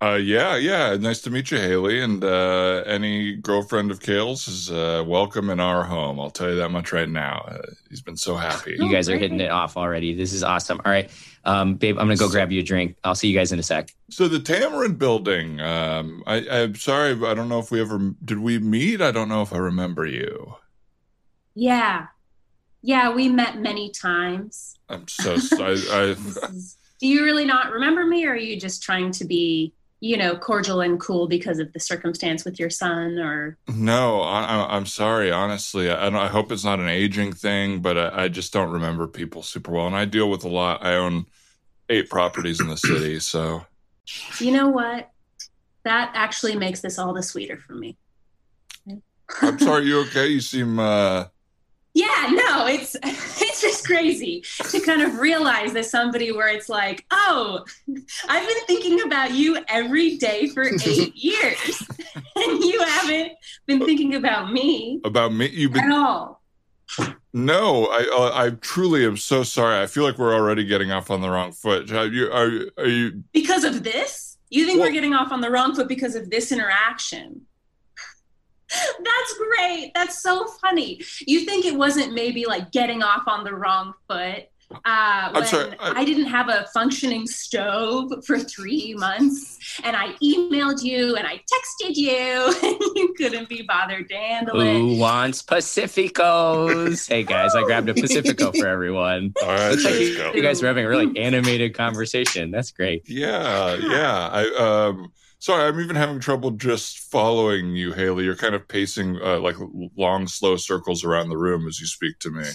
Uh, 0.02 0.16
yeah, 0.16 0.58
yeah. 0.58 0.96
Nice 0.98 1.22
to 1.22 1.32
meet 1.32 1.50
you, 1.50 1.58
Haley. 1.58 2.02
And 2.02 2.24
uh, 2.24 2.84
any 2.86 3.38
girlfriend 3.38 3.92
of 3.92 4.02
Kale's 4.02 4.48
is 4.48 4.70
uh, 4.70 5.04
welcome 5.08 5.50
in 5.50 5.62
our 5.62 5.86
home. 5.86 6.20
I'll 6.20 6.30
tell 6.30 6.50
you 6.50 6.56
that 6.58 6.70
much 6.70 6.92
right 6.92 7.08
now. 7.08 7.46
Uh, 7.48 7.62
he's 7.90 8.02
been 8.02 8.18
so 8.18 8.36
happy. 8.36 8.76
You 8.78 8.92
guys 8.92 9.08
are 9.10 9.18
hitting 9.18 9.40
it 9.40 9.50
off 9.50 9.78
already. 9.78 10.14
This 10.14 10.34
is 10.34 10.44
awesome. 10.44 10.82
All 10.84 10.92
right, 10.92 11.10
um, 11.46 11.76
babe, 11.76 11.98
I'm 11.98 12.08
gonna 12.08 12.18
go 12.18 12.30
grab 12.30 12.52
you 12.52 12.60
a 12.60 12.64
drink. 12.64 12.98
I'll 13.06 13.16
see 13.16 13.30
you 13.30 13.38
guys 13.38 13.54
in 13.54 13.58
a 13.58 13.64
sec. 13.64 13.96
So 14.10 14.28
the 14.28 14.40
Tamarind 14.40 15.00
Building. 15.00 15.62
Um, 15.62 16.24
I, 16.28 16.46
I'm 16.50 16.76
sorry, 16.76 17.14
I 17.26 17.34
don't 17.34 17.48
know 17.48 17.60
if 17.60 17.72
we 17.72 17.80
ever 17.80 18.14
did 18.24 18.40
we 18.40 18.60
meet. 18.60 19.02
I 19.02 19.12
don't 19.12 19.30
know 19.30 19.42
if 19.44 19.54
I 19.54 19.58
remember 19.58 20.06
you. 20.06 20.56
Yeah. 21.56 22.08
Yeah, 22.82 23.14
we 23.14 23.30
met 23.30 23.58
many 23.60 23.90
times. 23.90 24.76
I'm 24.90 25.08
so 25.08 25.38
sorry. 25.38 25.80
I, 25.92 26.16
This 26.16 26.78
Do 27.02 27.08
you 27.08 27.24
really 27.24 27.46
not 27.46 27.72
remember 27.72 28.06
me, 28.06 28.26
or 28.26 28.32
are 28.34 28.36
you 28.38 28.60
just 28.60 28.84
trying 28.84 29.12
to 29.14 29.26
be, 29.26 29.74
you 30.02 30.18
know, 30.18 30.38
cordial 30.38 30.82
and 30.82 31.00
cool 31.00 31.28
because 31.28 31.58
of 31.60 31.74
the 31.74 31.80
circumstance 31.80 32.46
with 32.46 32.60
your 32.60 32.70
son? 32.70 33.18
Or 33.18 33.58
no, 33.68 34.22
I, 34.22 34.44
I- 34.44 34.76
I'm 34.78 34.86
sorry. 34.86 35.32
Honestly, 35.32 35.90
I, 35.90 36.08
I 36.08 36.28
hope 36.28 36.52
it's 36.52 36.64
not 36.64 36.80
an 36.80 36.88
aging 36.90 37.34
thing, 37.34 37.80
but 37.82 37.98
I, 37.98 38.26
I 38.26 38.28
just 38.28 38.54
don't 38.54 38.72
remember 38.72 39.08
people 39.08 39.42
super 39.42 39.72
well, 39.72 39.88
and 39.88 39.96
I 39.96 40.06
deal 40.06 40.30
with 40.30 40.44
a 40.44 40.50
lot. 40.50 40.86
I 40.86 40.96
own 40.96 41.26
eight 41.90 42.10
properties 42.10 42.60
in 42.62 42.68
the 42.68 42.78
city, 42.78 43.20
so 43.20 43.66
you 44.40 44.52
know 44.52 44.70
what? 44.70 45.10
That 45.86 46.12
actually 46.14 46.56
makes 46.56 46.82
this 46.82 46.98
all 47.00 47.14
the 47.14 47.24
sweeter 47.24 47.58
for 47.58 47.74
me. 47.74 47.98
I'm 49.42 49.58
sorry. 49.60 49.86
You 49.86 50.02
okay? 50.02 50.28
You 50.28 50.40
seem. 50.40 50.78
uh 50.80 51.26
Yeah, 51.96 52.30
no, 52.30 52.68
it's 52.68 52.98
it's 53.04 53.62
just 53.62 53.86
crazy 53.86 54.44
to 54.70 54.82
kind 54.82 55.02
of 55.02 55.18
realize 55.18 55.72
that 55.74 55.86
somebody 55.86 56.34
where 56.34 56.50
it's 56.50 56.68
like, 56.68 57.06
oh, 57.10 57.64
I've 58.28 58.48
been 58.48 58.66
thinking 58.68 59.02
about 59.02 59.32
you 59.32 59.58
every 59.70 60.18
day 60.18 60.48
for 60.50 60.64
eight 60.86 61.16
years, 61.16 61.88
and 62.36 62.60
you 62.62 62.82
haven't 62.82 63.32
been 63.66 63.86
thinking 63.86 64.14
about 64.16 64.52
me 64.52 65.00
about 65.06 65.34
me. 65.34 65.48
You've 65.48 65.72
been 65.72 65.86
at 65.86 65.98
all. 65.98 66.42
No, 67.34 67.86
I 67.86 68.06
uh, 68.14 68.44
I 68.44 68.50
truly 68.60 69.06
am 69.06 69.16
so 69.16 69.44
sorry. 69.44 69.82
I 69.82 69.88
feel 69.88 70.04
like 70.04 70.18
we're 70.18 70.36
already 70.36 70.66
getting 70.66 70.92
off 70.92 71.10
on 71.10 71.22
the 71.22 71.30
wrong 71.30 71.54
foot. 71.54 71.92
Are 71.94 72.08
you 72.08 72.30
are, 72.30 72.52
are 72.78 72.88
you 72.88 73.24
Because 73.34 73.64
of 73.64 73.84
this? 73.84 74.38
You 74.50 74.66
think 74.66 74.80
Well- 74.80 74.90
we're 74.90 74.94
getting 74.94 75.14
off 75.14 75.32
on 75.32 75.40
the 75.40 75.50
wrong 75.50 75.74
foot 75.74 75.88
because 75.88 76.16
of 76.16 76.30
this 76.30 76.52
interaction? 76.52 77.45
That's 79.04 79.34
great. 79.38 79.92
That's 79.96 80.22
so 80.22 80.46
funny. 80.62 81.02
You 81.26 81.42
think 81.42 81.66
it 81.66 81.76
wasn't 81.76 82.14
maybe 82.14 82.46
like 82.46 82.72
getting 82.72 83.04
off 83.04 83.24
on 83.28 83.44
the 83.44 83.54
wrong 83.54 83.94
foot? 84.08 84.46
Uh, 84.84 85.30
when 85.32 85.46
sorry, 85.46 85.72
I, 85.80 86.02
I- 86.02 86.06
didn't 86.06 86.26
have 86.26 86.50
a 86.50 86.66
functioning 86.74 87.28
stove 87.28 88.12
for 88.26 88.40
three 88.40 88.96
months, 88.98 89.80
and 89.84 89.96
I 89.96 90.14
emailed 90.24 90.82
you 90.84 91.16
and 91.16 91.28
I 91.28 91.36
texted 91.36 91.96
you, 91.96 92.54
and 92.64 92.80
you 92.96 93.14
couldn't 93.16 93.48
be 93.48 93.62
bothered 93.62 94.10
to 94.10 94.16
handle 94.16 94.60
it. 94.60 94.74
Who 94.74 94.98
wants 94.98 95.44
Pacificos? 95.44 97.08
hey 97.08 97.24
guys, 97.24 97.56
I 97.56 97.64
grabbed 97.64 97.90
a 97.90 97.94
Pacifico 98.02 98.52
for 98.52 98.68
everyone. 98.68 99.34
all 99.42 99.50
right? 99.50 99.70
Looks 99.72 99.84
let's 99.84 100.18
go. 100.18 100.34
You 100.34 100.42
guys 100.42 100.62
were 100.62 100.68
having 100.68 100.86
a 100.86 100.90
really 100.90 101.18
animated 101.20 101.76
conversation. 101.76 102.52
That's 102.52 102.72
great. 102.72 103.08
Yeah, 103.08 103.76
yeah. 103.76 104.30
I 104.32 104.88
um 104.90 105.12
sorry, 105.46 105.64
I'm 105.68 105.80
even 105.80 105.96
having 105.96 106.20
trouble 106.20 106.50
just 106.52 106.98
following 107.12 107.76
you, 107.76 107.94
Haley. 107.94 108.24
You're 108.24 108.36
kind 108.36 108.56
of 108.56 108.68
pacing 108.68 109.20
uh, 109.24 109.40
like 109.40 109.56
long, 109.96 110.26
slow 110.28 110.56
circles 110.56 111.04
around 111.04 111.30
the 111.30 111.38
room 111.38 111.68
as 111.68 111.80
you 111.80 111.86
speak 111.86 112.18
to 112.20 112.32
me. 112.32 112.46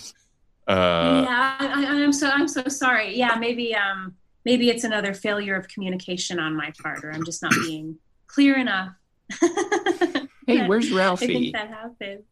Uh, 0.67 1.23
yeah, 1.25 1.57
I, 1.61 1.85
I, 1.87 2.03
I'm 2.03 2.13
so 2.13 2.29
I'm 2.29 2.49
so 2.49 2.65
sorry. 2.69 3.17
Yeah, 3.17 3.37
maybe 3.37 3.75
um 3.77 4.15
maybe 4.45 4.69
it's 4.71 4.83
another 4.85 5.15
failure 5.15 5.55
of 5.55 5.69
communication 5.69 6.41
on 6.41 6.57
my 6.57 6.73
part, 6.83 7.05
or 7.05 7.13
I'm 7.13 7.25
just 7.25 7.43
not 7.43 7.53
being 7.67 7.97
clear 8.27 8.57
enough. 8.59 8.93
Hey, 10.47 10.67
where's 10.67 10.87
I 10.87 10.89
think 10.89 10.99
Ralphie? 10.99 11.51
that 11.53 11.69
happens. 11.69 12.25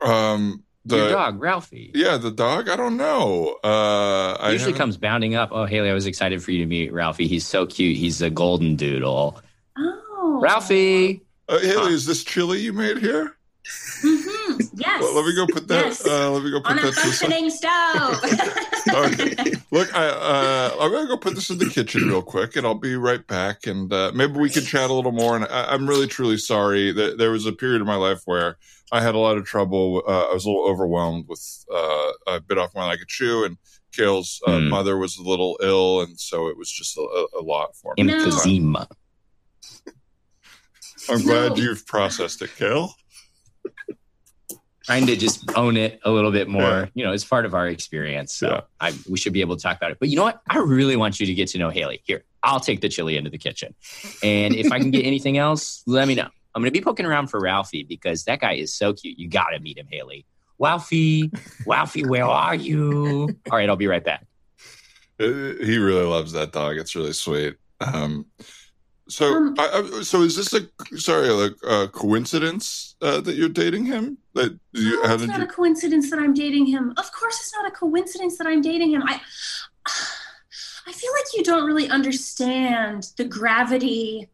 um, 0.00 0.62
the 0.84 0.98
Your 0.98 1.08
dog, 1.10 1.40
Ralphie. 1.42 1.90
yeah, 1.92 2.16
the 2.16 2.30
dog. 2.30 2.68
I 2.68 2.76
don't 2.76 2.96
know. 2.96 3.56
Uh, 3.64 4.34
I 4.38 4.50
usually 4.52 4.70
haven't- 4.70 4.78
comes 4.78 4.96
bounding 4.98 5.34
up. 5.34 5.48
Oh, 5.50 5.64
Haley, 5.64 5.90
I 5.90 5.94
was 5.94 6.06
excited 6.06 6.40
for 6.44 6.52
you 6.52 6.58
to 6.60 6.66
meet 6.66 6.92
Ralphie. 6.92 7.26
He's 7.26 7.44
so 7.44 7.66
cute. 7.66 7.96
He's 7.96 8.22
a 8.22 8.30
golden 8.30 8.76
doodle. 8.76 9.40
Oh, 9.76 10.38
Ralphie. 10.42 11.22
Uh, 11.48 11.58
Haley, 11.58 11.92
is 11.94 12.06
this 12.06 12.24
chili 12.24 12.60
you 12.60 12.72
made 12.72 12.98
here? 12.98 13.36
hmm 14.00 14.56
Yes. 14.76 15.00
Well, 15.00 15.14
let 15.14 15.24
me 15.26 15.34
go 15.34 15.46
put 15.46 15.68
that. 15.68 15.86
Yes. 15.86 16.06
Uh, 16.06 16.30
let 16.30 16.42
me 16.44 16.50
go 16.50 16.60
put 16.60 16.70
on 16.70 16.76
that 16.76 16.82
to 16.82 16.86
the 16.90 16.92
functioning 17.00 17.50
stove. 17.50 18.20
Okay. 18.94 19.34
Look, 19.72 19.92
I, 19.96 20.06
uh, 20.08 20.76
I'm 20.78 20.92
gonna 20.92 21.08
go 21.08 21.16
put 21.16 21.34
this 21.34 21.48
in 21.50 21.56
the 21.58 21.64
kitchen 21.66 22.06
real 22.06 22.20
quick, 22.22 22.54
and 22.54 22.66
I'll 22.66 22.74
be 22.74 22.96
right 22.96 23.26
back. 23.26 23.66
And 23.66 23.90
uh, 23.92 24.12
maybe 24.14 24.38
we 24.38 24.50
can 24.50 24.62
chat 24.62 24.90
a 24.90 24.92
little 24.92 25.10
more. 25.10 25.34
And 25.34 25.46
I, 25.46 25.72
I'm 25.72 25.88
really, 25.88 26.06
truly 26.06 26.36
sorry 26.36 26.92
that 26.92 27.16
there 27.16 27.30
was 27.30 27.46
a 27.46 27.52
period 27.52 27.80
of 27.80 27.86
my 27.86 27.94
life 27.96 28.20
where 28.26 28.58
I 28.92 29.00
had 29.00 29.14
a 29.14 29.18
lot 29.18 29.38
of 29.38 29.46
trouble. 29.46 30.02
Uh, 30.06 30.26
I 30.30 30.34
was 30.34 30.44
a 30.44 30.48
little 30.50 30.68
overwhelmed 30.68 31.24
with 31.28 31.64
uh, 31.74 32.12
a 32.26 32.40
bit 32.40 32.58
off 32.58 32.74
more 32.74 32.84
than 32.84 32.92
I 32.92 32.96
could 32.96 33.08
chew, 33.08 33.44
and 33.44 33.56
Kale's 33.96 34.40
uh, 34.46 34.58
Hmm. 34.60 34.68
mother 34.68 34.98
was 34.98 35.16
a 35.16 35.22
little 35.22 35.58
ill, 35.62 36.02
and 36.02 36.20
so 36.20 36.48
it 36.48 36.56
was 36.58 36.70
just 36.70 36.96
a, 36.98 37.26
a 37.40 37.42
lot 37.42 37.74
for 37.74 37.94
me. 37.96 38.04
No. 38.04 38.18
Emphysema. 38.18 38.86
I'm 41.08 41.22
glad 41.22 41.50
No. 41.52 41.56
you've 41.56 41.86
processed 41.86 42.42
it, 42.42 42.50
Kale. 42.56 42.94
Trying 44.84 45.06
to 45.06 45.16
just 45.16 45.50
own 45.56 45.78
it 45.78 45.98
a 46.04 46.10
little 46.10 46.30
bit 46.30 46.46
more. 46.46 46.62
Yeah. 46.62 46.86
You 46.94 47.04
know, 47.04 47.12
it's 47.12 47.24
part 47.24 47.46
of 47.46 47.54
our 47.54 47.66
experience. 47.68 48.34
So 48.34 48.48
Yeah. 48.48 48.60
I, 48.80 48.92
we 49.08 49.16
should 49.16 49.32
be 49.32 49.40
able 49.40 49.56
to 49.56 49.62
talk 49.62 49.78
about 49.78 49.90
it. 49.92 49.96
But 49.98 50.10
you 50.10 50.16
know 50.16 50.24
what? 50.24 50.42
I 50.48 50.58
really 50.58 50.96
want 50.96 51.18
you 51.20 51.24
to 51.26 51.32
get 51.32 51.48
to 51.48 51.58
know 51.58 51.70
Haley. 51.70 52.02
Here, 52.04 52.24
I'll 52.42 52.60
take 52.60 52.82
the 52.82 52.90
chili 52.90 53.16
into 53.16 53.30
the 53.30 53.38
kitchen. 53.38 53.74
And 54.22 54.54
if 54.54 54.70
I 54.70 54.78
can 54.78 54.90
get 54.90 55.06
anything 55.06 55.38
else, 55.38 55.82
let 55.86 56.06
me 56.06 56.14
know. 56.14 56.28
I'm 56.54 56.60
going 56.60 56.70
to 56.72 56.78
be 56.78 56.84
poking 56.84 57.06
around 57.06 57.28
for 57.28 57.40
Ralphie 57.40 57.82
because 57.84 58.24
that 58.24 58.40
guy 58.40 58.52
is 58.52 58.74
so 58.74 58.92
cute. 58.92 59.18
You 59.18 59.26
got 59.28 59.48
to 59.50 59.58
meet 59.58 59.78
him, 59.78 59.88
Haley. 59.90 60.26
Ralphie, 60.58 61.30
Ralphie, 61.66 62.04
where 62.04 62.26
are 62.26 62.54
you? 62.54 63.28
All 63.50 63.56
right, 63.58 63.68
I'll 63.68 63.74
be 63.76 63.86
right 63.88 64.04
back. 64.04 64.24
Uh, 65.18 65.24
he 65.64 65.78
really 65.78 66.04
loves 66.04 66.32
that 66.32 66.52
dog. 66.52 66.76
It's 66.76 66.94
really 66.94 67.12
sweet. 67.14 67.56
Um, 67.80 68.26
so, 69.08 69.34
Um, 69.34 69.54
I, 69.58 69.82
I, 69.98 70.02
so 70.02 70.22
is 70.22 70.36
this 70.36 70.52
a 70.54 70.98
sorry, 70.98 71.28
like 71.28 71.54
a 71.62 71.88
coincidence 71.88 72.96
uh, 73.02 73.20
that 73.20 73.36
you're 73.36 73.48
dating 73.48 73.86
him? 73.86 74.18
That 74.34 74.58
you, 74.72 75.02
No, 75.02 75.14
it's 75.14 75.26
not 75.26 75.38
you? 75.38 75.44
a 75.44 75.48
coincidence 75.48 76.10
that 76.10 76.18
I'm 76.18 76.34
dating 76.34 76.66
him. 76.66 76.94
Of 76.96 77.12
course, 77.12 77.38
it's 77.40 77.54
not 77.54 77.66
a 77.66 77.70
coincidence 77.70 78.38
that 78.38 78.46
I'm 78.46 78.62
dating 78.62 78.92
him. 78.92 79.02
I, 79.04 79.20
I 80.86 80.92
feel 80.92 81.12
like 81.12 81.34
you 81.34 81.42
don't 81.42 81.66
really 81.66 81.88
understand 81.88 83.08
the 83.16 83.24
gravity 83.24 84.28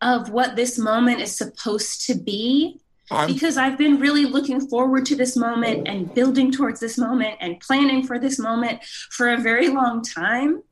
of 0.00 0.30
what 0.30 0.54
this 0.54 0.78
moment 0.78 1.20
is 1.20 1.36
supposed 1.36 2.06
to 2.06 2.14
be 2.14 2.80
I'm, 3.10 3.26
because 3.26 3.56
I've 3.56 3.78
been 3.78 3.98
really 3.98 4.26
looking 4.26 4.60
forward 4.68 5.06
to 5.06 5.16
this 5.16 5.36
moment 5.36 5.88
and 5.88 6.12
building 6.14 6.52
towards 6.52 6.78
this 6.78 6.98
moment 6.98 7.36
and 7.40 7.58
planning 7.60 8.06
for 8.06 8.18
this 8.18 8.38
moment 8.38 8.84
for 9.10 9.30
a 9.30 9.38
very 9.38 9.68
long 9.68 10.02
time. 10.02 10.62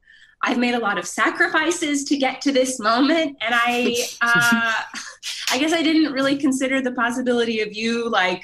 I've 0.43 0.59
made 0.59 0.75
a 0.75 0.79
lot 0.79 0.99
of 0.99 1.07
sacrifices 1.07 2.05
to 2.05 2.17
get 2.17 2.41
to 2.43 2.53
this 2.53 2.79
moment, 2.79 3.37
and 3.41 3.55
I, 3.55 4.07
uh, 4.21 4.73
I 5.51 5.59
guess 5.59 5.73
I 5.73 5.83
didn't 5.83 6.13
really 6.13 6.37
consider 6.37 6.81
the 6.81 6.93
possibility 6.93 7.61
of 7.61 7.75
you 7.75 8.09
like 8.09 8.43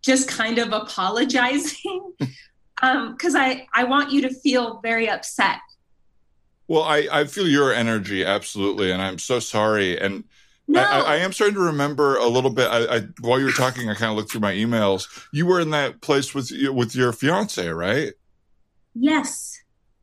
just 0.00 0.28
kind 0.28 0.58
of 0.58 0.72
apologizing, 0.72 2.12
because 2.80 3.34
I 3.34 3.66
I 3.74 3.84
want 3.84 4.12
you 4.12 4.22
to 4.22 4.30
feel 4.30 4.80
very 4.80 5.08
upset. 5.08 5.58
well, 6.68 6.82
I, 6.82 7.08
I 7.10 7.24
feel 7.24 7.46
your 7.48 7.72
energy 7.72 8.24
absolutely, 8.24 8.90
and 8.90 9.02
I'm 9.02 9.18
so 9.18 9.38
sorry. 9.40 10.00
And 10.00 10.24
No, 10.68 10.80
I, 10.80 10.84
I, 10.84 11.00
I 11.00 11.16
am 11.16 11.32
starting 11.32 11.56
to 11.56 11.60
remember 11.60 12.16
a 12.16 12.26
little 12.26 12.50
bit. 12.50 12.68
I, 12.68 12.96
I 12.96 13.00
while 13.20 13.38
you 13.38 13.46
were 13.46 13.52
talking, 13.52 13.90
I 13.90 13.94
kind 13.94 14.10
of 14.10 14.16
looked 14.16 14.30
through 14.30 14.40
my 14.40 14.54
emails. 14.54 15.08
You 15.32 15.46
were 15.46 15.60
in 15.60 15.70
that 15.70 16.00
place 16.00 16.34
with 16.34 16.50
with 16.70 16.94
your 16.94 17.12
fiance, 17.12 17.68
right? 17.68 18.12
yes. 18.94 19.61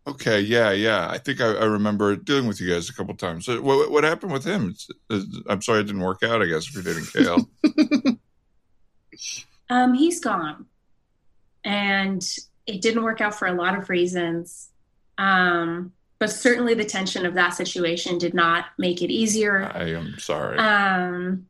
Okay, 0.10 0.41
yeah, 0.41 0.72
yeah. 0.72 1.07
I 1.10 1.18
think 1.18 1.41
I, 1.41 1.53
I 1.53 1.66
remember 1.66 2.16
dealing 2.16 2.47
with 2.47 2.60
you 2.60 2.74
guys 2.74 2.89
a 2.89 2.93
couple 2.93 3.16
times. 3.16 3.45
So 3.45 3.62
what, 3.62 3.91
what 3.91 4.03
happened 4.03 4.32
with 4.32 4.43
him? 4.45 4.76
I'm 5.47 5.62
sorry 5.62 5.82
it 5.82 5.84
didn't 5.84 6.01
work 6.01 6.24
out. 6.24 6.41
I 6.41 6.45
guess 6.45 6.68
if 6.68 6.74
you're 6.74 6.84
dating 6.84 7.05
Kale. 7.05 7.49
Um, 9.70 9.93
he's 9.93 10.20
gone. 10.20 10.66
And 11.64 12.26
it 12.66 12.82
didn't 12.82 13.03
work 13.03 13.22
out 13.22 13.36
for 13.36 13.47
a 13.47 13.53
lot 13.53 13.78
of 13.78 13.89
reasons. 13.89 14.70
Um, 15.18 15.93
but 16.18 16.32
certainly 16.32 16.74
the 16.74 16.86
tension 16.86 17.26
of 17.26 17.36
that 17.36 17.51
situation 17.51 18.18
did 18.18 18.34
not 18.34 18.66
make 18.78 19.01
it 19.01 19.12
easier. 19.12 19.72
I 19.74 19.91
am 19.91 20.18
sorry. 20.18 20.57
Um, 20.57 21.45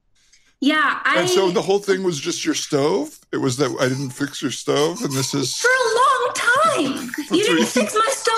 yeah, 0.62 1.00
I 1.06 1.22
and 1.22 1.30
so 1.30 1.52
the 1.52 1.62
whole 1.62 1.80
thing 1.80 2.04
was 2.04 2.20
just 2.20 2.44
your 2.44 2.54
stove. 2.54 3.18
It 3.32 3.38
was 3.38 3.58
that 3.58 3.76
I 3.80 3.88
didn't 3.88 4.10
fix 4.10 4.42
your 4.42 4.52
stove, 4.52 5.02
and 5.02 5.14
this 5.14 5.34
is 5.34 5.56
for 5.58 5.70
a 5.70 5.96
long 5.96 6.32
time. 6.34 7.12
You 7.32 7.44
didn't 7.44 7.68
fix 7.68 7.94
my 7.94 8.10
stove 8.10 8.26
for 8.26 8.28
a 8.28 8.28
long 8.28 8.29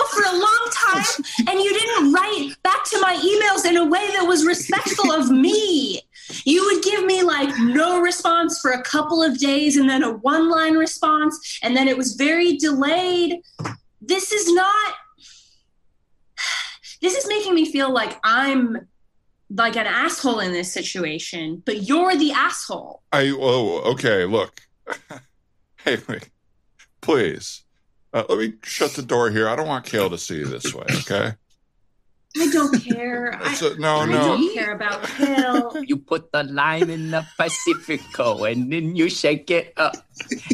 time, 0.92 1.48
and 1.50 1.60
you 1.60 1.74
didn't 1.74 2.14
write 2.14 2.54
back 2.64 2.84
to 2.86 3.00
my 3.02 3.16
emails 3.16 3.70
in 3.70 3.78
a 3.78 3.86
way 3.86 4.08
that 4.14 4.26
was 4.26 4.46
respectful 4.46 5.12
of 5.12 5.30
me. 5.46 6.02
You 6.46 6.64
would 6.66 6.84
give 6.84 7.06
me 7.06 7.24
like 7.24 7.42
like 7.44 7.58
no 7.60 8.02
response 8.02 8.60
for 8.60 8.72
a 8.72 8.82
couple 8.84 9.24
of 9.24 9.38
days 9.38 9.78
and 9.78 9.90
then 9.90 10.04
a 10.04 10.12
one 10.12 10.50
line 10.50 10.76
response 10.76 11.60
and 11.64 11.76
then 11.76 11.88
it 11.88 11.98
was 11.98 12.14
very 12.14 12.58
delayed. 12.58 13.42
This 14.02 14.32
is 14.32 14.52
not 14.54 14.94
this 17.02 17.16
is 17.16 17.28
making 17.28 17.56
me 17.56 17.72
feel 17.72 17.92
like 17.92 18.20
I'm 18.24 18.88
like 19.50 19.76
an 19.76 19.88
asshole 19.88 20.40
in 20.40 20.54
this 20.54 20.72
situation, 20.72 21.64
but 21.66 21.84
you're 21.84 22.16
the 22.16 22.32
asshole. 22.32 23.02
I 23.12 23.30
oh 23.30 23.82
okay. 23.94 24.26
Look, 24.26 24.62
Haley, 25.84 26.22
please 27.02 27.64
uh, 28.14 28.24
let 28.30 28.38
me 28.38 28.54
shut 28.64 28.92
the 28.92 29.02
door 29.02 29.30
here. 29.32 29.48
I 29.48 29.56
don't 29.56 29.68
want 29.68 29.86
Kale 29.86 30.10
to 30.10 30.18
see 30.18 30.36
you 30.38 30.46
this 30.46 30.74
way. 30.74 30.86
Okay. 30.90 31.34
I 32.40 32.48
don't 32.52 32.80
care. 32.82 33.34
I, 33.42 33.52
It's 33.52 33.62
a- 33.62 33.78
no, 33.78 33.98
I 33.98 34.06
no. 34.06 34.12
don't 34.14 34.54
care 34.54 34.72
about 34.74 35.04
Kale. 35.04 35.84
You 35.86 35.98
put 35.98 36.32
the 36.32 36.44
lime 36.44 36.90
in 36.90 37.12
the 37.12 37.26
Pacifico 37.38 38.44
and 38.46 38.72
then 38.72 38.96
you 38.96 39.10
shake 39.10 39.52
it 39.52 39.74
up. 39.78 39.96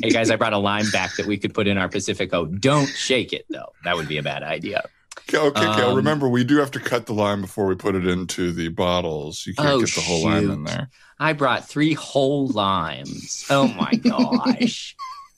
Hey 0.02 0.10
guys, 0.10 0.30
I 0.32 0.36
brought 0.38 0.54
a 0.54 0.58
lime 0.58 0.90
back 0.92 1.16
that 1.18 1.28
we 1.28 1.38
could 1.38 1.54
put 1.54 1.68
in 1.68 1.78
our 1.78 1.88
Pacifico. 1.90 2.46
Don't 2.46 2.88
shake 2.88 3.32
it 3.34 3.46
though. 3.50 3.74
That 3.84 3.96
would 3.96 4.08
be 4.08 4.18
a 4.18 4.24
bad 4.24 4.42
idea. 4.44 4.84
Okay, 5.30 5.38
okay, 5.40 5.76
Kale. 5.76 5.90
Um, 5.90 5.96
Remember, 5.98 6.30
we 6.30 6.44
do 6.46 6.58
have 6.58 6.72
to 6.72 6.80
cut 6.80 7.06
the 7.06 7.14
lime 7.14 7.42
before 7.42 7.66
we 7.66 7.76
put 7.76 7.96
it 7.96 8.08
into 8.08 8.52
the 8.54 8.70
bottles. 8.70 9.46
You 9.46 9.54
can't 9.56 9.68
Oh, 9.70 9.80
get 9.82 9.94
the 9.94 10.02
whole 10.02 10.24
lime 10.24 10.50
in 10.50 10.64
there. 10.64 10.90
I 11.20 11.34
brought 11.34 11.68
three 11.68 11.94
whole 11.94 12.48
limes. 12.48 13.46
Oh 13.50 13.68
my 13.68 13.92
gosh. 14.04 14.96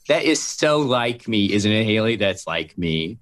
That 0.10 0.24
is 0.26 0.42
so 0.42 0.80
like 0.80 1.28
me, 1.28 1.52
isn't 1.54 1.72
it, 1.72 1.86
Haley? 1.86 2.18
That's 2.18 2.46
like 2.46 2.78
me. 2.78 3.20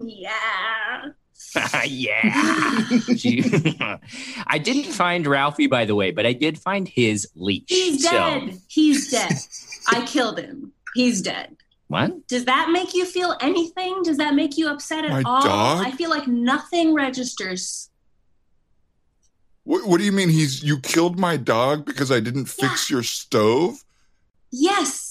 Yeah. 0.00 1.10
yeah. 1.84 2.78
I 4.46 4.58
didn't 4.58 4.92
find 4.92 5.26
Ralphie, 5.26 5.66
by 5.66 5.84
the 5.84 5.94
way, 5.94 6.10
but 6.12 6.26
I 6.26 6.32
did 6.32 6.58
find 6.58 6.86
his 6.88 7.28
leash. 7.34 7.64
He's 7.68 8.02
So- 8.04 8.10
dead. 8.10 8.58
He's 8.68 9.10
dead. 9.10 9.32
I 9.88 10.04
killed 10.06 10.38
him. 10.38 10.72
He's 10.94 11.22
dead. 11.22 11.56
what? 11.88 12.26
Does 12.28 12.44
that 12.46 12.70
make 12.72 12.94
you 12.94 13.04
feel 13.04 13.36
anything? 13.40 14.02
Does 14.02 14.16
that 14.18 14.34
make 14.34 14.56
you 14.58 14.68
upset 14.68 15.04
at 15.04 15.10
My 15.10 15.22
all? 15.24 15.42
dog? 15.42 15.86
I 15.86 15.90
feel 15.92 16.10
like 16.10 16.26
nothing 16.26 16.94
registers. 16.94 17.90
What, 19.64 19.86
what 19.86 19.98
do 19.98 20.04
you 20.04 20.12
mean? 20.12 20.28
He's 20.30 20.62
you 20.62 20.78
killed 20.80 21.18
my 21.18 21.36
dog 21.36 21.84
because 21.84 22.10
I 22.10 22.20
didn't 22.20 22.46
fix 22.46 22.88
your 22.90 23.02
stove? 23.02 23.76
Yes. 24.50 25.07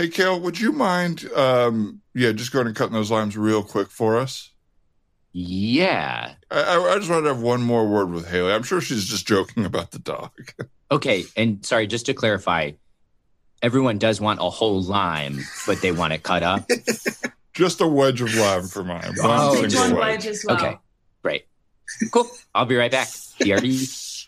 Hey, 0.00 0.08
Kale, 0.08 0.40
would 0.40 0.58
you 0.58 0.72
mind? 0.72 1.30
Um, 1.36 2.00
yeah, 2.14 2.32
just 2.32 2.52
going 2.52 2.66
and 2.66 2.74
cutting 2.74 2.94
those 2.94 3.10
limes 3.10 3.36
real 3.36 3.62
quick 3.62 3.90
for 3.90 4.16
us. 4.16 4.48
Yeah. 5.34 6.32
I, 6.50 6.58
I, 6.62 6.92
I 6.94 6.96
just 6.96 7.10
wanted 7.10 7.24
to 7.24 7.34
have 7.34 7.42
one 7.42 7.60
more 7.60 7.86
word 7.86 8.10
with 8.10 8.26
Haley. 8.26 8.50
I'm 8.54 8.62
sure 8.62 8.80
she's 8.80 9.04
just 9.04 9.26
joking 9.28 9.66
about 9.66 9.90
the 9.90 9.98
dog. 9.98 10.30
Okay. 10.92 11.24
And 11.36 11.64
sorry, 11.64 11.86
just 11.86 12.06
to 12.06 12.14
clarify, 12.14 12.72
everyone 13.62 13.98
does 13.98 14.20
want 14.22 14.40
a 14.40 14.48
whole 14.50 14.82
lime, 14.82 15.38
but 15.66 15.80
they 15.82 15.92
want 15.92 16.14
it 16.14 16.22
cut 16.24 16.42
up. 16.42 16.66
just 17.52 17.80
a 17.82 17.86
wedge 17.86 18.22
of 18.22 18.34
lime 18.34 18.64
for 18.66 18.82
mine. 18.82 19.04
One 19.18 19.18
Oh, 19.20 19.60
Take 19.60 19.70
single 19.70 19.80
one 19.82 20.00
wedge. 20.00 20.24
wedge 20.24 20.26
as 20.26 20.44
well. 20.48 20.56
Okay. 20.56 20.78
Great. 21.22 21.44
Cool. 22.10 22.26
I'll 22.54 22.64
be 22.64 22.74
right 22.74 22.90
back. 22.90 23.06
DRD. 23.06 24.26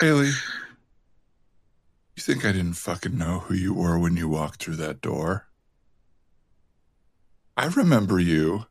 Haley, 0.00 0.30
you 2.20 2.34
think 2.34 2.44
I 2.44 2.52
didn't 2.52 2.74
fucking 2.74 3.16
know 3.16 3.38
who 3.38 3.54
you 3.54 3.72
were 3.72 3.98
when 3.98 4.14
you 4.14 4.28
walked 4.28 4.62
through 4.62 4.76
that 4.76 5.00
door? 5.00 5.46
I 7.56 7.66
remember 7.66 8.18
you 8.18 8.66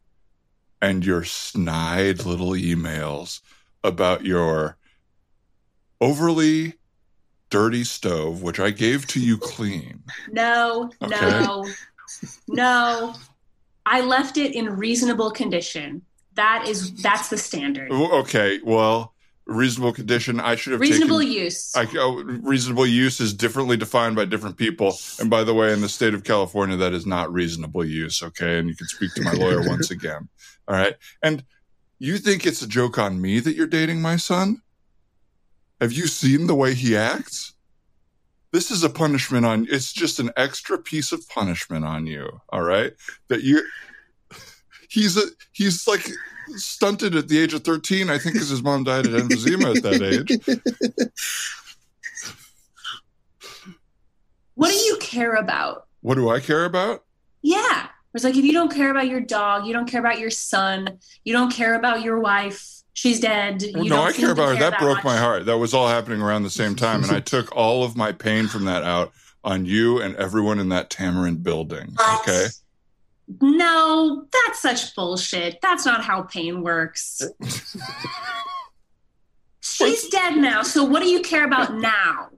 and 0.84 1.04
your 1.04 1.24
snide 1.24 2.26
little 2.26 2.52
emails 2.52 3.42
about 3.84 4.24
your 4.24 4.78
overly 6.00 6.76
dirty 7.50 7.84
stove, 7.84 8.44
which 8.44 8.60
I 8.60 8.70
gave 8.70 9.08
to 9.08 9.20
you 9.20 9.40
clean. 9.40 10.04
No, 10.32 10.92
Okay. 11.02 11.20
no, 11.20 11.68
no. 12.48 13.16
I 13.84 14.02
left 14.02 14.38
it 14.38 14.54
in 14.54 14.70
reasonable 14.78 15.32
condition. 15.32 16.04
That 16.36 16.68
is 16.68 16.94
that's 17.02 17.30
the 17.30 17.38
standard. 17.38 17.92
Okay, 17.92 18.60
well, 18.64 19.16
reasonable 19.50 19.94
condition. 19.94 20.40
I 20.40 20.56
should 20.56 20.74
have 20.74 20.82
Reasonable 20.82 21.20
taken. 21.20 21.34
use. 21.34 21.76
I, 21.76 21.88
oh, 21.98 22.24
reasonable 22.24 22.86
use 22.86 23.20
is 23.20 23.34
differently 23.34 23.78
defined 23.78 24.16
by 24.16 24.26
different 24.26 24.58
people. 24.58 24.96
And 25.20 25.30
by 25.30 25.44
the 25.44 25.54
way, 25.54 25.74
in 25.74 25.82
the 25.82 25.90
state 25.90 26.14
of 26.14 26.24
California, 26.24 26.78
that 26.78 26.94
is 26.94 27.06
not 27.06 27.32
reasonable 27.32 27.84
use. 27.84 28.22
Okay. 28.22 28.60
And 28.60 28.70
you 28.70 28.76
can 28.76 28.88
speak 28.88 29.14
to 29.16 29.22
my 29.22 29.34
lawyer 29.34 29.62
once 29.68 29.92
again. 29.92 30.30
All 30.68 30.76
right. 30.76 30.96
And 31.24 31.44
you 31.98 32.18
think 32.18 32.46
it's 32.46 32.62
a 32.62 32.68
joke 32.68 32.98
on 32.98 33.22
me 33.22 33.40
that 33.40 33.56
you're 33.56 33.68
dating 33.68 34.02
my 34.02 34.16
son? 34.16 34.62
Have 35.82 35.92
you 35.92 36.08
seen 36.08 36.48
the 36.48 36.56
way 36.56 36.74
he 36.74 36.96
acts? 36.96 37.54
This 38.52 38.72
is 38.72 38.84
a 38.84 38.90
punishment 38.90 39.46
on, 39.46 39.68
it's 39.70 39.94
just 39.94 40.20
an 40.20 40.32
extra 40.36 40.78
piece 40.78 41.12
of 41.12 41.28
punishment 41.30 41.86
on 41.86 42.08
you. 42.08 42.42
All 42.50 42.64
right. 42.64 42.94
That 43.28 43.44
you, 43.44 43.64
he's 44.90 45.16
a, 45.16 45.22
he's 45.54 45.88
like 45.88 46.06
stunted 46.56 47.16
at 47.16 47.30
the 47.30 47.40
age 47.40 47.54
of 47.54 47.64
13, 47.64 48.10
I 48.10 48.18
think, 48.18 48.34
because 48.34 48.50
his 48.50 48.62
mom 48.62 48.84
died 48.84 49.06
of 49.06 49.14
emphysema 49.14 49.78
at 49.78 49.84
that 49.84 50.02
age. 50.02 50.40
what 54.56 54.72
do 54.72 54.76
you 54.76 54.98
care 55.00 55.36
about? 55.36 55.86
What 56.02 56.16
do 56.16 56.30
I 56.30 56.40
care 56.40 56.66
about? 56.66 57.06
Yeah. 57.42 57.88
It's 58.14 58.24
like 58.24 58.36
if 58.36 58.44
you 58.44 58.54
don't 58.54 58.74
care 58.74 58.90
about 58.90 59.08
your 59.08 59.22
dog, 59.22 59.66
you 59.68 59.74
don't 59.74 59.88
care 59.88 60.00
about 60.00 60.20
your 60.20 60.32
son, 60.32 60.98
you 61.24 61.32
don't 61.32 61.54
care 61.54 61.76
about 61.76 62.02
your 62.02 62.20
wife. 62.20 62.76
She's 62.94 63.20
dead. 63.20 63.64
Well, 63.74 63.84
no, 63.84 63.96
don't 63.98 64.10
I 64.10 64.12
care 64.12 64.32
about 64.32 64.50
her. 64.50 64.56
That 64.56 64.80
broke 64.80 64.98
much. 64.98 65.04
my 65.06 65.16
heart. 65.16 65.46
That 65.46 65.58
was 65.58 65.74
all 65.74 65.88
happening 65.88 66.22
around 66.22 66.44
the 66.44 66.50
same 66.50 66.76
time. 66.76 67.04
And 67.04 67.14
I 67.14 67.22
took 67.22 67.56
all 67.56 67.84
of 67.84 67.96
my 67.96 68.12
pain 68.12 68.48
from 68.48 68.66
that 68.66 68.84
out 68.84 69.14
on 69.44 69.66
you 69.66 70.02
and 70.02 70.16
everyone 70.18 70.60
in 70.60 70.68
that 70.70 70.90
Tamarind 70.90 71.42
building. 71.42 71.96
Okay. 72.20 72.48
No, 73.42 74.26
that's 74.32 74.62
such 74.62 74.96
bullshit. 74.96 75.60
That's 75.62 75.86
not 75.86 76.04
how 76.04 76.24
pain 76.24 76.64
works. 76.64 77.22
She's 79.62 80.08
dead 80.10 80.38
now, 80.38 80.64
so 80.64 80.84
what 80.84 81.04
do 81.04 81.10
you 81.10 81.22
care 81.22 81.46
about 81.46 81.76
now? 81.76 82.30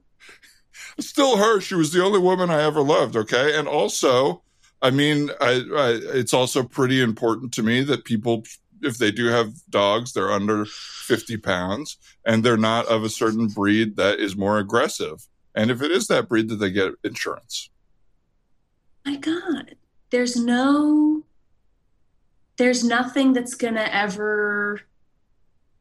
Still 1.00 1.38
her. 1.38 1.62
She 1.62 1.76
was 1.76 1.94
the 1.94 2.04
only 2.04 2.20
woman 2.20 2.50
I 2.50 2.64
ever 2.64 2.82
loved. 2.82 3.16
Okay. 3.16 3.58
And 3.58 3.68
also, 3.68 4.44
I 4.82 4.92
mean, 4.92 5.30
I, 5.40 5.64
I, 5.74 6.00
it's 6.14 6.34
also 6.34 6.64
pretty 6.64 7.02
important 7.02 7.54
to 7.54 7.64
me 7.64 7.84
that 7.84 8.04
people, 8.04 8.44
if 8.82 8.98
they 8.98 9.12
do 9.12 9.28
have 9.28 9.54
dogs, 9.70 10.14
they're 10.14 10.32
under 10.32 10.66
50 10.66 11.38
pounds 11.38 11.98
and 12.26 12.44
they're 12.44 12.58
not 12.58 12.86
of 12.88 13.04
a 13.04 13.10
certain 13.10 13.48
breed 13.48 13.96
that 13.96 14.20
is 14.20 14.36
more 14.36 14.58
aggressive. 14.58 15.28
And 15.56 15.72
if 15.72 15.82
it 15.82 15.92
is 15.92 16.08
that 16.08 16.28
breed, 16.28 16.50
that 16.50 16.58
they 16.58 16.72
get 16.72 16.94
insurance. 17.04 17.70
My 19.06 19.16
God, 19.16 19.76
there's 20.12 20.36
no, 20.36 21.24
there's 22.58 22.84
nothing 22.84 23.34
that's 23.34 23.56
gonna 23.56 23.88
ever 23.92 24.82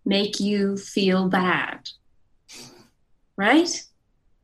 make 0.05 0.41
you 0.41 0.77
feel 0.77 1.29
bad, 1.29 1.91
right? 3.37 3.69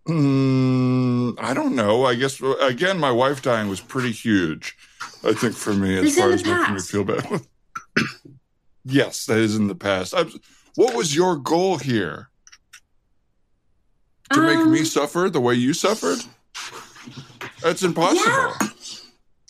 Mm, 0.09 1.35
I 1.39 1.53
don't 1.55 1.75
know. 1.75 2.05
I 2.05 2.15
guess 2.15 2.41
again, 2.61 2.99
my 2.99 3.11
wife 3.11 3.43
dying 3.43 3.69
was 3.69 3.81
pretty 3.81 4.13
huge. 4.13 4.77
I 5.25 5.33
think 5.33 5.55
for 5.55 5.73
me, 5.73 5.99
as 5.99 6.17
far 6.17 6.31
as 6.31 6.45
making 6.45 6.75
me 6.75 6.81
feel 6.81 7.05
bad. 7.05 7.41
yes, 8.85 9.27
that 9.27 9.39
is 9.39 9.57
in 9.57 9.67
the 9.67 9.75
past. 9.75 10.15
I, 10.15 10.25
what 10.77 10.95
was 10.95 11.17
your 11.17 11.37
goal 11.37 11.79
here? 11.79 12.29
To 14.33 14.41
make 14.41 14.59
Um, 14.59 14.73
me 14.73 14.85
suffer 14.85 15.31
the 15.31 15.41
way 15.41 15.55
you 15.55 15.73
suffered? 15.73 16.19
That's 17.63 17.83
impossible. 17.83 18.25
Yeah. 18.27 18.66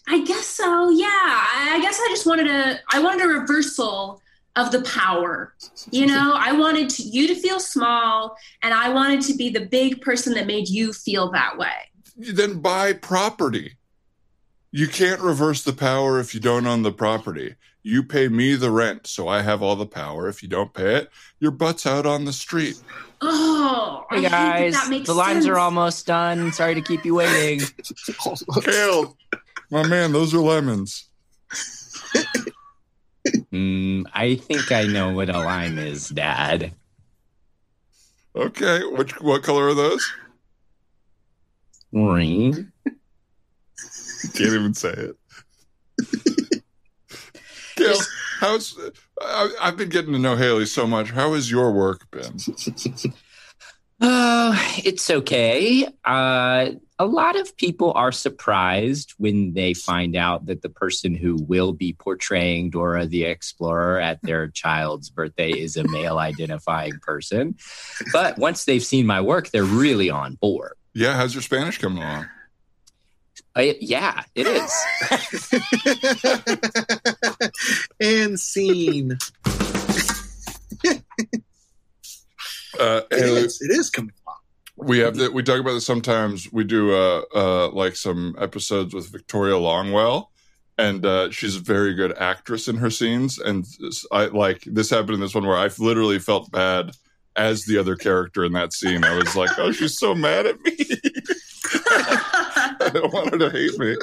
I 0.09 0.23
guess 0.25 0.47
so. 0.47 0.91
Yeah. 0.91 1.07
I 1.11 1.73
I 1.77 1.81
guess 1.83 1.99
I 2.01 2.09
just 2.11 2.27
wanted 2.27 2.47
a 2.49 2.79
I 2.93 3.03
wanted 3.03 3.25
a 3.25 3.29
reversal 3.29 4.21
of 4.57 4.73
the 4.73 4.81
power. 4.83 5.55
You 5.91 6.07
know, 6.07 6.33
I 6.35 6.53
wanted 6.53 6.89
to, 6.91 7.03
you 7.03 7.29
to 7.29 7.35
feel 7.35 7.61
small 7.61 8.37
and 8.63 8.73
I 8.73 8.89
wanted 8.89 9.21
to 9.23 9.35
be 9.35 9.51
the 9.51 9.67
big 9.67 10.01
person 10.01 10.33
that 10.35 10.47
made 10.47 10.69
you 10.69 10.93
feel 10.95 11.31
that 11.33 11.59
way. 11.59 11.75
Then 12.17 12.61
buy 12.61 12.95
property. 12.95 13.77
You 14.73 14.89
can't 14.89 15.21
reverse 15.21 15.63
the 15.63 15.73
power 15.75 16.19
if 16.21 16.35
you 16.35 16.41
don't 16.41 16.67
own 16.67 16.83
the 16.83 16.93
property. 16.93 17.55
You 17.83 18.03
pay 18.03 18.29
me 18.29 18.57
the 18.57 18.71
rent, 18.71 19.07
so 19.07 19.29
I 19.29 19.43
have 19.43 19.63
all 19.63 19.77
the 19.77 19.87
power. 19.87 20.29
If 20.29 20.43
you 20.43 20.49
don't 20.49 20.75
pay 20.75 20.97
it, 20.97 21.11
your 21.39 21.51
butt's 21.53 21.87
out 21.87 22.05
on 22.05 22.25
the 22.25 22.33
street. 22.33 22.81
Oh, 23.21 24.05
Hey 24.11 24.17
hate 24.17 24.23
that 24.23 24.31
guys, 24.31 24.73
that 24.75 25.05
the 25.07 25.15
limes 25.15 25.45
sense. 25.45 25.47
are 25.47 25.59
almost 25.59 26.07
done. 26.07 26.53
Sorry 26.53 26.75
to 26.75 26.81
keep 26.81 27.05
you 27.05 27.15
waiting. 27.15 27.65
Kale, 28.63 29.17
my 29.71 29.87
man, 29.87 30.13
those 30.13 30.35
are 30.35 30.41
lemons. 30.41 31.09
Mm, 33.53 34.05
I 34.13 34.37
think 34.37 34.71
I 34.71 34.85
know 34.85 35.13
what 35.13 35.29
a 35.29 35.39
lime 35.39 35.79
is, 35.79 36.09
Dad. 36.09 36.73
Okay, 38.35 38.83
which 38.85 39.13
what 39.21 39.43
color 39.43 39.69
are 39.69 39.75
those? 39.75 40.07
Green. 41.93 42.73
Can't 44.35 44.41
even 44.41 44.75
say 44.75 44.91
it. 44.91 45.17
Kale, 47.77 47.97
how's 48.41 48.79
I, 49.21 49.51
I've 49.61 49.77
been 49.77 49.89
getting 49.89 50.13
to 50.13 50.19
know 50.19 50.37
Haley 50.37 50.67
so 50.67 50.87
much. 50.87 51.11
How 51.11 51.35
has 51.35 51.51
your 51.51 51.73
work 51.73 52.11
been? 52.11 52.39
Uh, 54.01 54.57
it's 54.85 55.11
okay. 55.11 55.89
Uh, 56.05 56.71
a 56.99 57.07
lot 57.07 57.37
of 57.37 57.57
people 57.57 57.93
are 57.95 58.13
surprised 58.13 59.15
when 59.19 59.55
they 59.55 59.75
find 59.75 60.17
out 60.17 60.47
that 60.47 60.63
the 60.63 60.69
person 60.69 61.15
who 61.15 61.37
will 61.37 61.73
be 61.73 61.93
portraying 61.93 62.71
Dora 62.71 63.07
the 63.07 63.25
Explorer 63.25 64.01
at 64.01 64.21
their 64.23 64.49
child's 64.49 65.11
birthday 65.11 65.51
is 65.51 65.77
a 65.77 65.85
male 65.89 66.19
identifying 66.19 66.99
person. 67.01 67.57
But 68.13 68.39
once 68.39 68.65
they've 68.65 68.85
seen 68.85 69.07
my 69.07 69.21
work, 69.21 69.51
they're 69.51 69.65
really 69.65 70.11
on 70.11 70.35
board. 70.35 70.75
Yeah, 70.95 71.15
how's 71.15 71.35
your 71.35 71.43
Spanish 71.43 71.79
coming 71.79 72.03
along? 72.03 72.27
Uh, 73.55 73.73
yeah, 73.81 74.23
it 74.35 74.47
is. 74.47 74.73
and 78.01 78.39
scene. 78.39 79.17
Uh, 82.79 83.03
It 83.11 83.19
is. 83.25 83.61
It 83.61 83.71
is 83.71 83.91
coming 83.91 84.13
along. 84.27 84.89
we 84.89 84.99
have 84.99 85.17
that. 85.17 85.33
We 85.33 85.43
talk 85.43 85.61
about 85.61 85.73
this 85.75 85.87
sometimes. 85.87 86.53
We 86.53 86.65
do 86.65 86.95
uh, 86.95 87.23
uh, 87.35 87.71
like 87.71 87.97
some 87.97 88.37
episodes 88.39 88.95
with 88.95 89.11
Victoria 89.11 89.55
Longwell, 89.55 90.27
and 90.79 91.05
uh, 91.05 91.31
she's 91.31 91.57
a 91.57 91.61
very 91.61 91.95
good 91.95 92.17
actress 92.19 92.69
in 92.69 92.77
her 92.77 92.91
scenes. 92.91 93.39
And 93.39 93.65
I 94.13 94.27
like 94.27 94.63
this 94.67 94.91
happened 94.91 95.15
in 95.15 95.21
this 95.21 95.35
one 95.35 95.47
where 95.47 95.57
I 95.57 95.71
literally 95.79 96.19
felt 96.19 96.51
bad 96.51 96.93
as 97.37 97.65
the 97.65 97.79
other 97.79 97.97
character 97.97 98.45
in 98.45 98.53
that 98.53 98.73
scene. 98.73 99.05
I 99.05 99.17
was 99.17 99.35
like, 99.37 99.51
oh, 99.59 99.73
she's 99.73 99.99
so 99.99 100.15
mad 100.15 100.47
at 100.47 100.61
me. 100.63 100.77
I 101.89 102.91
don't 102.93 103.13
want 103.13 103.31
her 103.33 103.39
to 103.39 103.51
hate 103.51 103.79
me. 103.79 103.97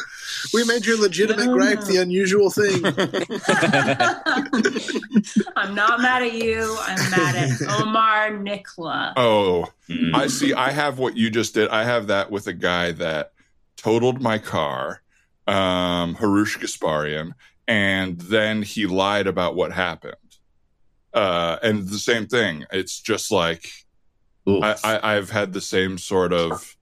We 0.53 0.63
made 0.65 0.85
your 0.85 0.99
legitimate 0.99 1.45
No, 1.45 1.53
gripe 1.53 1.79
no. 1.79 1.85
the 1.85 1.97
unusual 1.97 2.49
thing. 2.49 2.83
I'm 5.55 5.75
not 5.75 6.01
mad 6.01 6.23
at 6.23 6.33
you. 6.33 6.75
I'm 6.81 7.11
mad 7.11 7.35
at 7.35 7.61
Omar 7.81 8.31
Nikla. 8.31 9.13
Oh, 9.17 9.67
Mm. 9.89 10.15
I 10.15 10.27
see. 10.27 10.53
I 10.53 10.71
have 10.71 10.97
what 10.97 11.17
you 11.17 11.29
just 11.29 11.53
did. 11.55 11.67
I 11.69 11.83
have 11.83 12.07
that 12.07 12.31
with 12.31 12.47
a 12.47 12.53
guy 12.53 12.93
that 12.93 13.33
totaled 13.75 14.21
my 14.21 14.37
car, 14.37 15.01
um, 15.45 16.15
Harush 16.15 16.57
Gasparian, 16.57 17.33
and 17.67 18.17
then 18.21 18.61
he 18.61 18.85
lied 18.85 19.27
about 19.27 19.55
what 19.55 19.73
happened. 19.73 20.15
Uh, 21.13 21.57
and 21.61 21.87
the 21.87 21.99
same 21.99 22.25
thing. 22.27 22.65
It's 22.71 22.99
just 22.99 23.31
like 23.31 23.69
I, 24.63 24.75
I, 24.83 25.15
I've 25.15 25.29
had 25.29 25.53
the 25.53 25.61
same 25.61 25.97
sort 25.97 26.33
of. 26.33 26.75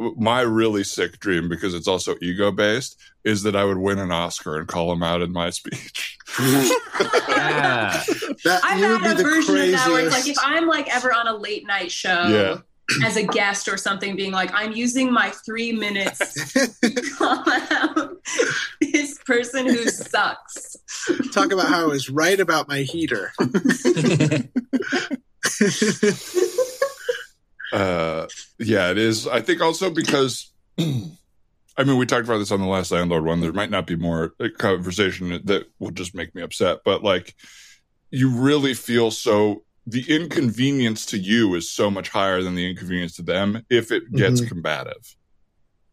My 0.00 0.42
really 0.42 0.84
sick 0.84 1.18
dream, 1.18 1.48
because 1.48 1.74
it's 1.74 1.88
also 1.88 2.14
ego 2.22 2.52
based, 2.52 2.96
is 3.24 3.42
that 3.42 3.56
I 3.56 3.64
would 3.64 3.78
win 3.78 3.98
an 3.98 4.12
Oscar 4.12 4.56
and 4.56 4.68
call 4.68 4.92
him 4.92 5.02
out 5.02 5.22
in 5.22 5.32
my 5.32 5.50
speech. 5.58 6.16
yeah. 6.38 8.02
That 8.44 8.60
I've 8.62 8.78
you 8.78 8.98
had 8.98 9.12
a 9.12 9.14
the 9.16 9.22
version 9.24 9.56
of 9.56 9.70
that 9.72 9.88
where 9.88 10.06
it's 10.06 10.14
like 10.14 10.28
if 10.28 10.36
I'm 10.40 10.66
like 10.68 10.94
ever 10.94 11.12
on 11.12 11.26
a 11.26 11.36
late 11.36 11.66
night 11.66 11.90
show 11.90 12.26
Yeah. 12.28 12.58
As 13.04 13.16
a 13.16 13.22
guest 13.22 13.68
or 13.68 13.76
something, 13.76 14.16
being 14.16 14.32
like, 14.32 14.50
I'm 14.54 14.72
using 14.72 15.12
my 15.12 15.30
three 15.44 15.72
minutes 15.72 16.52
to 16.80 17.10
call 17.16 17.44
out 17.48 18.16
this 18.80 19.18
person 19.26 19.66
who 19.66 19.84
sucks. 19.88 20.76
Talk 21.32 21.52
about 21.52 21.68
how 21.68 21.82
I 21.82 21.86
was 21.86 22.08
right 22.08 22.38
about 22.40 22.68
my 22.68 22.80
heater. 22.80 23.32
Uh, 27.72 28.26
yeah, 28.58 28.90
it 28.90 28.98
is. 28.98 29.26
I 29.26 29.40
think 29.40 29.60
also 29.60 29.90
because, 29.90 30.52
I 30.78 31.84
mean, 31.84 31.98
we 31.98 32.06
talked 32.06 32.24
about 32.24 32.38
this 32.38 32.50
on 32.50 32.60
the 32.60 32.66
last 32.66 32.90
landlord 32.90 33.24
one. 33.24 33.40
There 33.40 33.52
might 33.52 33.70
not 33.70 33.86
be 33.86 33.96
more 33.96 34.34
uh, 34.40 34.48
conversation 34.56 35.40
that 35.44 35.66
will 35.78 35.90
just 35.90 36.14
make 36.14 36.34
me 36.34 36.42
upset, 36.42 36.78
but 36.84 37.02
like, 37.02 37.34
you 38.10 38.30
really 38.30 38.74
feel 38.74 39.10
so. 39.10 39.64
The 39.90 40.04
inconvenience 40.14 41.06
to 41.06 41.18
you 41.18 41.54
is 41.54 41.70
so 41.70 41.90
much 41.90 42.10
higher 42.10 42.42
than 42.42 42.54
the 42.54 42.68
inconvenience 42.68 43.16
to 43.16 43.22
them 43.22 43.64
if 43.70 43.90
it 43.90 44.12
gets 44.12 44.40
Mhm. 44.42 44.48
combative. 44.48 45.16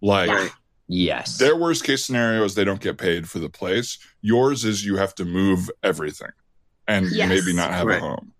Like 0.02 0.30
Right. 0.30 0.52
yes. 0.88 1.38
their 1.38 1.56
worst 1.56 1.84
case 1.86 2.06
scenario 2.06 2.43
is 2.43 2.56
they 2.56 2.66
don't 2.66 2.82
get 2.82 2.98
paid 2.98 3.30
for 3.30 3.39
the 3.39 3.50
place. 3.50 3.98
Yours 4.22 4.66
is 4.66 4.84
you 4.86 4.98
have 4.98 5.16
to 5.16 5.24
move 5.26 5.72
everything 5.82 6.32
and 6.88 7.10
Yes. 7.10 7.30
maybe 7.30 7.54
not 7.54 7.72
have 7.72 7.88
Right. 7.88 7.98
a 8.00 8.02
home. 8.02 8.34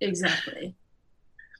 Exactly. 0.00 0.74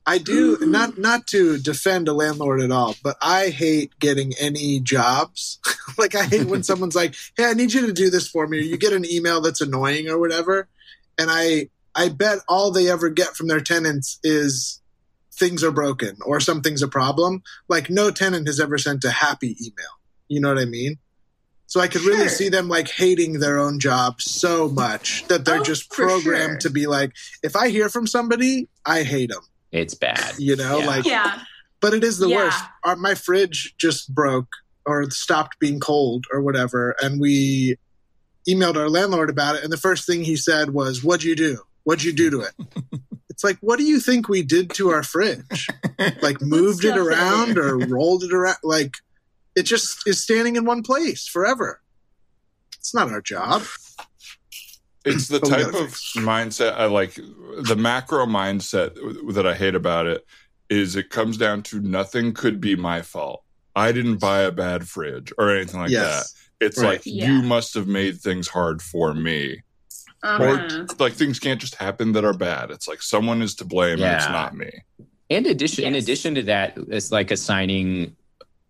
I 0.06 0.16
do 0.16 0.56
not 0.62 0.96
not 0.96 1.26
to 1.28 1.58
defend 1.58 2.08
a 2.08 2.14
landlord 2.14 2.62
at 2.62 2.70
all, 2.70 2.96
but 3.02 3.18
I 3.20 3.50
hate 3.50 3.92
getting 3.98 4.32
any 4.38 4.80
jobs. 4.80 5.58
like 5.98 6.14
I 6.14 6.24
hate 6.24 6.46
when 6.46 6.62
someone's 6.70 6.94
like, 6.94 7.14
"Hey, 7.36 7.44
I 7.44 7.52
need 7.52 7.74
you 7.74 7.84
to 7.86 7.92
do 7.92 8.08
this 8.08 8.26
for 8.26 8.46
me." 8.46 8.58
Or 8.58 8.62
you 8.62 8.78
get 8.78 8.94
an 8.94 9.04
email 9.04 9.42
that's 9.42 9.60
annoying 9.60 10.08
or 10.08 10.18
whatever, 10.18 10.66
and 11.18 11.28
I 11.30 11.68
I 11.98 12.08
bet 12.10 12.38
all 12.48 12.70
they 12.70 12.88
ever 12.88 13.08
get 13.10 13.34
from 13.36 13.48
their 13.48 13.60
tenants 13.60 14.18
is 14.22 14.80
things 15.34 15.62
are 15.64 15.70
broken 15.72 16.16
or 16.24 16.40
something's 16.40 16.82
a 16.82 16.88
problem. 16.88 17.42
Like 17.68 17.90
no 17.90 18.10
tenant 18.10 18.46
has 18.46 18.60
ever 18.60 18.78
sent 18.78 19.04
a 19.04 19.10
happy 19.10 19.56
email. 19.60 19.92
You 20.28 20.40
know 20.40 20.48
what 20.48 20.58
I 20.62 20.64
mean? 20.64 20.98
So 21.66 21.80
I 21.80 21.88
could 21.88 22.02
really 22.02 22.28
see 22.28 22.48
them 22.48 22.68
like 22.68 22.88
hating 22.88 23.40
their 23.40 23.58
own 23.58 23.78
job 23.78 24.22
so 24.22 24.68
much 24.68 25.26
that 25.28 25.44
they're 25.44 25.60
Oh, 25.60 25.62
just 25.62 25.90
programmed 25.90 26.62
sure. 26.62 26.68
to 26.68 26.70
be 26.70 26.86
like, 26.86 27.12
if 27.42 27.54
I 27.56 27.68
hear 27.68 27.88
from 27.88 28.06
somebody, 28.06 28.68
I 28.86 29.02
hate 29.02 29.30
them. 29.30 29.42
It's 29.70 29.94
bad. 29.94 30.34
You 30.38 30.56
know, 30.56 30.78
Yeah. 30.78 30.86
like 30.86 31.04
Yeah. 31.04 31.42
but 31.80 31.92
it 31.94 32.04
is 32.04 32.18
the 32.18 32.28
Yeah. 32.28 32.36
worst. 32.44 32.64
Our, 32.84 32.96
my 32.96 33.14
fridge 33.14 33.74
just 33.76 34.14
broke 34.14 34.48
or 34.86 35.10
stopped 35.10 35.58
being 35.60 35.78
cold 35.80 36.24
or 36.32 36.40
whatever, 36.40 36.96
and 37.02 37.20
we 37.20 37.76
emailed 38.48 38.76
our 38.76 38.88
landlord 38.88 39.28
about 39.28 39.56
it. 39.56 39.62
And 39.64 39.70
the 39.70 39.76
first 39.76 40.06
thing 40.06 40.24
he 40.24 40.36
said 40.36 40.70
was, 40.70 41.04
"What'd 41.04 41.24
you 41.24 41.36
do? 41.36 41.58
What'd 41.88 42.04
you 42.04 42.12
do 42.12 42.28
to 42.30 42.40
it?" 42.42 42.52
it's 43.30 43.42
like, 43.42 43.56
what 43.60 43.78
do 43.78 43.84
you 43.84 43.98
think 43.98 44.28
we 44.28 44.42
did 44.42 44.70
to 44.74 44.90
our 44.90 45.02
fridge? 45.02 45.68
Like 46.20 46.40
moved 46.42 46.84
it 46.84 46.98
around 46.98 47.56
or 47.56 47.78
rolled 47.78 48.24
it 48.24 48.32
around? 48.32 48.58
Like 48.62 48.94
it 49.56 49.62
just 49.62 50.06
is 50.06 50.22
standing 50.22 50.56
in 50.56 50.64
one 50.66 50.82
place 50.82 51.26
forever. 51.26 51.80
It's 52.76 52.94
not 52.94 53.10
our 53.10 53.20
job. 53.22 53.62
it's 55.04 55.28
the 55.28 55.40
type 55.40 55.68
of 55.68 55.90
mindset 56.22 56.74
I 56.74 56.86
like. 56.86 57.14
The 57.14 57.76
macro 57.76 58.26
mindset 58.26 58.94
that 59.34 59.46
I 59.46 59.54
hate 59.54 59.74
about 59.74 60.06
it 60.06 60.26
is 60.68 60.96
it 60.96 61.08
comes 61.10 61.38
down 61.38 61.62
to 61.62 61.80
nothing 61.80 62.34
could 62.34 62.60
be 62.60 62.76
my 62.76 63.00
fault. 63.02 63.42
I 63.74 63.92
didn't 63.92 64.18
buy 64.18 64.40
a 64.40 64.52
bad 64.52 64.86
fridge 64.88 65.32
or 65.38 65.50
anything 65.54 65.80
like 65.80 65.90
yes. 65.90 66.32
that. 66.60 66.66
It's 66.66 66.78
Right. 66.78 66.88
like 66.88 67.02
Yeah. 67.04 67.30
you 67.30 67.42
must 67.42 67.72
have 67.74 67.86
made 67.86 68.20
things 68.20 68.48
hard 68.48 68.82
for 68.82 69.14
me. 69.14 69.62
Uh-huh. 70.22 70.42
Or 70.80 70.86
like 70.98 71.12
things 71.12 71.38
can't 71.38 71.60
just 71.60 71.76
happen 71.76 72.12
that 72.12 72.24
are 72.24 72.32
bad. 72.34 72.70
It's 72.70 72.88
like 72.88 73.02
someone 73.02 73.40
is 73.42 73.54
to 73.56 73.64
blame 73.64 74.02
and 74.02 74.16
it's 74.16 74.28
not 74.28 74.56
me. 74.56 74.70
And 75.30 75.46
addition, 75.46 75.84
in 75.84 75.94
addition 75.94 76.34
to 76.36 76.42
that, 76.44 76.76
it's 76.88 77.12
like 77.12 77.30
assigning 77.30 78.16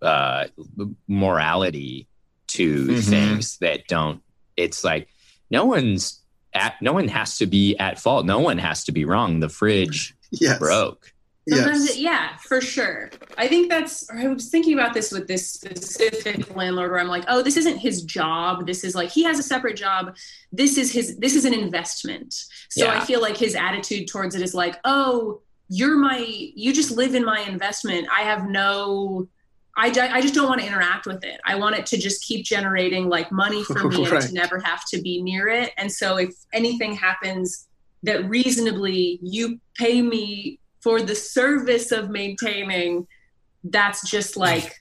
uh, 0.03 0.47
morality 1.09 2.07
to 2.49 2.87
Mhm. 2.87 3.03
things 3.09 3.59
that 3.59 3.87
don't. 3.89 4.23
It's 4.57 4.85
like 4.85 5.09
no 5.51 5.65
one's 5.65 6.21
at. 6.55 6.81
No 6.83 6.93
one 6.93 7.09
has 7.09 7.39
to 7.39 7.47
be 7.47 7.77
at 7.79 7.99
fault. 7.99 8.27
No 8.27 8.39
one 8.41 8.59
has 8.59 8.85
to 8.85 8.93
be 8.93 9.05
wrong. 9.05 9.41
The 9.41 9.49
fridge 9.49 10.15
Yes. 10.31 10.59
broke. 10.59 11.13
Sometimes, 11.49 11.87
Yes. 11.87 11.97
it, 11.97 12.01
yeah, 12.01 12.37
for 12.39 12.61
sure. 12.61 13.11
I 13.37 13.49
think 13.49 13.71
that's. 13.71 14.09
I 14.11 14.27
was 14.29 14.49
thinking 14.51 14.75
about 14.75 14.95
this 14.95 15.13
with 15.13 15.27
this 15.27 15.49
specific 15.51 16.55
landlord, 16.57 16.91
where 16.91 17.01
I'm 17.01 17.09
like, 17.09 17.25
oh, 17.29 17.43
this 17.43 17.57
isn't 17.57 17.79
his 17.79 18.03
job. 18.03 18.67
This 18.67 18.85
is 18.85 18.95
like 18.95 19.11
he 19.11 19.23
has 19.25 19.39
a 19.39 19.43
separate 19.43 19.77
job. 19.77 20.17
This 20.53 20.77
is 20.79 20.93
his. 20.93 21.17
This 21.19 21.35
is 21.37 21.45
an 21.45 21.55
investment. 21.55 22.35
So 22.71 22.85
Yeah. 22.85 23.01
I 23.01 23.05
feel 23.05 23.21
like 23.21 23.37
his 23.37 23.55
attitude 23.55 24.09
towards 24.09 24.35
it 24.35 24.43
is 24.43 24.55
like, 24.55 24.77
oh, 24.85 25.41
you're 25.69 25.97
my. 25.97 26.19
You 26.19 26.73
just 26.73 26.91
live 26.91 27.15
in 27.15 27.25
my 27.25 27.41
investment. 27.41 28.09
I 28.17 28.23
have 28.23 28.49
no. 28.49 29.29
I, 29.81 29.87
I 30.13 30.21
just 30.21 30.35
don't 30.35 30.49
want 30.49 30.61
to 30.61 30.67
interact 30.67 31.07
with 31.07 31.23
it. 31.23 31.41
I 31.47 31.55
want 31.55 31.77
it 31.79 31.87
to 31.87 31.97
just 31.99 32.25
keep 32.25 32.45
generating 32.45 33.09
like 33.09 33.31
money 33.31 33.63
for 33.63 33.85
me 33.89 34.07
and 34.11 34.21
to 34.23 34.35
never 34.35 34.59
have 34.59 34.85
to 34.87 35.01
be 35.01 35.23
near 35.23 35.47
it. 35.47 35.71
And 35.79 35.91
so 35.93 36.17
if 36.17 36.35
anything 36.53 36.95
happens 36.97 37.69
that 38.03 38.29
reasonably 38.29 39.21
you 39.23 39.61
pay 39.77 40.03
me 40.03 40.59
for 40.83 41.03
the 41.03 41.15
service 41.15 41.93
of 41.93 42.11
maintaining, 42.11 43.07
that's 43.65 44.09
just 44.09 44.37
like 44.37 44.75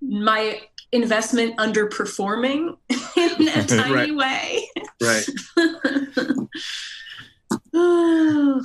my 0.00 0.60
investment 0.92 1.56
underperforming 1.56 2.76
in 3.16 3.48
a 3.48 3.64
tiny 3.66 4.12
way. 4.12 4.68
Right. 5.02 5.26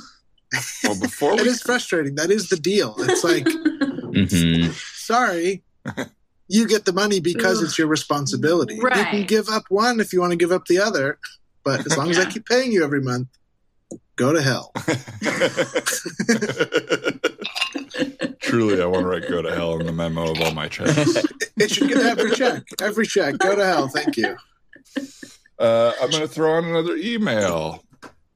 Well, 0.82 0.98
before 0.98 1.34
It 1.34 1.42
we 1.42 1.48
is 1.48 1.62
frustrating. 1.62 2.16
That 2.16 2.30
is 2.32 2.48
the 2.48 2.56
deal. 2.56 2.96
It's 2.98 3.22
like, 3.22 3.44
Mhm. 3.44 4.72
sorry, 4.96 5.62
you 6.48 6.66
get 6.66 6.84
the 6.86 6.92
money 6.92 7.20
because 7.20 7.62
it's 7.62 7.78
your 7.78 7.86
responsibility. 7.86 8.74
You 8.74 9.04
can 9.04 9.22
give 9.26 9.48
up 9.48 9.64
one 9.68 10.00
if 10.00 10.12
you 10.12 10.20
want 10.20 10.32
to 10.32 10.36
give 10.36 10.50
up 10.50 10.66
the 10.66 10.80
other, 10.80 11.20
but 11.64 11.86
as 11.86 11.96
long 11.96 12.10
as 12.10 12.18
I 12.18 12.24
keep 12.24 12.46
paying 12.46 12.72
you 12.72 12.82
every 12.82 13.00
month, 13.00 13.28
go 14.16 14.32
to 14.32 14.42
hell. 14.42 14.72
Truly, 18.40 18.82
I 18.82 18.86
want 18.86 19.02
to 19.02 19.08
write 19.08 19.28
"Go 19.28 19.42
to 19.42 19.54
Hell" 19.54 19.78
in 19.78 19.86
the 19.86 19.92
memo 19.92 20.32
of 20.32 20.40
all 20.40 20.52
my 20.52 20.68
checks. 20.68 20.96
It 21.56 21.70
should 21.70 21.88
get 21.88 21.98
every 21.98 22.30
check. 22.32 22.62
Every 22.80 23.06
check. 23.06 23.38
Go 23.38 23.54
to 23.54 23.64
hell. 23.64 23.88
Thank 23.88 24.16
you. 24.16 24.36
Uh, 25.58 25.92
I'm 26.00 26.10
going 26.10 26.22
to 26.22 26.28
throw 26.28 26.54
on 26.54 26.64
another 26.64 26.96
email. 26.96 27.84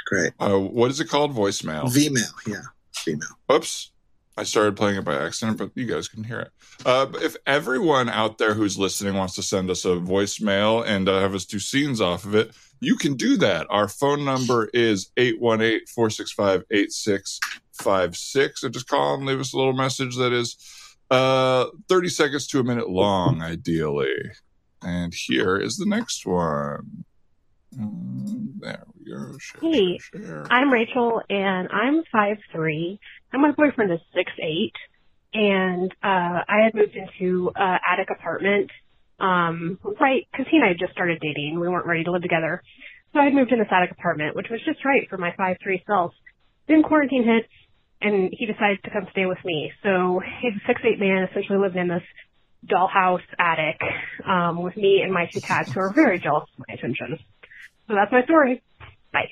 Great. 0.06 0.32
Uh, 0.38 0.58
what 0.58 0.90
is 0.90 1.00
it 1.00 1.08
called? 1.08 1.34
Voicemail. 1.34 1.84
Vmail. 1.84 2.32
Yeah. 2.46 2.60
Vmail. 3.06 3.22
Oops. 3.52 3.90
I 4.36 4.42
started 4.42 4.76
playing 4.76 4.98
it 4.98 5.04
by 5.04 5.14
accident, 5.14 5.58
but 5.58 5.70
you 5.74 5.86
guys 5.86 6.08
can 6.08 6.24
hear 6.24 6.40
it. 6.40 6.50
Uh, 6.84 7.06
if 7.22 7.36
everyone 7.46 8.08
out 8.08 8.38
there 8.38 8.54
who's 8.54 8.76
listening 8.76 9.14
wants 9.14 9.36
to 9.36 9.42
send 9.42 9.70
us 9.70 9.84
a 9.84 9.90
voicemail 9.90 10.84
and 10.84 11.08
uh, 11.08 11.20
have 11.20 11.34
us 11.34 11.44
do 11.44 11.60
scenes 11.60 12.00
off 12.00 12.24
of 12.24 12.34
it, 12.34 12.50
you 12.84 12.96
can 12.96 13.14
do 13.14 13.36
that. 13.38 13.66
Our 13.70 13.88
phone 13.88 14.24
number 14.24 14.68
is 14.74 15.10
818 15.16 15.86
465 15.86 16.64
8656. 16.70 18.62
And 18.62 18.72
just 18.74 18.88
call 18.88 19.14
and 19.14 19.26
leave 19.26 19.40
us 19.40 19.52
a 19.52 19.56
little 19.56 19.72
message 19.72 20.16
that 20.16 20.32
is 20.32 20.56
uh, 21.10 21.66
30 21.88 22.08
seconds 22.08 22.46
to 22.48 22.60
a 22.60 22.64
minute 22.64 22.88
long, 22.90 23.42
ideally. 23.42 24.14
And 24.82 25.12
here 25.14 25.56
is 25.58 25.76
the 25.76 25.86
next 25.86 26.26
one. 26.26 27.04
Mm, 27.78 28.60
There 28.60 28.82
we 28.98 29.10
go. 29.10 29.36
Share, 29.38 29.60
Hey, 29.60 29.98
share, 29.98 30.22
share. 30.22 30.46
I'm 30.52 30.72
Rachel 30.72 31.22
and 31.30 31.68
I'm 31.72 32.04
five 32.12 32.38
three. 32.52 33.00
and 33.32 33.42
my 33.42 33.50
boyfriend 33.52 33.92
is 33.92 33.98
six 34.14 34.30
eight, 34.40 34.74
and 35.32 35.90
uh, 36.02 36.42
I 36.48 36.60
had 36.64 36.74
moved 36.74 36.94
into 36.94 37.50
an 37.56 37.80
attic 37.90 38.10
apartment, 38.10 38.70
um, 39.20 39.78
right 40.00 40.26
because 40.30 40.46
he 40.50 40.56
and 40.56 40.64
I 40.64 40.68
had 40.68 40.78
just 40.78 40.92
started 40.92 41.20
dating. 41.20 41.58
We 41.58 41.68
weren't 41.68 41.86
ready 41.86 42.04
to 42.04 42.10
live 42.10 42.22
together, 42.22 42.62
so 43.12 43.20
I 43.20 43.24
had 43.24 43.34
moved 43.34 43.52
in 43.52 43.58
this 43.58 43.68
attic 43.70 43.92
apartment, 43.92 44.36
which 44.36 44.48
was 44.50 44.60
just 44.64 44.84
right 44.84 45.08
for 45.08 45.18
my 45.18 45.32
five 45.36 45.56
three 45.62 45.82
self. 45.86 46.12
Then 46.66 46.82
quarantine 46.82 47.24
hit, 47.24 47.48
and 48.00 48.30
he 48.32 48.46
decided 48.46 48.82
to 48.84 48.90
come 48.90 49.06
stay 49.10 49.26
with 49.26 49.38
me. 49.44 49.72
So 49.82 50.20
he's 50.40 50.54
a 50.54 50.66
six 50.66 50.80
eight 50.84 50.98
man, 50.98 51.28
essentially 51.30 51.58
living 51.58 51.82
in 51.82 51.88
this 51.88 52.02
dollhouse 52.66 53.22
attic 53.38 53.80
um, 54.26 54.62
with 54.62 54.76
me 54.76 55.02
and 55.02 55.12
my 55.12 55.26
two 55.26 55.40
cats, 55.40 55.72
who 55.72 55.80
are 55.80 55.92
very 55.92 56.18
jealous 56.18 56.48
of 56.58 56.64
my 56.66 56.74
attention. 56.74 57.18
So 57.88 57.94
that's 57.94 58.10
my 58.10 58.24
story. 58.24 58.62
Bye. 59.12 59.28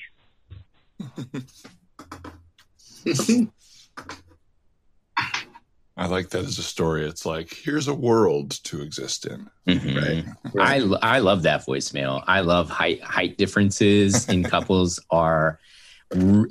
I 5.97 6.07
like 6.07 6.31
that 6.31 6.45
as 6.45 6.59
a 6.59 6.63
story. 6.63 7.07
It's 7.07 7.27
like, 7.27 7.53
here's 7.53 7.89
a 7.89 7.95
world 7.95 8.51
to 8.65 8.81
exist 8.81 9.27
in. 9.27 9.51
Mhm. 9.69 10.35
Right. 10.55 10.83
I 11.03 11.17
I 11.17 11.19
love 11.19 11.43
that 11.43 11.67
voicemail. 11.67 12.25
I 12.27 12.41
love 12.41 12.71
height 12.71 13.03
height 13.03 13.37
differences 13.37 14.29
in 14.29 14.43
couples 14.55 14.99
are 15.11 15.59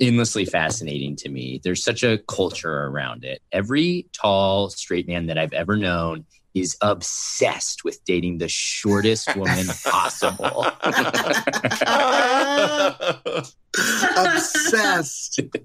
endlessly 0.00 0.44
fascinating 0.44 1.14
to 1.16 1.28
me. 1.28 1.60
There's 1.62 1.84
such 1.84 2.02
a 2.02 2.18
culture 2.18 2.84
around 2.86 3.24
it. 3.24 3.42
Every 3.52 4.06
tall 4.12 4.70
straight 4.70 5.06
man 5.06 5.26
that 5.26 5.38
I've 5.38 5.52
ever 5.52 5.76
known 5.76 6.24
is 6.54 6.76
obsessed 6.80 7.84
with 7.84 8.04
dating 8.04 8.38
the 8.38 8.48
shortest 8.48 9.34
woman 9.36 9.66
possible. 9.84 10.66
Obsessed. 14.16 15.40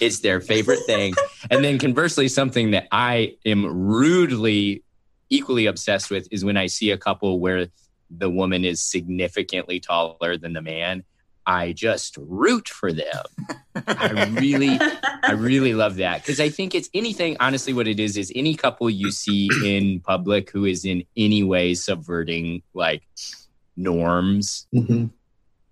it's 0.00 0.20
their 0.20 0.40
favorite 0.40 0.80
thing. 0.86 1.14
And 1.50 1.64
then 1.64 1.78
conversely, 1.78 2.28
something 2.28 2.72
that 2.72 2.88
I 2.90 3.36
am 3.46 3.64
rudely 3.66 4.82
equally 5.30 5.66
obsessed 5.66 6.10
with 6.10 6.28
is 6.30 6.44
when 6.44 6.56
I 6.56 6.66
see 6.66 6.90
a 6.90 6.98
couple 6.98 7.38
where 7.40 7.68
the 8.10 8.28
woman 8.28 8.64
is 8.64 8.82
significantly 8.82 9.80
taller 9.80 10.36
than 10.36 10.52
the 10.52 10.62
man. 10.62 11.04
I 11.46 11.72
just 11.72 12.16
root 12.18 12.68
for 12.68 12.92
them. 12.92 13.24
I 13.86 14.28
really, 14.40 14.78
I 15.22 15.32
really 15.32 15.74
love 15.74 15.96
that 15.96 16.22
because 16.22 16.40
I 16.40 16.48
think 16.48 16.74
it's 16.74 16.88
anything. 16.94 17.36
Honestly, 17.40 17.72
what 17.72 17.88
it 17.88 17.98
is 17.98 18.16
is 18.16 18.32
any 18.34 18.54
couple 18.54 18.88
you 18.90 19.10
see 19.10 19.48
in 19.64 20.00
public 20.00 20.50
who 20.50 20.64
is 20.64 20.84
in 20.84 21.04
any 21.16 21.42
way 21.42 21.74
subverting 21.74 22.62
like 22.74 23.02
norms 23.76 24.66
Mhm. 24.74 25.10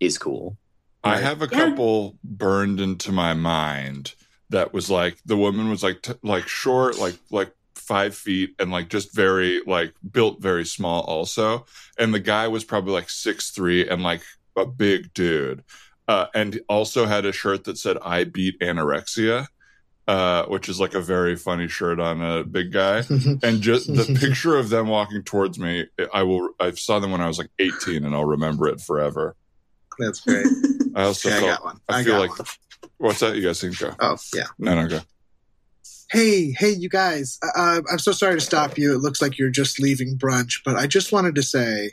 is 0.00 0.18
cool. 0.18 0.56
I 1.04 1.14
Right. 1.14 1.22
have 1.22 1.42
a 1.42 1.48
Yeah. 1.50 1.58
couple 1.70 2.18
burned 2.24 2.80
into 2.80 3.12
my 3.12 3.34
mind 3.34 4.14
that 4.50 4.72
was 4.74 4.90
like 4.90 5.18
the 5.24 5.36
woman 5.36 5.70
was 5.70 5.82
like 5.82 6.02
t- 6.02 6.12
like 6.22 6.48
short, 6.48 6.98
like 6.98 7.16
like 7.30 7.52
five 7.74 8.14
feet, 8.14 8.54
and 8.58 8.70
like 8.70 8.88
just 8.88 9.14
very 9.14 9.62
like 9.66 9.94
built 10.12 10.40
very 10.42 10.64
small 10.64 11.02
also, 11.02 11.66
and 11.98 12.12
the 12.12 12.20
guy 12.20 12.48
was 12.48 12.64
probably 12.64 12.92
like 12.92 13.08
six 13.10 13.50
three 13.50 13.88
and 13.88 14.02
like 14.02 14.22
a 14.57 14.66
big 14.66 15.12
dude, 15.14 15.64
uh, 16.09 16.26
and 16.34 16.61
also 16.68 17.07
had 17.07 17.24
a 17.24 17.32
shirt 17.32 17.64
that 17.64 17.78
said 17.78 17.98
"I 18.03 18.24
beat 18.24 18.59
anorexia." 18.61 19.46
Uh, 20.09 20.44
which 20.46 20.68
is 20.68 20.80
like 20.80 20.94
a 20.94 21.01
very 21.01 21.36
funny 21.36 21.68
shirt 21.68 22.01
on 22.01 22.20
a 22.20 22.42
big 22.42 22.72
guy, 22.72 23.05
and 23.44 23.61
just 23.61 23.86
the 23.86 24.16
picture 24.20 24.57
of 24.57 24.68
them 24.68 24.88
walking 24.88 25.22
towards 25.22 25.57
me, 25.57 25.86
I 26.12 26.24
will. 26.24 26.48
I 26.59 26.72
saw 26.72 26.98
them 26.98 27.12
when 27.12 27.20
I 27.20 27.28
was 27.28 27.38
like 27.38 27.51
18, 27.61 28.05
and 28.05 28.12
I'll 28.12 28.24
remember 28.24 28.66
it 28.66 28.80
forever. 28.80 29.36
That's 30.01 30.20
great. 30.20 30.46
I 30.96 31.03
also 31.05 31.28
Yeah, 31.28 31.36
I 31.36 31.40
got 31.40 31.64
one. 31.64 31.80
I 31.88 31.98
I 32.01 32.03
feel 32.05 32.18
like 32.18 32.36
one. 32.36 32.48
what's 32.98 33.20
that? 33.20 33.36
You 33.36 33.42
guys 33.42 33.61
think 33.61 33.78
go? 33.78 33.94
Oh, 34.01 34.16
yeah. 34.34 34.46
No, 34.59 34.74
no, 34.74 34.88
go. 34.88 35.01
Hey, 36.11 36.51
hey, 36.51 36.70
you 36.70 36.88
guys. 36.88 37.38
Uh, 37.57 37.82
I'm 37.88 38.01
so 38.01 38.11
sorry 38.11 38.34
to 38.34 38.40
stop 38.40 38.76
you. 38.78 38.92
It 38.92 38.98
looks 38.98 39.22
like 39.22 39.38
you're 39.38 39.51
just 39.51 39.78
leaving 39.78 40.18
brunch, 40.18 40.62
but 40.64 40.74
I 40.74 40.88
just 40.88 41.12
wanted 41.12 41.36
to 41.36 41.42
say 41.44 41.92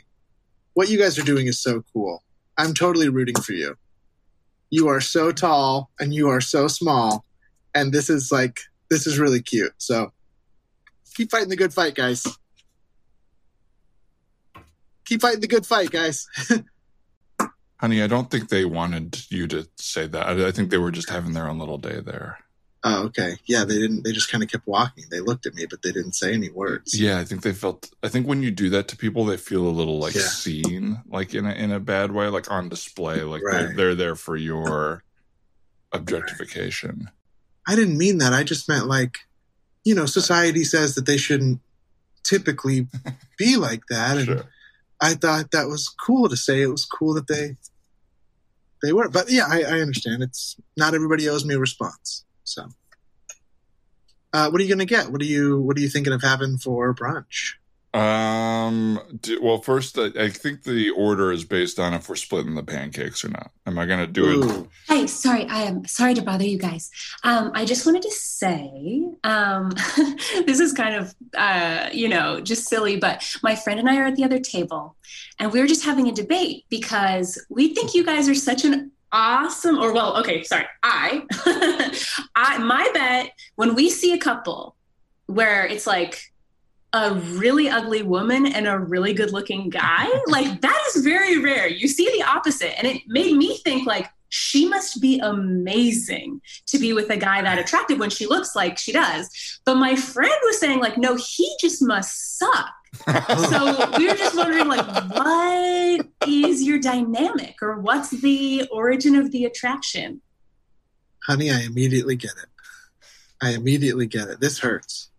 what 0.74 0.88
you 0.88 0.98
guys 0.98 1.18
are 1.20 1.24
doing 1.24 1.46
is 1.46 1.60
so 1.60 1.84
cool. 1.92 2.24
I'm 2.58 2.74
totally 2.74 3.08
rooting 3.08 3.40
for 3.40 3.52
you. 3.52 3.76
You 4.70 4.88
are 4.88 5.00
so 5.00 5.30
tall 5.32 5.90
and 5.98 6.12
you 6.12 6.28
are 6.28 6.40
so 6.40 6.68
small. 6.68 7.24
And 7.74 7.92
this 7.92 8.10
is 8.10 8.30
like, 8.32 8.58
this 8.90 9.06
is 9.06 9.18
really 9.18 9.40
cute. 9.40 9.72
So 9.78 10.12
keep 11.14 11.30
fighting 11.30 11.48
the 11.48 11.56
good 11.56 11.72
fight, 11.72 11.94
guys. 11.94 12.26
Keep 15.06 15.22
fighting 15.22 15.40
the 15.40 15.46
good 15.46 15.64
fight, 15.64 15.90
guys. 15.90 16.26
Honey, 17.80 18.02
I 18.02 18.08
don't 18.08 18.30
think 18.30 18.48
they 18.48 18.64
wanted 18.64 19.30
you 19.30 19.46
to 19.46 19.68
say 19.76 20.08
that. 20.08 20.26
I, 20.26 20.48
I 20.48 20.50
think 20.50 20.70
they 20.70 20.78
were 20.78 20.90
just 20.90 21.08
having 21.08 21.32
their 21.32 21.48
own 21.48 21.58
little 21.58 21.78
day 21.78 22.00
there. 22.00 22.38
Oh, 22.84 23.04
okay. 23.06 23.34
Yeah, 23.46 23.64
they 23.64 23.74
didn't, 23.74 24.04
they 24.04 24.12
just 24.12 24.30
kind 24.30 24.42
of 24.44 24.48
kept 24.50 24.66
walking. 24.66 25.04
They 25.10 25.18
looked 25.18 25.46
at 25.46 25.54
me, 25.54 25.66
but 25.68 25.82
they 25.82 25.90
didn't 25.90 26.12
say 26.12 26.32
any 26.32 26.48
words. 26.48 26.98
Yeah, 26.98 27.18
I 27.18 27.24
think 27.24 27.42
they 27.42 27.52
felt. 27.52 27.90
I 28.04 28.08
think 28.08 28.28
when 28.28 28.40
you 28.42 28.52
do 28.52 28.70
that 28.70 28.86
to 28.88 28.96
people, 28.96 29.24
they 29.24 29.36
feel 29.36 29.66
a 29.66 29.68
little 29.70 29.98
like 29.98 30.14
Yeah. 30.14 30.20
seen, 30.22 31.02
like 31.08 31.34
in 31.34 31.44
a 31.44 31.52
in 31.52 31.72
a 31.72 31.80
bad 31.80 32.12
way, 32.12 32.28
like 32.28 32.50
on 32.50 32.68
display, 32.68 33.22
like 33.22 33.42
they're, 33.50 33.74
they're 33.74 33.94
there 33.96 34.14
for 34.14 34.36
your 34.36 35.02
objectification. 35.92 37.10
I 37.66 37.74
didn't 37.74 37.98
mean 37.98 38.18
that. 38.18 38.32
I 38.32 38.44
just 38.44 38.68
meant 38.68 38.86
like, 38.86 39.18
you 39.84 39.94
know, 39.94 40.06
society 40.06 40.64
says 40.64 40.94
that 40.94 41.06
they 41.06 41.16
shouldn't 41.16 41.60
typically 42.24 42.86
be 43.38 43.56
like 43.56 43.82
that, 43.90 44.16
and 44.18 44.26
Sure. 44.26 44.44
I 45.00 45.14
thought 45.14 45.50
that 45.52 45.68
was 45.68 45.88
cool 45.88 46.28
to 46.28 46.36
say. 46.36 46.62
It 46.62 46.66
was 46.68 46.84
cool 46.84 47.14
that 47.14 47.26
they 47.28 47.56
they 48.82 48.92
were. 48.92 49.08
But 49.08 49.30
yeah, 49.30 49.46
I, 49.48 49.62
I 49.62 49.80
understand. 49.80 50.22
It's 50.22 50.56
not 50.76 50.94
everybody 50.94 51.28
owes 51.28 51.44
me 51.44 51.54
a 51.54 51.58
response. 51.58 52.24
So, 52.48 52.68
uh, 54.32 54.50
what 54.50 54.60
are 54.60 54.64
you 54.64 54.70
gonna 54.70 54.84
get? 54.84 55.10
What 55.10 55.20
are 55.20 55.26
you 55.26 55.60
What 55.60 55.76
are 55.76 55.80
you 55.80 55.88
thinking 55.88 56.12
of 56.12 56.22
having 56.22 56.58
for 56.58 56.94
brunch? 56.94 57.54
Um. 57.94 59.00
do- 59.22 59.42
well, 59.42 59.62
first, 59.62 59.98
I, 59.98 60.10
I 60.18 60.28
think 60.28 60.62
the 60.62 60.90
order 60.90 61.32
is 61.32 61.44
based 61.44 61.78
on 61.80 61.94
if 61.94 62.08
we're 62.08 62.16
splitting 62.16 62.54
the 62.54 62.62
pancakes 62.62 63.24
or 63.24 63.30
not. 63.30 63.50
Am 63.66 63.78
I 63.78 63.86
going 63.86 64.00
to 64.00 64.06
do 64.06 64.28
it? 64.28 64.44
Ooh, 64.44 64.68
Hi, 64.88 65.06
sorry, 65.06 65.46
I 65.46 65.62
am 65.62 65.86
sorry 65.86 66.12
to 66.14 66.22
bother 66.22 66.44
you 66.44 66.58
guys. 66.58 66.90
Um, 67.24 67.50
I 67.54 67.64
just 67.64 67.86
wanted 67.86 68.02
to 68.02 68.10
say, 68.10 69.02
um, 69.24 69.70
this 70.46 70.60
is 70.60 70.74
kind 70.74 70.96
of, 70.96 71.14
uh, 71.34 71.88
you 71.90 72.10
know, 72.10 72.40
just 72.40 72.68
silly, 72.68 72.96
but 72.98 73.34
my 73.42 73.54
friend 73.56 73.80
and 73.80 73.88
I 73.88 73.96
are 73.96 74.04
at 74.04 74.16
the 74.16 74.24
other 74.24 74.38
table, 74.38 74.94
and 75.38 75.50
we 75.50 75.58
were 75.58 75.66
just 75.66 75.84
having 75.84 76.08
a 76.08 76.12
debate 76.12 76.66
because 76.68 77.42
we 77.48 77.74
think 77.74 77.94
you 77.94 78.04
guys 78.04 78.28
are 78.28 78.34
such 78.34 78.66
an 78.66 78.92
awesome, 79.12 79.78
or 79.78 79.92
well, 79.92 80.16
okay, 80.18 80.42
sorry, 80.42 80.66
I, 80.82 81.24
I, 82.36 82.58
my 82.58 82.90
bet 82.94 83.32
when 83.56 83.74
we 83.74 83.90
see 83.90 84.12
a 84.12 84.18
couple 84.18 84.76
where 85.26 85.66
it's 85.66 85.86
like 85.86 86.32
a 86.92 87.14
really 87.14 87.68
ugly 87.68 88.02
woman 88.02 88.46
and 88.46 88.66
a 88.66 88.78
really 88.78 89.12
good 89.12 89.32
looking 89.32 89.68
guy, 89.70 90.08
like 90.26 90.60
that 90.60 90.82
is 90.88 91.02
very 91.02 91.38
rare. 91.38 91.68
You 91.68 91.88
see 91.88 92.10
the 92.16 92.24
opposite. 92.24 92.78
And 92.78 92.86
it 92.86 93.02
made 93.06 93.36
me 93.36 93.58
think 93.58 93.86
like 93.86 94.08
she 94.30 94.68
must 94.68 95.00
be 95.00 95.18
amazing 95.20 96.40
to 96.66 96.78
be 96.78 96.92
with 96.92 97.10
a 97.10 97.16
guy 97.16 97.42
that 97.42 97.58
attractive 97.58 97.98
when 97.98 98.10
she 98.10 98.26
looks 98.26 98.54
like 98.54 98.78
she 98.78 98.92
does. 98.92 99.60
But 99.64 99.76
my 99.76 99.96
friend 99.96 100.34
was 100.44 100.58
saying 100.58 100.80
like, 100.80 100.98
no, 100.98 101.16
he 101.16 101.54
just 101.60 101.82
must 101.82 102.38
suck. 102.38 102.72
So 103.06 103.90
we 103.98 104.08
were 104.08 104.14
just 104.14 104.36
wondering 104.36 104.66
like, 104.68 104.86
what 105.12 106.06
is 106.26 106.62
your 106.62 106.78
dynamic 106.78 107.56
or 107.62 107.78
what's 107.80 108.10
the 108.10 108.66
origin 108.72 109.14
of 109.16 109.30
the 109.30 109.44
attraction? 109.44 110.20
honey, 111.26 111.50
I 111.50 111.60
immediately 111.60 112.16
get 112.16 112.30
it. 112.42 112.48
I 113.42 113.50
immediately 113.50 114.06
get 114.06 114.28
it. 114.28 114.40
This 114.40 114.58
hurts. 114.60 115.10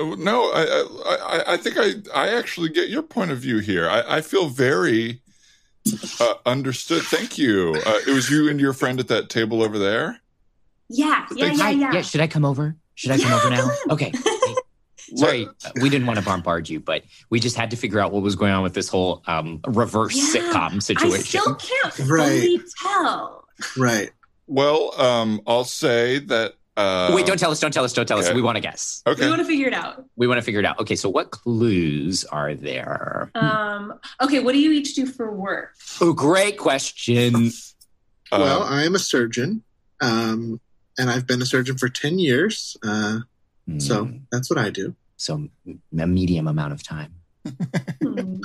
Oh, 0.00 0.14
No, 0.14 0.50
I, 0.52 0.64
I, 1.06 1.16
I- 1.38 1.52
I 1.52 1.56
think 1.56 1.76
I, 1.78 1.92
I 2.14 2.28
actually 2.36 2.68
get 2.70 2.88
your 2.88 3.02
point 3.02 3.30
of 3.30 3.38
view 3.38 3.58
here. 3.58 3.88
I, 3.88 4.16
I 4.16 4.20
feel 4.22 4.48
very 4.48 5.20
uh, 6.20 6.34
understood. 6.44 7.02
Thank 7.04 7.38
you. 7.38 7.80
Uh, 7.86 7.98
it 8.08 8.12
was 8.12 8.28
you 8.28 8.48
and 8.50 8.60
your 8.60 8.72
friend 8.72 8.98
at 8.98 9.06
that 9.08 9.30
table 9.30 9.62
over 9.62 9.78
there. 9.78 10.20
Yeah, 10.88 11.26
yeah, 11.36 11.46
Thanks. 11.46 11.58
yeah, 11.58 11.64
Hi, 11.64 11.70
yeah. 11.94 12.02
should 12.02 12.20
I 12.20 12.26
come 12.26 12.44
over? 12.44 12.74
Should 12.96 13.12
I 13.12 13.18
come 13.18 13.32
over 13.32 13.50
now? 13.50 13.68
come. 13.68 13.76
Okay. 13.90 14.12
Hey, 15.08 15.16
Sorry, 15.16 15.46
we 15.80 15.88
didn't 15.88 16.06
want 16.06 16.18
to 16.18 16.24
bombard 16.24 16.68
you, 16.68 16.80
but 16.80 17.04
we 17.30 17.38
just 17.40 17.56
had 17.56 17.70
to 17.70 17.76
figure 17.76 18.00
out 18.00 18.12
what 18.12 18.22
was 18.22 18.34
going 18.36 18.52
on 18.52 18.62
with 18.62 18.74
this 18.74 18.88
whole 18.88 19.22
um, 19.26 19.60
reverse 19.66 20.14
Yeah, 20.16 20.40
sitcom 20.40 20.74
I 20.74 20.78
situation. 20.78 21.24
still 21.40 21.54
can't 21.54 21.98
Right. 22.08 22.40
fully 22.40 22.60
tell. 22.82 23.44
Right. 23.76 24.10
Well, 24.46 25.00
um, 25.00 25.40
I'll 25.46 25.64
say 25.64 26.18
that. 26.20 26.54
Uh, 26.76 27.10
Wait, 27.14 27.24
don't 27.24 27.38
tell 27.38 27.50
us, 27.50 27.58
don't 27.58 27.72
tell 27.72 27.84
us, 27.84 27.92
don't 27.94 28.06
tell 28.06 28.18
us. 28.18 28.30
We 28.34 28.42
want 28.42 28.56
to 28.56 28.60
guess. 28.60 29.02
Okay. 29.06 29.24
We 29.24 29.30
want 29.30 29.40
to 29.40 29.46
figure 29.46 29.66
it 29.66 29.72
out. 29.72 30.04
We 30.16 30.26
want 30.26 30.38
to 30.38 30.42
figure 30.42 30.60
it 30.60 30.66
out. 30.66 30.78
Okay, 30.80 30.94
so 30.96 31.08
what 31.08 31.30
clues 31.30 32.24
are 32.24 32.54
there? 32.54 33.30
Um, 33.34 33.94
okay, 34.20 34.40
what 34.40 34.52
do 34.52 34.58
you 34.58 34.72
each 34.72 34.94
do 34.94 35.06
for 35.06 35.32
work? 35.32 35.74
Oh, 36.02 36.12
great 36.12 36.58
question. 36.58 37.50
well, 38.30 38.62
Um, 38.62 38.72
I 38.72 38.84
am 38.84 38.94
a 38.94 38.98
surgeon, 38.98 39.62
um, 40.02 40.60
and 40.98 41.10
I've 41.10 41.26
been 41.26 41.40
a 41.40 41.46
surgeon 41.46 41.78
for 41.78 41.88
10 41.88 42.18
years. 42.18 42.76
Uh, 42.86 43.20
so 43.78 44.04
Hmm, 44.06 44.16
that's 44.30 44.48
what 44.50 44.58
I 44.58 44.70
do. 44.70 44.94
so 45.16 45.48
a 45.98 46.06
medium 46.06 46.46
amount 46.48 46.72
of 46.72 46.82
time. 46.82 47.14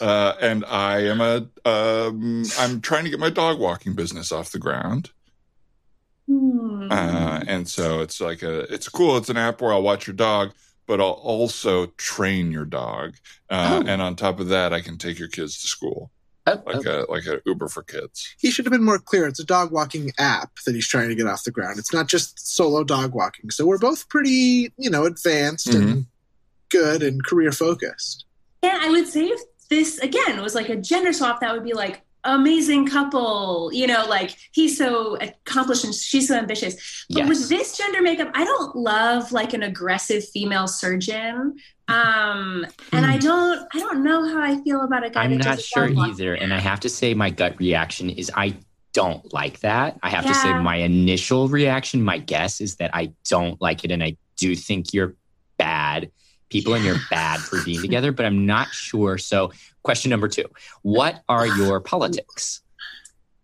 Uh, 0.00 0.34
and 0.40 0.64
I 0.64 1.00
am 1.04 1.20
a. 1.20 1.46
Um, 1.64 2.42
I'm 2.58 2.80
trying 2.80 3.04
to 3.04 3.10
get 3.10 3.20
my 3.20 3.30
dog 3.30 3.60
walking 3.60 3.94
business 3.94 4.32
off 4.32 4.50
the 4.50 4.58
ground. 4.58 5.10
Hmm. 6.26 6.88
Uh, 6.90 7.40
and 7.46 7.68
so 7.68 8.00
it's 8.00 8.20
like 8.20 8.42
a. 8.42 8.60
It's 8.72 8.88
cool. 8.88 9.16
It's 9.16 9.28
an 9.28 9.36
app 9.36 9.60
where 9.60 9.72
I'll 9.72 9.82
watch 9.82 10.08
your 10.08 10.16
dog, 10.16 10.54
but 10.88 11.00
I'll 11.00 11.10
also 11.10 11.86
train 11.98 12.50
your 12.50 12.64
dog. 12.64 13.14
Uh, 13.48 13.80
Oh. 13.84 13.88
And 13.88 14.02
on 14.02 14.16
top 14.16 14.40
of 14.40 14.48
that, 14.48 14.72
I 14.72 14.80
can 14.80 14.98
take 14.98 15.20
your 15.20 15.28
kids 15.28 15.60
to 15.62 15.68
school, 15.68 16.10
Oh, 16.44 16.60
like 16.66 16.86
a 16.86 17.06
like 17.08 17.26
a 17.26 17.40
Uber 17.46 17.68
for 17.68 17.82
kids. 17.84 18.34
He 18.38 18.50
should 18.50 18.64
have 18.64 18.72
been 18.72 18.82
more 18.84 18.98
clear. 18.98 19.26
It's 19.28 19.38
a 19.38 19.44
dog 19.44 19.70
walking 19.70 20.12
app 20.18 20.50
that 20.66 20.74
he's 20.74 20.88
trying 20.88 21.08
to 21.08 21.14
get 21.14 21.26
off 21.28 21.44
the 21.44 21.52
ground. 21.52 21.78
It's 21.78 21.92
not 21.92 22.08
just 22.08 22.54
solo 22.54 22.82
dog 22.82 23.14
walking. 23.14 23.50
So 23.50 23.64
we're 23.64 23.78
both 23.78 24.08
pretty, 24.08 24.72
you 24.76 24.90
know, 24.90 25.04
advanced 25.04 25.68
Mm-hmm. 25.68 25.82
and 25.88 26.06
good 26.70 27.02
and 27.02 27.24
career 27.24 27.52
focused. 27.52 28.24
Yeah, 28.62 28.78
I 28.80 28.90
would 28.90 29.06
say 29.06 29.26
if 29.26 29.40
this 29.68 29.98
again 29.98 30.42
was 30.42 30.54
like 30.54 30.68
a 30.68 30.76
gender 30.76 31.12
swap, 31.12 31.40
that 31.40 31.52
would 31.52 31.64
be 31.64 31.74
like 31.74 32.01
amazing 32.24 32.86
couple. 32.86 33.70
You 33.72 33.86
know, 33.86 34.06
like 34.08 34.36
he's 34.52 34.76
so 34.76 35.16
accomplished 35.16 35.84
and 35.84 35.94
she's 35.94 36.28
so 36.28 36.36
ambitious. 36.36 37.06
But 37.08 37.18
yes. 37.18 37.28
with 37.28 37.48
this 37.48 37.76
gender 37.76 38.02
makeup, 38.02 38.30
I 38.34 38.44
don't 38.44 38.76
love 38.76 39.32
like 39.32 39.54
an 39.54 39.62
aggressive 39.62 40.28
female 40.28 40.68
surgeon. 40.68 41.56
Um, 41.88 42.66
and 42.92 43.04
I 43.04 43.18
don't, 43.18 43.66
I 43.74 43.78
don't 43.78 44.02
know 44.02 44.26
how 44.26 44.40
I 44.40 44.62
feel 44.62 44.82
about 44.82 45.04
a 45.04 45.10
guy. 45.10 45.24
I'm 45.24 45.36
not 45.36 45.60
sure 45.60 45.90
either. 45.90 46.34
And 46.34 46.54
I 46.54 46.58
have 46.58 46.80
to 46.80 46.88
say, 46.88 47.12
my 47.12 47.30
gut 47.30 47.58
reaction 47.58 48.08
is 48.08 48.30
I 48.34 48.56
don't 48.92 49.32
like 49.32 49.60
that. 49.60 49.98
I 50.02 50.10
have 50.10 50.24
to 50.26 50.34
say, 50.34 50.54
my 50.54 50.76
initial 50.76 51.48
reaction, 51.48 52.02
my 52.02 52.18
guess 52.18 52.60
is 52.60 52.76
that 52.76 52.94
I 52.94 53.12
don't 53.28 53.60
like 53.60 53.84
it. 53.84 53.90
And 53.90 54.02
I 54.02 54.16
do 54.36 54.54
think 54.54 54.94
you're 54.94 55.16
bad 55.58 56.10
people 56.52 56.74
and 56.74 56.84
you're 56.84 57.00
bad 57.10 57.40
for 57.40 57.62
being 57.64 57.80
together, 57.80 58.12
but 58.12 58.26
I'm 58.26 58.46
not 58.46 58.68
sure. 58.68 59.18
So, 59.18 59.52
question 59.82 60.10
number 60.10 60.28
two 60.28 60.44
What 60.82 61.22
are 61.28 61.46
your 61.46 61.80
politics? 61.80 62.60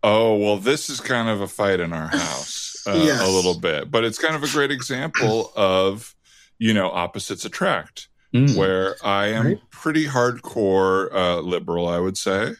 Oh 0.04 0.36
well, 0.36 0.56
this 0.58 0.88
is 0.88 1.00
kind 1.00 1.28
of 1.28 1.40
a 1.40 1.48
fight 1.48 1.80
in 1.80 1.92
our 1.92 2.06
house 2.08 2.84
uh, 2.86 2.92
Yes. 2.92 3.20
a 3.20 3.30
little 3.30 3.58
bit, 3.58 3.90
but 3.90 4.04
it's 4.04 4.18
kind 4.18 4.36
of 4.36 4.44
a 4.44 4.48
great 4.48 4.70
example 4.70 5.52
of 5.56 6.14
you 6.58 6.72
know 6.74 6.90
opposites 6.90 7.44
attract. 7.44 8.08
Mm. 8.34 8.58
where 8.58 8.94
I 9.02 9.28
am 9.28 9.46
Right. 9.46 9.70
pretty 9.70 10.04
hardcore 10.06 11.10
uh, 11.14 11.40
liberal, 11.40 11.88
I 11.88 11.98
would 11.98 12.18
say. 12.18 12.52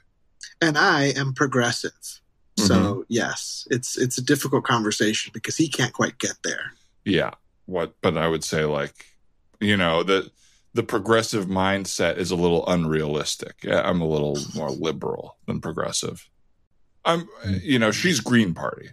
And 0.62 0.78
I 0.78 1.12
am 1.14 1.34
progressive. 1.34 1.92
Mm-hmm. 1.92 2.64
So 2.66 3.04
yes, 3.08 3.68
it's 3.70 3.98
it's 3.98 4.16
a 4.16 4.22
difficult 4.22 4.64
conversation 4.64 5.30
because 5.34 5.58
he 5.58 5.68
can't 5.68 5.92
quite 5.92 6.16
get 6.18 6.36
there. 6.42 6.72
Yeah, 7.04 7.32
what? 7.66 7.92
But 8.00 8.16
I 8.16 8.28
would 8.28 8.44
say 8.44 8.64
like, 8.64 8.94
you 9.60 9.76
know, 9.76 10.02
the 10.02 10.30
the 10.74 10.82
progressive 10.82 11.46
mindset 11.46 12.18
is 12.18 12.30
a 12.30 12.36
little 12.36 12.66
unrealistic. 12.66 13.66
I'm 13.68 14.00
a 14.00 14.06
little 14.06 14.38
more 14.54 14.70
liberal 14.70 15.36
than 15.46 15.60
progressive. 15.60 16.28
I'm, 17.04 17.28
you 17.62 17.78
know, 17.78 17.90
she's 17.90 18.20
Green 18.20 18.54
Party. 18.54 18.90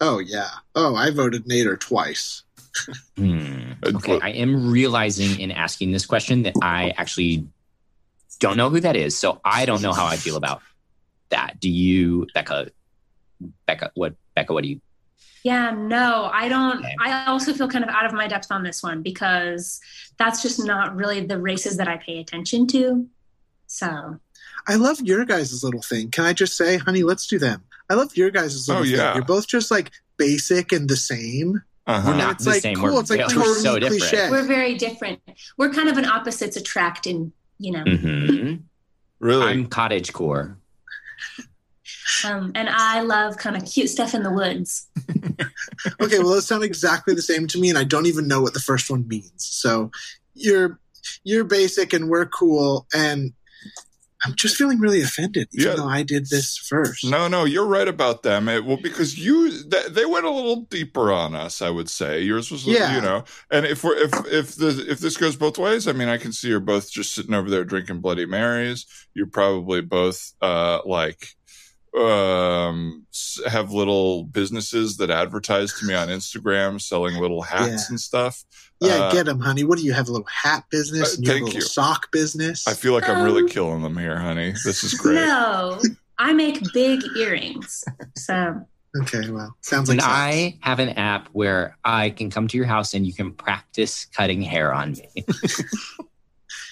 Oh 0.00 0.18
yeah. 0.18 0.50
Oh, 0.74 0.94
I 0.94 1.10
voted 1.10 1.46
Nader 1.46 1.78
twice. 1.78 2.42
Hmm. 3.16 3.72
Okay, 3.84 4.20
I 4.20 4.30
am 4.30 4.70
realizing 4.70 5.40
in 5.40 5.50
asking 5.50 5.92
this 5.92 6.04
question 6.04 6.42
that 6.42 6.54
I 6.62 6.92
actually 6.98 7.46
don't 8.38 8.56
know 8.56 8.68
who 8.70 8.80
that 8.80 8.96
is. 8.96 9.16
So 9.16 9.40
I 9.44 9.64
don't 9.64 9.82
know 9.82 9.92
how 9.92 10.06
I 10.06 10.16
feel 10.16 10.36
about 10.36 10.60
that. 11.30 11.58
Do 11.58 11.70
you, 11.70 12.26
Becca? 12.34 12.70
Becca, 13.66 13.92
what? 13.94 14.14
Becca, 14.34 14.52
what 14.52 14.62
do 14.62 14.68
you? 14.70 14.80
Yeah, 15.46 15.70
no, 15.70 16.28
I 16.32 16.48
don't. 16.48 16.78
Okay. 16.80 16.96
I 17.00 17.26
also 17.26 17.52
feel 17.54 17.68
kind 17.68 17.84
of 17.84 17.90
out 17.90 18.04
of 18.04 18.12
my 18.12 18.26
depth 18.26 18.48
on 18.50 18.64
this 18.64 18.82
one 18.82 19.00
because 19.02 19.80
that's 20.18 20.42
just 20.42 20.58
not 20.64 20.96
really 20.96 21.20
the 21.24 21.38
races 21.40 21.76
that 21.76 21.86
I 21.86 21.98
pay 21.98 22.18
attention 22.18 22.66
to. 22.68 23.06
So, 23.68 24.18
I 24.66 24.74
love 24.74 25.00
your 25.02 25.24
guys' 25.24 25.62
little 25.62 25.82
thing. 25.82 26.10
Can 26.10 26.24
I 26.24 26.32
just 26.32 26.56
say, 26.56 26.78
honey, 26.78 27.04
let's 27.04 27.28
do 27.28 27.38
them. 27.38 27.62
I 27.88 27.94
love 27.94 28.16
your 28.16 28.30
guys' 28.30 28.66
little 28.68 28.82
Oh, 28.82 28.84
thing. 28.84 28.96
yeah. 28.96 29.14
You're 29.14 29.24
both 29.24 29.46
just 29.46 29.70
like 29.70 29.92
basic 30.16 30.72
and 30.72 30.88
the 30.88 30.96
same. 30.96 31.62
Uh-huh. 31.86 32.10
We're 32.10 32.16
not 32.16 32.32
it's 32.34 32.44
the 32.44 32.50
like 32.50 32.62
same. 32.62 32.74
cool. 32.78 32.94
We're, 32.94 33.00
It's 33.02 33.10
like 33.10 33.20
we're 33.20 33.28
totally 33.28 33.60
so 33.60 33.78
different. 33.78 34.02
cliche. 34.02 34.30
we're 34.30 34.42
very 34.42 34.74
different. 34.74 35.20
We're 35.58 35.70
kind 35.72 35.88
of 35.88 35.96
an 35.96 36.06
opposites 36.06 36.56
attract 36.56 37.06
in, 37.06 37.32
you 37.58 37.70
know. 37.70 37.84
Mhm. 37.84 38.62
Really? 39.20 39.46
I'm 39.46 39.66
cottage 39.68 40.12
core. 40.12 40.58
Um, 42.24 42.50
and 42.56 42.68
I 42.68 43.02
love 43.02 43.36
kind 43.36 43.56
of 43.56 43.64
cute 43.64 43.88
stuff 43.90 44.14
in 44.14 44.22
the 44.24 44.32
woods. 44.32 44.88
Okay, 46.00 46.18
well, 46.18 46.28
those 46.30 46.46
sound 46.46 46.64
exactly 46.64 47.14
the 47.14 47.22
same 47.22 47.46
to 47.48 47.58
me, 47.60 47.68
and 47.68 47.78
I 47.78 47.84
don't 47.84 48.06
even 48.06 48.26
know 48.28 48.40
what 48.40 48.54
the 48.54 48.60
first 48.60 48.90
one 48.90 49.06
means. 49.08 49.32
So 49.36 49.90
you're 50.34 50.78
you're 51.24 51.44
basic 51.44 51.92
and 51.92 52.08
we're 52.08 52.26
cool, 52.26 52.86
and 52.94 53.32
I'm 54.24 54.34
just 54.34 54.56
feeling 54.56 54.80
really 54.80 55.02
offended, 55.02 55.48
even 55.52 55.66
Yeah. 55.68 55.76
though 55.76 55.86
I 55.88 56.02
did 56.02 56.28
this 56.30 56.56
first. 56.56 57.04
No, 57.04 57.28
no, 57.28 57.44
you're 57.44 57.66
right 57.66 57.86
about 57.86 58.22
them. 58.22 58.48
It, 58.48 58.64
well, 58.64 58.78
because 58.82 59.18
you 59.18 59.50
th- 59.70 59.88
they 59.90 60.06
went 60.06 60.24
a 60.26 60.30
little 60.30 60.62
deeper 60.62 61.12
on 61.12 61.36
us, 61.36 61.60
I 61.62 61.70
would 61.70 61.88
say. 61.90 62.22
Yours 62.22 62.50
was, 62.50 62.66
Yeah. 62.66 62.96
you 62.96 63.00
know, 63.02 63.24
and 63.50 63.66
if 63.66 63.84
we're 63.84 63.96
if 63.96 64.12
if 64.26 64.54
the 64.56 64.84
if 64.88 64.98
this 65.00 65.16
goes 65.16 65.36
both 65.36 65.58
ways, 65.58 65.86
I 65.86 65.92
mean, 65.92 66.08
I 66.08 66.16
can 66.18 66.32
see 66.32 66.48
you're 66.48 66.60
both 66.60 66.90
just 66.90 67.14
sitting 67.14 67.34
over 67.34 67.50
there 67.50 67.64
drinking 67.64 68.00
Bloody 68.00 68.26
Marys. 68.26 68.86
You're 69.14 69.28
probably 69.28 69.82
both 69.82 70.32
uh 70.42 70.80
like 70.86 71.36
um 71.94 73.06
have 73.46 73.72
little 73.72 74.24
businesses 74.24 74.96
that 74.98 75.10
advertise 75.10 75.72
to 75.78 75.86
me 75.86 75.94
on 75.94 76.08
Instagram 76.08 76.80
selling 76.80 77.16
little 77.20 77.42
hats 77.42 77.68
Yeah. 77.68 77.86
and 77.90 78.00
stuff. 78.00 78.44
Yeah, 78.80 78.94
Uh, 78.94 79.12
get 79.12 79.26
them, 79.26 79.40
honey. 79.40 79.64
What 79.64 79.78
do 79.78 79.84
you 79.84 79.92
have? 79.94 80.08
A 80.08 80.12
little 80.12 80.26
hat 80.26 80.64
business? 80.70 81.14
Uh, 81.14 81.16
and 81.16 81.24
you 81.26 81.30
a 81.30 81.34
thank 81.34 81.44
little 81.46 81.60
you. 81.60 81.66
sock 81.66 82.10
business? 82.12 82.66
I 82.68 82.74
feel 82.74 82.92
like 82.92 83.08
I'm 83.08 83.24
really 83.24 83.42
Um, 83.42 83.48
killing 83.48 83.82
them 83.82 83.96
here, 83.96 84.18
honey. 84.18 84.52
This 84.64 84.84
is 84.84 84.94
great. 85.00 85.14
No, 85.14 85.80
I 86.18 86.32
make 86.34 86.72
big 86.74 87.00
earrings. 87.16 87.84
So, 88.16 88.60
okay, 89.02 89.30
well, 89.30 89.56
sounds 89.62 89.88
like 89.88 89.96
And 89.96 90.02
sex. 90.02 90.12
I 90.14 90.58
have 90.60 90.78
an 90.78 90.90
app 90.90 91.28
where 91.32 91.76
I 91.84 92.10
can 92.10 92.28
come 92.30 92.48
to 92.48 92.56
your 92.56 92.66
house 92.66 92.92
and 92.94 93.06
you 93.06 93.14
can 93.14 93.32
practice 93.32 94.04
cutting 94.06 94.42
hair 94.42 94.74
on 94.74 94.92
me. 94.92 95.24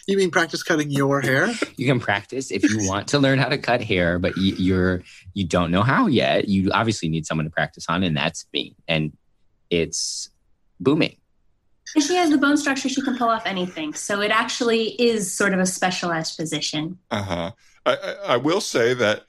You 0.06 0.16
mean 0.16 0.30
practice 0.30 0.62
cutting 0.62 0.90
your 0.90 1.20
hair? 1.20 1.48
You 1.76 1.86
can 1.86 1.98
practice 1.98 2.50
if 2.50 2.62
you 2.62 2.86
want 2.88 3.08
to 3.08 3.18
learn 3.18 3.38
how 3.38 3.48
to 3.48 3.58
cut 3.58 3.82
hair, 3.82 4.18
but 4.18 4.36
you, 4.36 4.54
you're 4.54 5.02
you 5.32 5.44
don't 5.44 5.70
know 5.70 5.82
how 5.82 6.06
yet. 6.06 6.48
You 6.48 6.70
obviously 6.72 7.08
need 7.08 7.26
someone 7.26 7.46
to 7.46 7.50
practice 7.50 7.86
on, 7.88 8.02
and 8.02 8.16
that's 8.16 8.46
me. 8.52 8.76
And 8.86 9.16
it's 9.70 10.30
booming. 10.78 11.16
and 11.94 12.04
she 12.04 12.14
has 12.14 12.30
the 12.30 12.38
bone 12.38 12.56
structure, 12.56 12.88
she 12.88 13.00
can 13.02 13.16
pull 13.16 13.28
off 13.28 13.44
anything. 13.46 13.94
So, 13.94 14.20
it 14.20 14.30
actually 14.30 14.90
is 15.00 15.32
sort 15.32 15.52
of 15.52 15.60
a 15.60 15.66
specialized 15.66 16.36
position. 16.36 16.98
Uh 17.10 17.22
huh. 17.22 17.50
I, 17.86 17.96
I, 17.96 18.12
I 18.34 18.36
will 18.36 18.60
say 18.60 18.94
that 18.94 19.24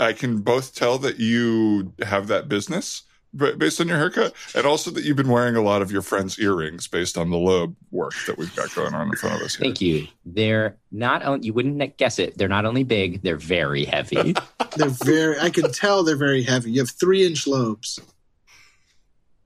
I 0.00 0.12
can 0.12 0.38
both 0.40 0.74
tell 0.74 0.98
that 0.98 1.18
you 1.20 1.92
have 2.02 2.26
that 2.28 2.48
business 2.48 3.02
ba- 3.02 3.13
based 3.36 3.80
on 3.80 3.88
your 3.88 3.98
haircut, 3.98 4.32
and 4.54 4.66
also 4.66 4.90
that 4.92 5.04
you've 5.04 5.16
been 5.16 5.28
wearing 5.28 5.56
a 5.56 5.62
lot 5.62 5.82
of 5.82 5.90
your 5.90 6.02
friends' 6.02 6.38
earrings 6.38 6.86
based 6.86 7.18
on 7.18 7.30
the 7.30 7.36
lobe 7.36 7.74
work 7.90 8.14
that 8.26 8.38
we've 8.38 8.54
got 8.54 8.74
going 8.74 8.94
on 8.94 9.08
in 9.08 9.16
front 9.16 9.36
of 9.36 9.42
us 9.42 9.56
here. 9.56 9.64
Thank 9.64 9.80
you. 9.80 10.06
They're 10.24 10.76
not 10.92 11.24
only 11.24 11.46
you 11.46 11.52
wouldn't 11.52 11.96
guess 11.96 12.18
it. 12.18 12.36
They're 12.38 12.48
not 12.48 12.64
only 12.64 12.84
big, 12.84 13.22
they're 13.22 13.36
very 13.36 13.84
heavy. 13.84 14.34
They're 14.76 14.88
very. 14.88 15.38
I 15.38 15.50
can 15.50 15.70
tell 15.70 16.02
they're 16.02 16.16
very 16.16 16.42
heavy. 16.42 16.72
You 16.72 16.80
have 16.80 16.90
three 16.90 17.24
inch 17.24 17.46
lobes. 17.46 18.00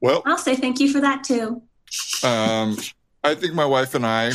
Well, 0.00 0.22
I'll 0.24 0.38
say 0.38 0.54
thank 0.54 0.80
you 0.80 0.90
for 0.90 1.00
that 1.00 1.22
too. 1.24 1.62
um, 2.22 2.78
I 3.24 3.34
think 3.34 3.54
my 3.54 3.64
wife 3.64 3.94
and 3.94 4.06
I, 4.06 4.32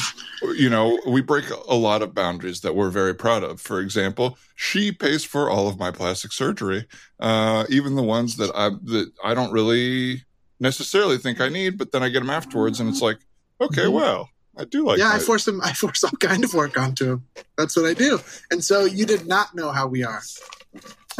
you 0.55 0.69
know, 0.69 0.99
we 1.07 1.21
break 1.21 1.45
a 1.49 1.75
lot 1.75 2.01
of 2.01 2.13
boundaries 2.13 2.61
that 2.61 2.75
we're 2.75 2.89
very 2.89 3.15
proud 3.15 3.43
of. 3.43 3.61
For 3.61 3.79
example, 3.79 4.37
she 4.55 4.91
pays 4.91 5.23
for 5.23 5.49
all 5.49 5.67
of 5.67 5.79
my 5.79 5.89
plastic 5.89 6.33
surgery, 6.33 6.85
uh, 7.19 7.65
even 7.69 7.95
the 7.95 8.03
ones 8.03 8.35
that 8.37 8.51
I 8.53 8.69
that 8.69 9.11
I 9.23 9.33
don't 9.33 9.51
really 9.51 10.23
necessarily 10.59 11.17
think 11.17 11.39
I 11.39 11.49
need, 11.49 11.77
but 11.77 11.91
then 11.91 12.03
I 12.03 12.09
get 12.09 12.19
them 12.19 12.29
afterwards, 12.29 12.79
and 12.79 12.89
it's 12.89 13.01
like, 13.01 13.19
okay, 13.61 13.87
well, 13.87 14.29
I 14.57 14.65
do 14.65 14.85
like. 14.85 14.99
yeah, 14.99 15.11
I 15.11 15.19
force 15.19 15.45
them. 15.45 15.61
I 15.61 15.73
force 15.73 16.03
all 16.03 16.11
kind 16.19 16.43
of 16.43 16.53
work 16.53 16.77
onto 16.77 17.05
them. 17.05 17.27
That's 17.57 17.77
what 17.77 17.85
I 17.85 17.93
do. 17.93 18.19
And 18.51 18.63
so 18.63 18.85
you 18.85 19.05
did 19.05 19.27
not 19.27 19.55
know 19.55 19.71
how 19.71 19.87
we 19.87 20.03
are. 20.03 20.21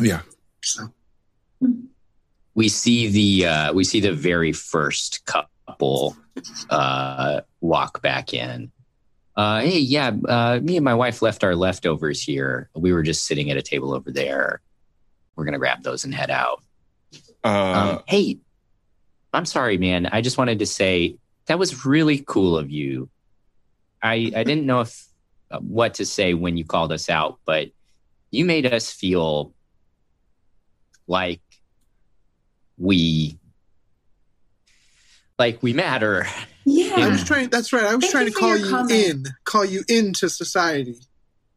yeah. 0.01 0.21
So 0.61 0.93
we 2.55 2.69
see 2.69 3.07
the 3.07 3.47
uh, 3.47 3.73
we 3.73 3.83
see 3.83 3.99
the 3.99 4.13
very 4.13 4.51
first 4.51 5.25
couple 5.67 6.15
uh, 6.69 7.41
walk 7.61 8.01
back 8.01 8.33
in. 8.33 8.71
Uh, 9.35 9.61
hey, 9.61 9.79
yeah, 9.79 10.11
uh, 10.27 10.59
me 10.61 10.77
and 10.77 10.85
my 10.85 10.93
wife 10.93 11.21
left 11.21 11.43
our 11.43 11.55
leftovers 11.55 12.21
here. 12.21 12.69
We 12.75 12.93
were 12.93 13.03
just 13.03 13.25
sitting 13.25 13.49
at 13.49 13.57
a 13.57 13.61
table 13.61 13.93
over 13.93 14.11
there. 14.11 14.61
We're 15.35 15.45
gonna 15.45 15.57
grab 15.57 15.81
those 15.81 16.03
and 16.03 16.13
head 16.13 16.29
out. 16.29 16.63
Uh, 17.43 17.97
um, 17.97 18.03
hey, 18.07 18.37
I'm 19.33 19.45
sorry, 19.45 19.77
man. 19.77 20.05
I 20.05 20.21
just 20.21 20.37
wanted 20.37 20.59
to 20.59 20.65
say 20.65 21.15
that 21.47 21.57
was 21.57 21.85
really 21.85 22.23
cool 22.25 22.57
of 22.57 22.69
you. 22.69 23.09
I 24.01 24.31
I 24.35 24.43
didn't 24.43 24.65
know 24.65 24.81
if 24.81 25.07
uh, 25.49 25.59
what 25.59 25.95
to 25.95 26.05
say 26.05 26.35
when 26.35 26.55
you 26.55 26.65
called 26.65 26.91
us 26.91 27.09
out, 27.09 27.39
but 27.45 27.69
you 28.29 28.45
made 28.45 28.71
us 28.71 28.91
feel 28.91 29.53
like 31.07 31.41
we 32.77 33.37
like 35.39 35.61
we 35.63 35.73
matter. 35.73 36.27
Yeah. 36.65 36.93
I 36.97 37.09
was 37.09 37.23
trying. 37.23 37.49
That's 37.49 37.73
right. 37.73 37.83
I 37.83 37.95
was 37.95 38.05
Thank 38.05 38.11
trying 38.13 38.25
to 38.27 38.31
call 38.31 38.55
you 38.57 38.69
comment. 38.69 38.91
in, 38.91 39.23
call 39.45 39.65
you 39.65 39.83
into 39.89 40.29
society. 40.29 40.95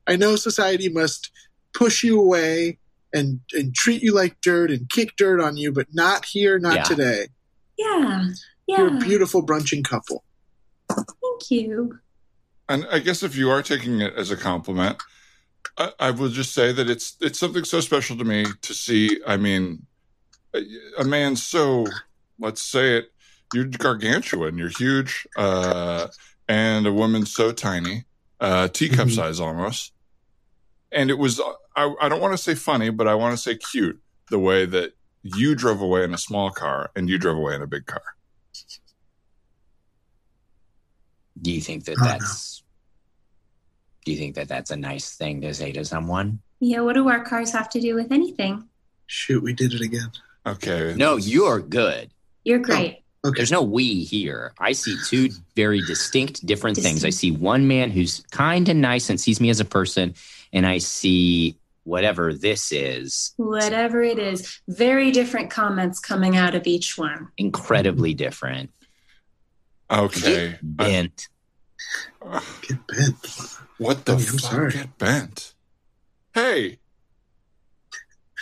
I 0.06 0.16
know 0.16 0.36
society 0.36 0.88
must 0.88 1.30
push 1.74 2.02
you 2.02 2.18
away 2.20 2.78
and 3.12 3.40
and 3.52 3.74
treat 3.74 4.02
you 4.02 4.12
like 4.14 4.40
dirt 4.40 4.70
and 4.70 4.88
kick 4.90 5.16
dirt 5.16 5.40
on 5.40 5.56
you, 5.56 5.72
but 5.72 5.86
not 5.92 6.24
here, 6.24 6.58
not 6.58 6.74
Yeah. 6.76 6.82
today. 6.84 7.26
Yeah. 7.78 8.28
Yeah. 8.66 8.78
You're 8.78 8.96
a 8.96 8.98
beautiful 8.98 9.42
brunching 9.44 9.84
couple. 9.84 10.24
Thank 10.88 11.50
you. 11.50 11.98
and 12.68 12.86
I 12.90 12.98
guess 12.98 13.22
if 13.22 13.36
you 13.36 13.50
are 13.50 13.62
taking 13.62 14.00
it 14.00 14.14
as 14.14 14.30
a 14.30 14.36
compliment, 14.36 14.96
I, 15.78 15.92
I 16.00 16.10
will 16.10 16.30
just 16.30 16.52
say 16.52 16.72
that 16.72 16.88
it's 16.90 17.16
it's 17.20 17.38
something 17.38 17.64
so 17.64 17.80
special 17.80 18.16
to 18.16 18.24
me 18.24 18.44
to 18.62 18.74
see. 18.74 19.20
I 19.26 19.36
mean, 19.36 19.86
a, 20.54 20.62
a 20.98 21.04
man 21.04 21.36
so 21.36 21.86
let's 22.40 22.62
say 22.62 22.98
it, 22.98 23.12
you're 23.54 23.64
gargantuan, 23.66 24.58
you're 24.58 24.68
huge, 24.70 25.26
uh, 25.36 26.08
and 26.48 26.86
a 26.86 26.92
woman 26.92 27.26
so 27.26 27.52
tiny, 27.52 28.04
uh, 28.40 28.68
teacup 28.68 29.08
Mhm. 29.08 29.14
size 29.14 29.40
almost. 29.40 29.92
And 30.92 31.10
it 31.10 31.18
was 31.18 31.40
I, 31.76 31.94
I 32.00 32.08
don't 32.08 32.22
want 32.22 32.32
to 32.32 32.38
say 32.42 32.54
funny, 32.54 32.88
but 32.90 33.06
I 33.06 33.14
want 33.14 33.34
to 33.36 33.42
say 33.42 33.56
cute 33.56 34.00
the 34.30 34.38
way 34.38 34.64
that 34.64 34.92
you 35.22 35.54
drove 35.54 35.80
away 35.82 36.04
in 36.04 36.14
a 36.14 36.18
small 36.18 36.50
car 36.50 36.90
and 36.96 37.08
you 37.08 37.18
drove 37.18 37.36
away 37.36 37.54
in 37.54 37.60
a 37.62 37.66
big 37.66 37.84
car. 37.86 38.02
Do 41.40 41.52
you 41.52 41.60
think 41.60 41.84
that 41.84 41.96
Oh, 42.00 42.04
that's 42.04 42.62
do 44.04 44.12
you 44.12 44.18
think 44.18 44.36
that 44.36 44.48
that's 44.48 44.70
a 44.70 44.76
nice 44.76 45.16
thing 45.16 45.40
to 45.42 45.52
say 45.52 45.72
to 45.72 45.84
someone? 45.84 46.40
Yeah. 46.60 46.80
What 46.80 46.94
do 46.94 47.08
our 47.08 47.24
cars 47.24 47.50
have 47.52 47.68
to 47.70 47.80
do 47.80 47.94
with 47.94 48.12
anything? 48.12 48.68
Shoot, 49.06 49.42
we 49.42 49.52
did 49.52 49.74
it 49.74 49.80
again. 49.80 50.10
Okay. 50.46 50.94
No, 50.96 51.16
you're 51.16 51.60
good. 51.60 52.12
You're 52.44 52.60
great. 52.60 53.02
Okay. 53.28 53.36
There's 53.38 53.52
no 53.52 53.62
we 53.62 54.04
here. 54.04 54.52
I 54.58 54.72
see 54.72 54.96
two 55.08 55.30
very 55.56 55.80
distinct, 55.82 56.44
different 56.46 56.76
things. 56.76 57.04
I 57.04 57.10
see 57.10 57.30
one 57.30 57.66
man 57.68 57.90
who's 57.90 58.22
kind 58.30 58.68
and 58.68 58.80
nice 58.80 59.10
and 59.10 59.20
sees 59.20 59.40
me 59.40 59.50
as 59.50 59.60
a 59.60 59.64
person, 59.64 60.14
and 60.52 60.66
I 60.66 60.78
see 60.78 61.56
whatever 61.84 62.34
this 62.34 62.72
is 62.72 63.32
Whatever 63.36 64.02
it 64.02 64.18
is, 64.18 64.60
very 64.66 65.12
different 65.12 65.50
comments 65.50 66.00
coming 66.00 66.36
out 66.36 66.54
of 66.56 66.66
each 66.66 66.98
one. 66.98 67.28
incredibly 67.36 68.12
different. 68.14 68.70
Okay. 69.90 70.54
I- 70.54 70.58
Bent. 70.62 71.28
Get 72.62 72.86
bent. 72.88 73.16
What 73.78 74.04
the 74.06 74.14
Oh, 74.14 74.18
fuck? 74.18 74.40
sorry. 74.40 74.72
Get 74.72 74.98
bent. 74.98 75.52
Hey. 76.34 76.78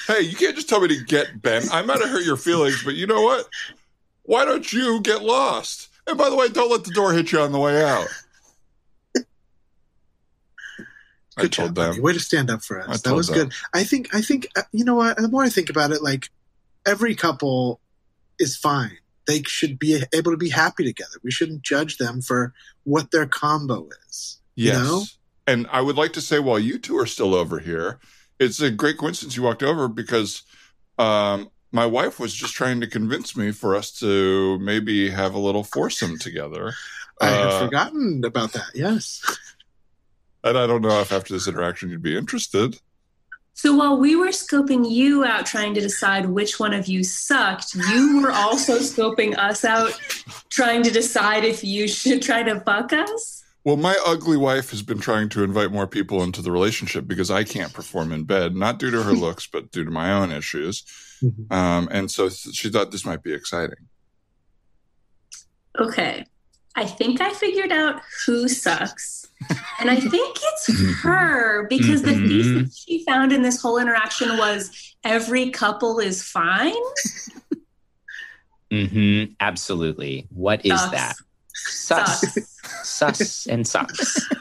Hey, 0.06 0.20
you 0.22 0.36
can't 0.36 0.54
just 0.56 0.68
tell 0.68 0.80
me 0.80 0.88
to 0.88 1.04
get 1.04 1.40
bent. 1.42 1.72
I 1.72 1.82
might 1.82 2.00
have 2.00 2.08
hurt 2.10 2.24
your 2.24 2.36
feelings, 2.36 2.82
but 2.84 2.94
you 2.94 3.06
know 3.06 3.22
what? 3.22 3.46
Why 4.24 4.44
don't 4.44 4.72
you 4.72 5.00
get 5.00 5.22
lost? 5.22 5.88
And 6.06 6.18
by 6.18 6.28
the 6.28 6.36
way, 6.36 6.48
don't 6.48 6.70
let 6.70 6.84
the 6.84 6.90
door 6.90 7.12
hit 7.12 7.32
you 7.32 7.40
on 7.40 7.52
the 7.52 7.58
way 7.58 7.82
out. 7.82 8.08
I 11.36 11.42
told 11.42 11.52
job, 11.52 11.74
buddy. 11.74 11.94
them. 11.96 12.02
Way 12.02 12.12
to 12.12 12.20
stand 12.20 12.50
up 12.50 12.62
for 12.62 12.80
us. 12.80 13.02
That 13.02 13.14
was 13.14 13.26
them. 13.28 13.34
good. 13.48 13.52
I 13.72 13.82
think. 13.84 14.14
I 14.14 14.20
think. 14.22 14.46
uh, 14.56 14.62
You 14.72 14.84
know 14.84 14.94
what? 14.94 15.16
The 15.16 15.28
more 15.28 15.42
I 15.42 15.48
think 15.48 15.68
about 15.70 15.90
it, 15.90 16.02
like 16.02 16.28
every 16.86 17.14
couple 17.14 17.80
is 18.38 18.56
fine. 18.56 18.96
They 19.26 19.42
should 19.46 19.78
be 19.78 20.02
able 20.14 20.30
to 20.32 20.36
be 20.36 20.50
happy 20.50 20.84
together. 20.84 21.18
We 21.24 21.30
shouldn't 21.30 21.62
judge 21.62 21.96
them 21.96 22.20
for 22.20 22.52
what 22.84 23.10
their 23.10 23.26
combo 23.26 23.88
is. 24.08 24.38
you 24.54 24.66
Yes. 24.70 24.84
know? 24.84 25.02
And 25.46 25.66
I 25.72 25.80
would 25.80 25.96
like 25.96 26.12
to 26.14 26.20
say, 26.20 26.38
while 26.38 26.58
you 26.58 26.78
two 26.78 26.98
are 26.98 27.06
still 27.06 27.34
over 27.34 27.58
here, 27.58 27.98
it's 28.38 28.60
a 28.60 28.70
great 28.70 28.98
coincidence 28.98 29.36
you 29.36 29.42
walked 29.42 29.62
over 29.62 29.88
because 29.88 30.42
um, 30.98 31.48
my 31.74 31.84
wife 31.84 32.20
was 32.20 32.32
just 32.32 32.54
trying 32.54 32.80
to 32.80 32.86
convince 32.86 33.36
me 33.36 33.50
for 33.50 33.74
us 33.74 33.90
to 33.98 34.58
maybe 34.60 35.10
have 35.10 35.34
a 35.34 35.38
little 35.38 35.64
foursome 35.64 36.16
together. 36.18 36.72
I 37.20 37.26
had 37.26 37.46
Uh, 37.48 37.64
forgotten 37.66 38.22
about 38.24 38.52
that. 38.52 38.70
Yes. 38.74 39.20
And 40.44 40.56
I 40.56 40.66
don't 40.66 40.82
know 40.82 41.00
if 41.00 41.12
after 41.12 41.34
this 41.34 41.48
interaction 41.48 41.90
you'd 41.90 42.00
be 42.02 42.16
interested. 42.16 42.78
So 43.54 43.74
while 43.74 43.96
we 43.98 44.16
were 44.16 44.28
scoping 44.28 44.88
you 44.90 45.24
out, 45.24 45.46
trying 45.46 45.74
to 45.74 45.80
decide 45.80 46.26
which 46.26 46.58
one 46.58 46.74
of 46.74 46.86
you 46.88 47.04
sucked, 47.04 47.74
you 47.74 48.20
were 48.20 48.32
also 48.32 48.78
scoping 48.78 49.36
us 49.38 49.64
out, 49.64 49.92
trying 50.50 50.82
to 50.82 50.90
decide 50.90 51.44
if 51.44 51.62
you 51.62 51.86
should 51.88 52.20
try 52.20 52.42
to 52.42 52.60
fuck 52.60 52.92
us. 52.92 53.43
Well, 53.64 53.76
my 53.78 53.96
ugly 54.06 54.36
wife 54.36 54.70
has 54.70 54.82
been 54.82 54.98
trying 55.00 55.30
to 55.30 55.42
invite 55.42 55.72
more 55.72 55.86
people 55.86 56.22
into 56.22 56.42
the 56.42 56.52
relationship 56.52 57.06
because 57.06 57.30
I 57.30 57.44
can't 57.44 57.72
perform 57.72 58.12
in 58.12 58.24
bed, 58.24 58.54
not 58.54 58.78
due 58.78 58.90
to 58.90 59.02
her 59.02 59.12
looks, 59.24 59.46
but 59.46 59.70
due 59.72 59.84
to 59.84 59.90
my 59.90 60.12
own 60.12 60.30
issues. 60.32 60.84
Mhm. 61.22 61.50
Um, 61.50 61.88
and 61.90 62.10
so 62.10 62.28
she 62.28 62.68
thought 62.68 62.90
this 62.90 63.06
might 63.06 63.22
be 63.22 63.32
exciting. 63.32 63.88
Okay. 65.78 66.26
I 66.76 66.84
think 66.86 67.20
I 67.20 67.30
figured 67.32 67.72
out 67.72 68.02
who 68.26 68.48
sucks. 68.48 69.26
And 69.80 69.88
I 69.90 69.96
think 70.00 70.36
it's 70.42 71.00
her 71.02 71.66
because 71.68 72.02
the 72.02 72.10
Mhm. 72.10 72.28
thesis 72.28 72.76
she 72.76 73.04
found 73.04 73.32
in 73.32 73.42
this 73.42 73.62
whole 73.62 73.78
interaction 73.78 74.36
was 74.36 74.94
every 75.04 75.50
couple 75.50 75.98
is 76.00 76.22
fine. 76.22 76.74
Mm-hmm. 78.72 79.34
Absolutely. 79.38 80.26
What 80.30 80.66
is 80.66 80.72
Sucks. 80.80 80.90
that? 80.90 81.14
Sus. 81.54 82.20
Sucks. 82.20 82.58
Sus 82.82 83.46
and 83.46 83.66
sucks. 83.66 84.20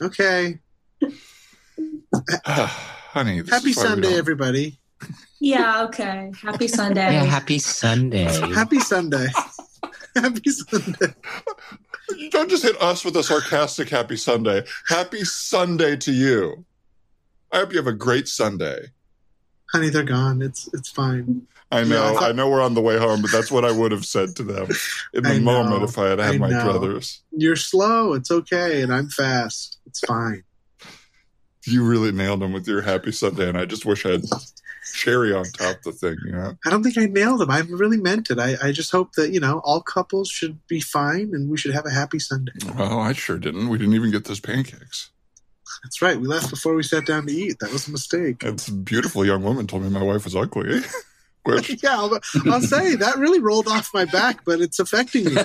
Okay. 0.00 0.58
Uh, 2.44 2.66
honey, 2.66 3.40
this 3.40 3.50
Happy 3.50 3.70
is 3.70 3.76
why 3.76 3.82
we 3.84 3.88
Sunday, 3.88 4.08
don't- 4.10 4.18
everybody. 4.18 4.80
Yeah, 5.40 5.84
okay. 5.84 6.32
Happy 6.42 6.66
Sunday. 6.68 7.12
Yeah, 7.12 7.24
happy 7.24 7.58
Sunday. 7.60 8.24
Happy 8.52 8.80
Sunday. 8.80 9.26
Happy 10.16 10.50
Sunday. 10.50 11.14
You 12.16 12.30
don't 12.30 12.50
just 12.50 12.62
hit 12.64 12.80
us 12.82 13.04
with 13.04 13.16
a 13.16 13.22
sarcastic 13.22 13.88
happy 13.88 14.16
Sunday. 14.16 14.62
Happy 14.88 15.24
Sunday 15.24 15.96
to 15.96 16.12
you. 16.12 16.64
I 17.52 17.58
hope 17.58 17.70
you 17.72 17.78
have 17.78 17.86
a 17.86 17.92
great 17.92 18.26
Sunday. 18.28 18.86
Honey, 19.72 19.88
they're 19.88 20.02
gone. 20.02 20.42
It's 20.42 20.68
it's 20.74 20.90
fine. 20.90 21.46
I 21.72 21.80
Yeah, 21.80 21.84
know, 21.88 22.04
I 22.04 22.12
thought- 22.12 22.22
I 22.24 22.32
know 22.32 22.48
we're 22.50 22.60
on 22.62 22.74
the 22.74 22.80
way 22.82 22.98
home, 22.98 23.22
but 23.22 23.30
that's 23.32 23.50
what 23.50 23.64
I 23.64 23.72
would 23.72 23.90
have 23.92 24.04
said 24.04 24.36
to 24.36 24.42
them 24.42 24.68
in 25.14 25.22
the 25.22 25.30
I 25.30 25.38
know, 25.38 25.44
moment 25.64 25.82
if 25.84 25.96
I 25.98 26.08
had 26.10 26.18
had 26.18 26.34
I 26.34 26.38
my 26.38 26.50
know. 26.50 26.58
druthers. 26.64 27.18
You're 27.32 27.56
slow. 27.56 28.12
It's 28.12 28.30
okay, 28.30 28.82
and 28.82 28.92
I'm 28.92 29.08
fast. 29.08 29.78
It's 29.86 30.00
fine. 30.00 30.44
You 31.66 31.84
really 31.84 32.12
nailed 32.12 32.40
them 32.40 32.52
with 32.52 32.66
your 32.68 32.82
happy 32.82 33.12
Sunday, 33.12 33.48
and 33.48 33.56
I 33.56 33.64
just 33.64 33.86
wish 33.86 34.04
I 34.04 34.10
had 34.12 34.24
cherry 34.94 35.32
on 35.32 35.44
top 35.44 35.80
the 35.82 35.92
thing, 35.92 36.16
you 36.26 36.32
know? 36.32 36.56
I 36.66 36.70
don't 36.70 36.82
think 36.82 36.98
I 36.98 37.06
nailed 37.06 37.40
them. 37.40 37.50
I 37.50 37.60
really 37.60 37.96
meant 37.96 38.30
it. 38.30 38.38
I, 38.38 38.56
I 38.62 38.72
just 38.72 38.90
hope 38.90 39.12
that 39.12 39.30
you 39.32 39.40
know 39.40 39.60
all 39.64 39.80
couples 39.80 40.28
should 40.28 40.58
be 40.66 40.80
fine, 40.80 41.30
and 41.32 41.48
we 41.48 41.56
should 41.56 41.72
have 41.72 41.86
a 41.86 41.90
happy 41.90 42.18
Sunday. 42.18 42.52
Well, 42.76 42.98
I 42.98 43.12
sure 43.14 43.38
didn't. 43.38 43.68
We 43.68 43.78
didn't 43.78 43.94
even 43.94 44.10
get 44.10 44.24
those 44.24 44.40
pancakes. 44.40 45.10
That's 45.84 46.02
right. 46.02 46.20
We 46.20 46.26
left 46.28 46.50
before 46.50 46.74
we 46.74 46.82
sat 46.82 47.06
down 47.06 47.26
to 47.26 47.32
eat. 47.32 47.58
That 47.60 47.72
was 47.72 47.88
a 47.88 47.92
mistake. 47.92 48.42
It's 48.42 48.68
a 48.68 48.72
beautiful 48.74 49.24
young 49.24 49.42
woman 49.42 49.66
told 49.66 49.82
me 49.84 49.88
my 49.88 50.02
wife 50.02 50.24
was 50.24 50.36
ugly. 50.36 50.80
Yeah, 51.82 51.96
I'll, 51.96 52.18
I'll 52.46 52.60
say 52.60 52.94
that 52.96 53.16
really 53.18 53.40
rolled 53.40 53.66
off 53.66 53.90
my 53.92 54.04
back, 54.04 54.44
but 54.44 54.60
it's 54.60 54.78
affecting 54.78 55.24
me. 55.24 55.36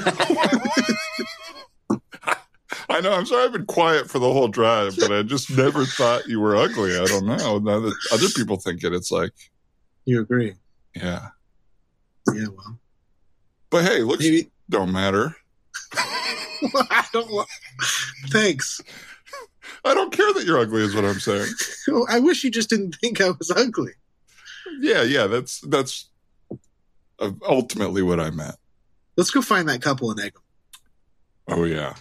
I 2.89 3.01
know. 3.01 3.13
I'm 3.13 3.25
sorry 3.25 3.45
I've 3.45 3.51
been 3.53 3.65
quiet 3.65 4.09
for 4.09 4.19
the 4.19 4.31
whole 4.31 4.47
drive, 4.47 4.95
but 4.99 5.11
I 5.11 5.23
just 5.23 5.49
never 5.55 5.85
thought 5.85 6.27
you 6.27 6.39
were 6.39 6.55
ugly. 6.55 6.97
I 6.97 7.05
don't 7.05 7.25
know. 7.25 7.57
Now 7.59 7.79
that 7.79 7.95
other 8.11 8.27
people 8.35 8.57
think 8.57 8.83
it, 8.83 8.93
it's 8.93 9.11
like, 9.11 9.31
You 10.05 10.21
agree? 10.21 10.53
yeah. 10.95 11.29
Yeah. 12.33 12.47
Well, 12.55 12.79
But 13.69 13.83
hey, 13.85 14.01
looks 14.01 14.23
maybe 14.23 14.49
don't 14.69 14.91
matter. 14.91 15.35
I 15.93 17.05
don't. 17.13 17.31
want- 17.31 17.49
Thanks. 18.29 18.81
I 19.85 19.93
don't 19.93 20.11
care 20.11 20.33
that 20.33 20.43
you're 20.45 20.59
ugly, 20.59 20.81
is 20.81 20.95
what 20.95 21.05
I'm 21.05 21.19
saying. 21.19 21.47
I 22.09 22.19
wish 22.19 22.43
you 22.43 22.51
just 22.51 22.69
didn't 22.69 22.95
think 22.99 23.21
I 23.21 23.29
was 23.31 23.51
ugly. 23.51 23.93
Yeah, 24.79 25.03
yeah. 25.03 25.27
That's 25.27 25.61
that's 25.61 26.09
uh, 27.19 27.31
ultimately 27.47 28.01
what 28.01 28.19
I 28.19 28.29
meant. 28.29 28.55
Let's 29.15 29.31
go 29.31 29.41
find 29.41 29.67
that 29.69 29.81
couple 29.81 30.11
and 30.11 30.19
egg 30.19 30.33
them. 30.33 30.43
Oh 31.49 31.63
yeah, 31.63 31.95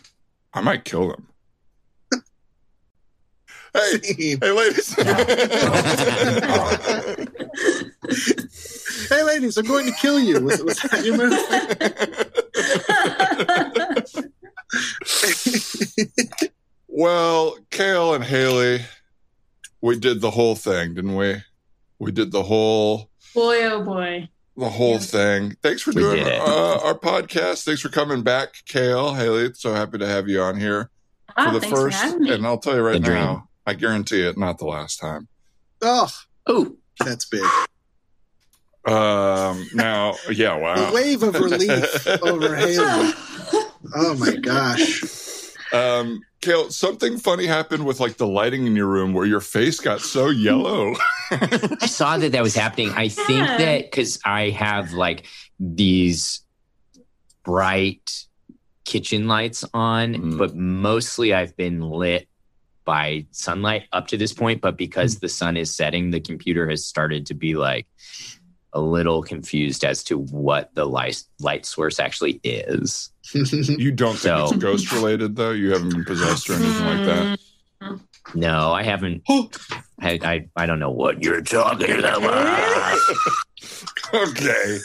I 0.52 0.60
might 0.60 0.84
kill 0.84 1.08
them. 1.08 1.28
hey, 3.72 4.00
hey, 4.02 4.36
hey, 4.40 4.52
ladies. 4.52 4.94
ladies, 9.36 9.56
I'm 9.58 9.66
going 9.66 9.86
to 9.86 9.92
kill 9.92 10.18
you. 10.18 10.40
Was, 10.40 10.62
was 10.62 10.78
that 10.78 11.04
your 11.04 11.18
move? 11.18 11.32
well, 16.88 17.58
Kale 17.70 18.14
and 18.14 18.24
Haley, 18.24 18.80
we 19.82 19.98
did 19.98 20.20
the 20.20 20.30
whole 20.30 20.54
thing, 20.54 20.94
didn't 20.94 21.16
we? 21.16 21.42
We 21.98 22.12
did 22.12 22.30
the 22.32 22.42
whole. 22.42 23.10
boy, 23.34 23.64
oh 23.64 23.82
boy. 23.82 24.28
the 24.56 24.68
whole 24.68 24.98
thing. 24.98 25.56
Thanks 25.62 25.82
for 25.82 25.90
We 25.92 26.02
doing 26.02 26.24
did 26.24 26.40
uh, 26.40 26.78
our 26.84 26.94
podcast. 26.98 27.64
Thanks 27.64 27.80
for 27.80 27.88
coming 27.88 28.22
back, 28.22 28.54
Kale. 28.66 29.14
Haley, 29.14 29.52
so 29.54 29.74
happy 29.74 29.98
to 29.98 30.06
have 30.06 30.28
you 30.28 30.40
on 30.42 30.58
here 30.58 30.90
Ah, 31.36 31.50
for 31.52 31.58
the 31.60 31.66
first. 31.66 32.00
for 32.02 32.32
and 32.32 32.46
I'll 32.46 32.58
tell 32.58 32.74
you 32.74 32.82
right 32.82 32.94
The 32.94 33.00
dream. 33.00 33.14
now, 33.18 33.48
I 33.66 33.74
guarantee 33.74 34.22
it, 34.26 34.36
not 34.38 34.58
the 34.58 34.66
last 34.66 34.98
time. 34.98 35.28
Oh, 35.82 36.08
Oh, 36.46 36.76
that's 37.00 37.24
big. 37.26 37.42
Um, 38.86 39.66
now, 39.74 40.14
yeah, 40.30 40.54
wow. 40.56 40.90
A 40.90 40.94
wave 40.94 41.22
of 41.24 41.34
relief 41.34 42.06
over 42.22 42.54
Haley. 42.54 43.12
Oh 43.94 44.14
my 44.16 44.34
gosh. 44.34 45.00
Um, 45.72 46.20
Kale, 46.40 46.70
something 46.70 47.18
funny 47.18 47.46
happened 47.46 47.84
with 47.86 47.98
like 48.00 48.16
the 48.18 48.26
lighting 48.26 48.66
in 48.66 48.76
your 48.76 48.86
room 48.86 49.12
where 49.12 49.26
your 49.26 49.40
face 49.40 49.80
got 49.80 50.00
so 50.00 50.28
yellow. 50.28 50.94
I 51.30 51.86
saw 51.86 52.18
that 52.18 52.32
that 52.32 52.42
was 52.42 52.54
happening. 52.54 52.90
I 52.90 53.08
think 53.08 53.46
Yeah. 53.46 53.56
that 53.58 53.90
because 53.90 54.18
I 54.24 54.50
have 54.50 54.92
like 54.92 55.24
these 55.58 56.42
bright 57.44 58.24
kitchen 58.84 59.26
lights 59.26 59.64
on, 59.74 60.14
Mm. 60.14 60.38
but 60.38 60.54
mostly 60.54 61.34
I've 61.34 61.56
been 61.56 61.80
lit 61.80 62.28
by 62.84 63.26
sunlight 63.32 63.84
up 63.92 64.06
to 64.08 64.16
this 64.16 64.32
point. 64.32 64.60
But 64.60 64.76
because 64.76 65.18
the 65.18 65.28
sun 65.28 65.56
is 65.56 65.74
setting, 65.74 66.10
the 66.10 66.20
computer 66.20 66.68
has 66.70 66.86
started 66.86 67.26
to 67.26 67.34
be 67.34 67.54
like 67.56 67.86
a 68.72 68.80
little 68.80 69.22
confused 69.22 69.84
as 69.84 70.02
to 70.04 70.18
what 70.18 70.74
the 70.74 70.84
light 70.84 71.22
light 71.40 71.64
source 71.66 71.98
actually 72.00 72.40
is. 72.44 73.10
you 73.34 73.90
don't 73.92 74.12
think 74.12 74.20
So- 74.20 74.44
it's 74.44 74.56
ghost 74.56 74.92
related 74.92 75.36
though? 75.36 75.52
You 75.52 75.72
haven't 75.72 75.90
been 75.90 76.04
possessed 76.04 76.48
or 76.50 76.54
anything 76.54 76.84
like 76.86 77.06
that? 77.06 77.38
No, 78.34 78.72
I 78.72 78.82
haven't. 78.82 79.22
I, 79.28 80.18
I 80.22 80.48
I 80.56 80.66
don't 80.66 80.78
know 80.80 80.90
what 80.90 81.22
you're 81.22 81.40
talking 81.42 81.90
about. 81.98 82.98
okay. 84.14 84.78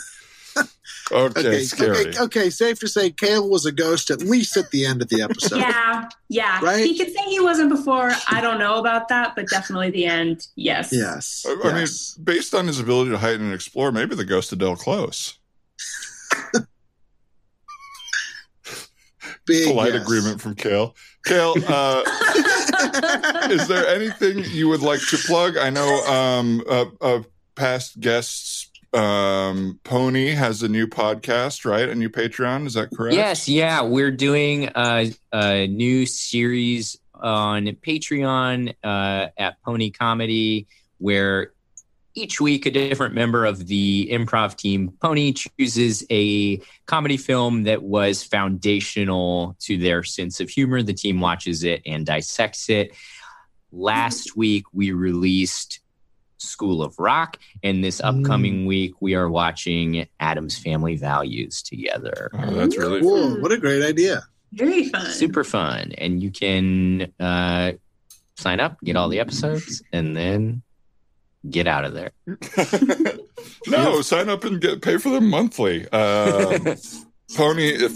Okay, 1.11 1.39
Okay, 1.39 1.63
scary. 1.63 2.07
okay, 2.07 2.19
okay. 2.19 2.49
Safe 2.49 2.79
to 2.79 2.87
say, 2.87 3.11
Kale 3.11 3.47
was 3.49 3.65
a 3.65 3.71
ghost 3.71 4.09
at 4.09 4.21
least 4.21 4.57
at 4.57 4.71
the 4.71 4.85
end 4.85 5.01
of 5.01 5.09
the 5.09 5.21
episode. 5.21 5.59
yeah, 5.59 6.07
yeah. 6.29 6.59
Right? 6.63 6.85
He 6.85 6.97
could 6.97 7.13
say 7.13 7.21
he 7.29 7.39
wasn't 7.39 7.69
before. 7.69 8.11
I 8.29 8.41
don't 8.41 8.59
know 8.59 8.79
about 8.79 9.07
that, 9.09 9.35
but 9.35 9.47
definitely 9.49 9.91
the 9.91 10.05
end. 10.05 10.47
Yes. 10.55 10.89
Yes. 10.91 11.45
I, 11.47 11.55
I 11.69 11.73
mean, 11.73 11.87
based 12.23 12.53
on 12.55 12.67
his 12.67 12.79
ability 12.79 13.11
to 13.11 13.17
hide 13.17 13.39
and 13.39 13.53
explore, 13.53 13.91
maybe 13.91 14.15
the 14.15 14.25
ghost 14.25 14.51
of 14.51 14.59
Del 14.59 14.75
Close. 14.75 15.37
Big 19.45 19.67
Polite 19.67 19.93
yes. 19.93 20.03
agreement 20.03 20.41
from 20.41 20.55
Kale. 20.55 20.95
Kale, 21.25 21.55
uh, 21.67 22.03
is 23.49 23.67
there 23.67 23.87
anything 23.87 24.43
you 24.49 24.69
would 24.69 24.81
like 24.81 24.99
to 25.09 25.17
plug? 25.17 25.57
I 25.57 25.69
know 25.69 25.87
um, 26.05 26.63
uh, 26.69 26.85
uh, 26.99 27.23
past 27.55 27.99
guests, 27.99 28.70
um, 28.93 29.79
Pony 29.83 30.31
has 30.31 30.63
a 30.63 30.67
new 30.67 30.87
podcast, 30.87 31.65
right? 31.65 31.87
A 31.87 31.95
new 31.95 32.09
Patreon. 32.09 32.65
Is 32.67 32.73
that 32.73 32.89
correct? 32.95 33.15
Yes, 33.15 33.47
yeah, 33.47 33.81
we're 33.81 34.11
doing 34.11 34.69
a, 34.75 35.13
a 35.31 35.67
new 35.67 36.05
series 36.05 36.97
on 37.15 37.65
Patreon 37.67 38.73
uh, 38.83 39.27
at 39.37 39.61
Pony 39.63 39.91
Comedy, 39.91 40.67
where 40.97 41.53
each 42.13 42.41
week 42.41 42.65
a 42.65 42.71
different 42.71 43.15
member 43.15 43.45
of 43.45 43.67
the 43.67 44.09
improv 44.11 44.55
team 44.57 44.91
Pony 45.01 45.33
chooses 45.33 46.05
a 46.09 46.57
comedy 46.85 47.17
film 47.17 47.63
that 47.63 47.81
was 47.81 48.23
foundational 48.23 49.55
to 49.59 49.77
their 49.77 50.03
sense 50.03 50.39
of 50.41 50.49
humor. 50.49 50.83
The 50.83 50.93
team 50.93 51.21
watches 51.21 51.63
it 51.63 51.81
and 51.85 52.05
dissects 52.05 52.69
it. 52.69 52.93
Last 53.71 54.35
week 54.35 54.65
we 54.73 54.91
released 54.91 55.79
School 56.41 56.81
of 56.81 56.97
Rock, 56.99 57.37
and 57.63 57.83
this 57.83 58.01
upcoming 58.01 58.65
week 58.65 58.93
we 59.01 59.15
are 59.15 59.29
watching 59.29 60.07
Addams 60.19 60.57
Family 60.57 60.95
Values 60.95 61.61
together. 61.61 62.29
Oh, 62.33 62.51
that's 62.51 62.77
really 62.77 63.01
Cool. 63.01 63.39
What 63.41 63.51
a 63.51 63.57
great 63.57 63.83
idea. 63.83 64.23
Very 64.53 64.89
fun. 64.89 65.05
super 65.05 65.43
fun 65.45 65.93
and 65.97 66.21
you 66.21 66.29
can 66.29 67.13
uh 67.21 67.71
sign 68.37 68.59
up 68.59 68.77
get 68.83 68.97
all 68.97 69.07
the 69.07 69.21
episodes 69.21 69.81
and 69.93 70.17
then 70.17 70.61
get 71.49 71.67
out 71.67 71.85
of 71.85 71.93
there 71.93 72.11
no, 73.67 74.01
sign 74.01 74.29
up 74.29 74.43
and 74.43 74.59
get 74.59 74.81
pay 74.81 74.97
for 74.97 75.09
them 75.09 75.29
monthly. 75.29 75.87
Um, 75.93 76.75
Pony, 77.35 77.67
if 77.69 77.93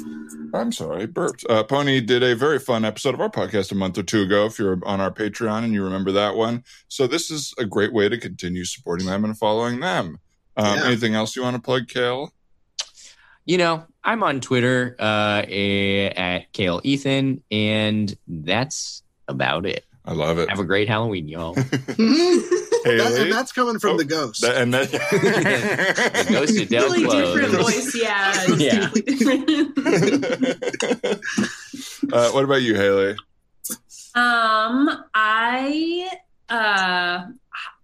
I'm 0.54 0.72
sorry, 0.72 1.06
burped. 1.06 1.46
Uh, 1.50 1.64
Pony 1.64 2.00
did 2.02 2.24
a 2.24 2.36
very 2.36 2.60
fun 2.60 2.86
episode 2.86 3.14
of 3.14 3.22
our 3.22 3.30
podcast 3.30 3.72
a 3.72 3.76
month 3.76 3.98
or 3.98 4.04
two 4.04 4.22
ago. 4.22 4.46
If 4.46 4.58
you're 4.58 4.80
on 4.86 5.02
our 5.02 5.12
Patreon 5.12 5.64
and 5.64 5.74
you 5.74 5.84
remember 5.84 6.12
that 6.14 6.36
one, 6.36 6.64
so 6.88 7.08
this 7.08 7.30
is 7.30 7.54
a 7.58 7.66
great 7.66 7.94
way 7.94 8.08
to 8.10 8.18
continue 8.18 8.64
supporting 8.66 9.08
them 9.08 9.26
and 9.26 9.38
following 9.38 9.80
them. 9.82 10.20
Um, 10.58 10.78
Yeah. 10.78 10.86
Anything 10.86 11.16
else 11.16 11.36
you 11.36 11.42
want 11.44 11.56
to 11.56 11.62
plug, 11.62 11.88
Kale? 11.88 12.32
you 13.48 13.60
know 13.60 13.84
i'm 14.04 14.24
on 14.24 14.42
twitter 14.42 14.96
uh 14.98 15.44
at 15.48 16.52
kale 16.52 16.82
ethan 16.84 17.44
and 17.52 18.18
that's 18.28 19.04
about 19.28 19.68
it 19.68 19.86
I 20.04 20.14
love 20.14 20.40
it. 20.40 20.50
have 20.50 20.58
a 20.60 20.64
great 20.64 20.88
halloween 20.88 21.28
y'all 21.28 21.54
That- 22.86 23.14
and 23.20 23.32
that's 23.32 23.52
coming 23.52 23.80
from 23.80 23.92
Oh, 23.92 23.98
the 23.98 24.06
ghost. 24.06 24.42
That- 24.42 24.58
and 24.62 24.74
that, 24.74 24.92
The 24.92 26.28
ghost 26.30 26.60
of 26.62 26.70
Del 26.70 26.88
Totally 26.88 27.08
different 27.08 27.54
voice. 27.62 27.96
Yeah. 27.96 28.34
it's 28.48 28.62
Yeah. 32.12 32.16
uh, 32.18 32.32
what 32.32 32.44
about 32.44 32.62
you, 32.62 32.76
Haley? 32.76 33.16
Um, 34.16 35.04
I 35.14 36.10
uh, 36.50 37.24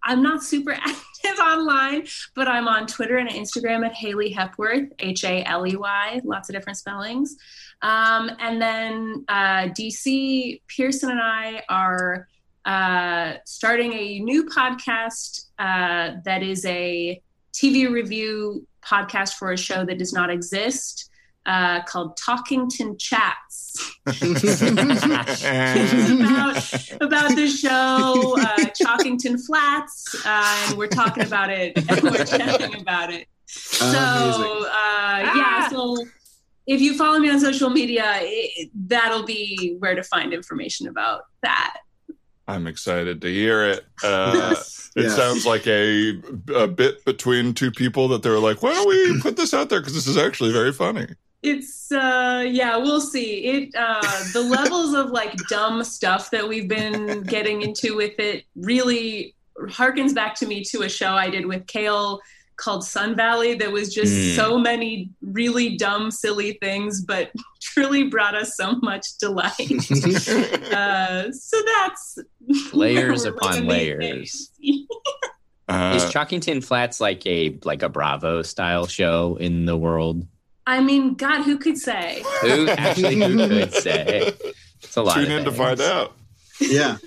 I'm 0.04 0.24
not 0.24 0.44
super 0.44 0.72
active 0.76 1.40
online, 1.40 2.08
but 2.36 2.48
I'm 2.48 2.68
on 2.68 2.88
Twitter 2.88 3.18
and 3.18 3.30
Instagram 3.30 3.86
at 3.86 3.94
Haley 3.94 4.30
Hepworth, 4.32 4.90
H 5.00 5.24
A 5.24 5.44
L 5.44 5.68
E 5.68 5.76
Y, 5.76 6.22
lots 6.24 6.50
of 6.50 6.56
different 6.56 6.78
spellings. 6.78 7.36
Um, 7.82 8.30
and 8.40 8.62
then 8.62 9.26
uh, 9.28 9.70
DC 9.78 10.62
Pearson 10.68 11.10
and 11.12 11.20
I 11.22 11.64
are 11.68 12.28
uh, 12.66 13.34
starting 13.46 13.94
a 13.94 14.20
new 14.20 14.46
podcast 14.46 15.48
uh, 15.60 16.18
that 16.26 16.44
is 16.44 16.66
a 16.66 17.22
TV 17.54 17.92
review 17.92 18.66
podcast 18.86 19.34
for 19.34 19.52
a 19.52 19.58
show 19.58 19.86
that 19.86 19.98
does 19.98 20.14
not 20.14 20.30
exist. 20.30 21.08
Uh, 21.44 21.82
called 21.86 22.16
Talkington 22.20 23.00
Chats. 23.00 23.96
It's 24.06 24.62
about 24.62 25.28
about 27.02 27.36
the 27.36 27.48
show 27.48 28.36
uh, 28.40 28.58
Chalkington 28.80 29.44
Flats, 29.44 30.24
uh, 30.24 30.68
and 30.68 30.78
we're 30.78 30.86
talking 30.86 31.24
about 31.24 31.50
it 31.50 31.76
and 31.90 32.02
we're 32.04 32.26
chatting 32.26 32.80
about 32.80 33.12
it. 33.12 33.28
So 33.48 33.88
Amazing. 33.88 34.66
uh, 34.66 35.34
yeah, 35.36 35.68
so 35.70 35.98
if 36.68 36.80
you 36.80 36.96
follow 36.96 37.20
me 37.20 37.30
on 37.30 37.40
social 37.40 37.70
media, 37.70 38.20
it, 38.22 38.70
that'll 38.88 39.26
be 39.26 39.76
where 39.80 39.96
to 39.96 40.04
find 40.04 40.34
information 40.34 40.88
about 40.88 41.24
that. 41.42 41.78
I'm 42.48 42.68
excited 42.68 43.22
to 43.22 43.28
hear 43.28 43.64
it. 43.66 43.86
Uh, 44.04 44.56
It 44.96 45.04
Yeah. 45.04 45.10
sounds 45.10 45.46
like 45.46 45.66
a, 45.68 46.20
a 46.56 46.68
bit 46.68 47.06
between 47.06 47.54
two 47.54 47.72
people 47.72 48.08
that 48.10 48.24
they're 48.24 48.40
like, 48.40 48.62
why 48.62 48.74
don't 48.74 48.88
we 48.90 49.14
put 49.22 49.38
this 49.38 49.54
out 49.54 49.70
there? 49.70 49.80
Because 49.80 49.94
this 49.94 50.08
is 50.08 50.18
actually 50.18 50.52
very 50.52 50.74
funny. 50.74 51.08
It's 51.44 51.92
uh 51.92 52.46
yeah, 52.48 52.78
we'll 52.78 53.02
see. 53.02 53.46
It 53.46 53.76
uh 53.76 54.26
the 54.32 54.42
levels 54.42 54.94
of 54.94 55.10
like 55.10 55.48
dumb 55.48 55.84
stuff 55.84 56.30
that 56.32 56.48
we've 56.48 56.68
been 56.68 57.26
getting 57.28 57.62
into 57.64 57.96
with 57.96 58.20
it 58.20 58.46
really 58.56 59.36
harkens 59.68 60.14
back 60.14 60.36
to 60.36 60.46
me 60.46 60.64
to 60.66 60.84
a 60.84 60.90
show 60.90 61.14
I 61.14 61.30
did 61.32 61.46
with 61.48 61.66
Kale 61.68 62.20
called 62.62 62.86
Sun 62.86 63.16
Valley 63.16 63.56
that 63.56 63.72
was 63.72 63.94
just 63.94 64.14
Mm. 64.14 64.36
so 64.36 64.58
many 64.58 65.10
really 65.22 65.76
dumb, 65.78 66.12
silly 66.12 66.58
things, 66.62 67.02
but 67.02 67.32
truly 67.62 68.04
brought 68.04 68.36
us 68.36 68.56
so 68.56 68.74
much 68.82 69.06
delight. 69.20 69.52
uh 70.74 71.32
so 71.32 71.58
that's 71.76 72.18
layers 72.74 73.26
upon 73.32 73.66
layers 73.68 74.00
these 74.00 74.50
days. 74.60 74.88
is 75.70 76.04
Uh, 76.04 76.10
chalkington 76.12 76.64
flats 76.64 77.00
like 77.02 77.26
a 77.26 77.58
like 77.64 77.82
a 77.84 77.90
bravo 77.90 78.42
style 78.42 78.86
show 78.88 79.38
in 79.40 79.66
the 79.66 79.76
world 79.78 80.26
I 80.68 80.80
mean, 80.80 81.16
God, 81.16 81.42
who 81.44 81.58
could 81.58 81.78
say? 81.78 82.24
who 82.42 82.68
actually 82.70 83.16
who 83.16 83.48
could 83.48 83.74
say 83.74 84.32
it's 84.84 84.96
a 84.96 85.02
lot 85.02 85.16
tune 85.16 85.32
of 85.32 85.40
in 85.40 85.46
to 85.46 85.52
find 85.52 85.82
out. 85.82 86.14
yeah. 86.60 86.98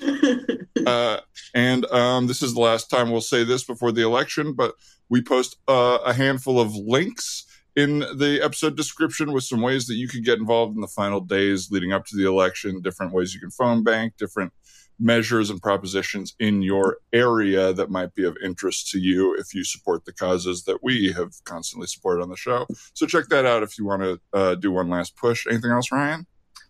Uh, 0.85 1.21
and 1.55 1.85
um, 1.87 2.27
this 2.27 2.43
is 2.43 2.53
the 2.55 2.61
last 2.61 2.91
time 2.91 3.11
we'll 3.13 3.21
say 3.21 3.45
this 3.45 3.63
before 3.65 3.93
the 3.93 4.03
election, 4.03 4.53
but 4.55 4.75
we 5.09 5.23
post 5.23 5.57
uh, 5.69 5.99
a 6.05 6.13
handful 6.13 6.61
of 6.61 6.75
links 6.75 7.47
in 7.77 8.01
the 8.01 8.41
episode 8.43 8.77
description 8.77 9.33
with 9.33 9.45
some 9.45 9.61
ways 9.61 9.87
that 9.87 9.95
you 9.95 10.09
could 10.09 10.25
get 10.25 10.39
involved 10.39 10.75
in 10.75 10.81
the 10.81 10.89
final 10.89 11.21
days 11.21 11.71
leading 11.71 11.93
up 11.93 12.07
to 12.07 12.17
the 12.17 12.27
election, 12.27 12.81
different 12.81 13.13
ways 13.13 13.35
you 13.35 13.41
can 13.41 13.51
phone 13.51 13.83
bank, 13.83 14.15
different 14.17 14.53
measures 15.01 15.51
and 15.51 15.61
propositions 15.61 16.35
in 16.39 16.63
your 16.63 16.99
area 17.13 17.73
that 17.73 17.91
might 17.91 18.15
be 18.15 18.25
of 18.25 18.37
interest 18.45 18.91
to 18.91 18.99
you 19.01 19.35
if 19.35 19.53
you 19.53 19.65
support 19.65 20.05
the 20.05 20.13
causes 20.13 20.65
that 20.65 20.85
we 20.85 21.13
have 21.13 21.33
constantly 21.45 21.87
supported 21.87 22.23
on 22.23 22.29
the 22.29 22.37
show. 22.37 22.65
So 22.95 23.07
check 23.07 23.27
that 23.29 23.45
out 23.45 23.65
if 23.65 23.77
you 23.77 23.85
want 23.85 24.03
to 24.03 24.21
uh, 24.33 24.55
do 24.55 24.71
one 24.71 24.89
last 24.89 25.17
push. 25.17 25.47
Anything 25.49 25.73
else, 25.73 25.91
Ryan? 25.91 26.27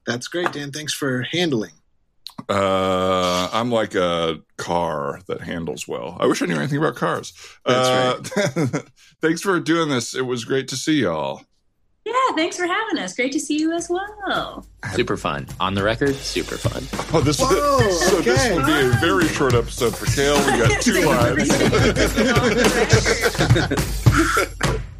That's 0.06 0.28
great, 0.28 0.52
Dan. 0.52 0.72
Thanks 0.72 0.94
for 0.94 1.22
handling. 1.22 1.72
Uh, 2.48 3.48
I'm 3.52 3.70
like 3.70 3.94
a 3.94 4.40
car 4.56 5.20
that 5.28 5.40
handles 5.40 5.88
well. 5.88 6.16
I 6.20 6.26
wish 6.26 6.42
I 6.42 6.46
knew 6.46 6.56
anything 6.56 6.78
about 6.78 6.96
cars. 6.96 7.32
That's 7.64 8.36
uh, 8.46 8.80
thanks 9.22 9.40
for 9.40 9.58
doing 9.60 9.88
this. 9.88 10.14
It 10.14 10.26
was 10.26 10.44
great 10.44 10.68
to 10.68 10.76
see 10.76 11.02
y'all. 11.02 11.42
Yeah, 12.04 12.12
thanks 12.34 12.58
for 12.58 12.66
having 12.66 12.98
us. 12.98 13.14
Great 13.14 13.32
to 13.32 13.40
see 13.40 13.58
you 13.58 13.72
as 13.72 13.88
well. 13.88 14.66
Super 14.92 15.16
fun. 15.16 15.46
On 15.58 15.72
the 15.72 15.82
record, 15.82 16.14
super 16.16 16.58
fun. 16.58 16.86
Oh, 17.14 17.22
this 17.22 17.40
Whoa, 17.40 17.80
so 17.90 18.20
this 18.20 18.46
will 18.50 18.66
be 18.66 18.72
a 18.72 18.90
very 19.00 19.26
short 19.28 19.54
episode 19.54 19.96
for 19.96 20.04
Kale. 20.06 20.36
We 20.44 20.58
got 20.58 20.82
two 20.82 21.00
lines. 21.00 21.48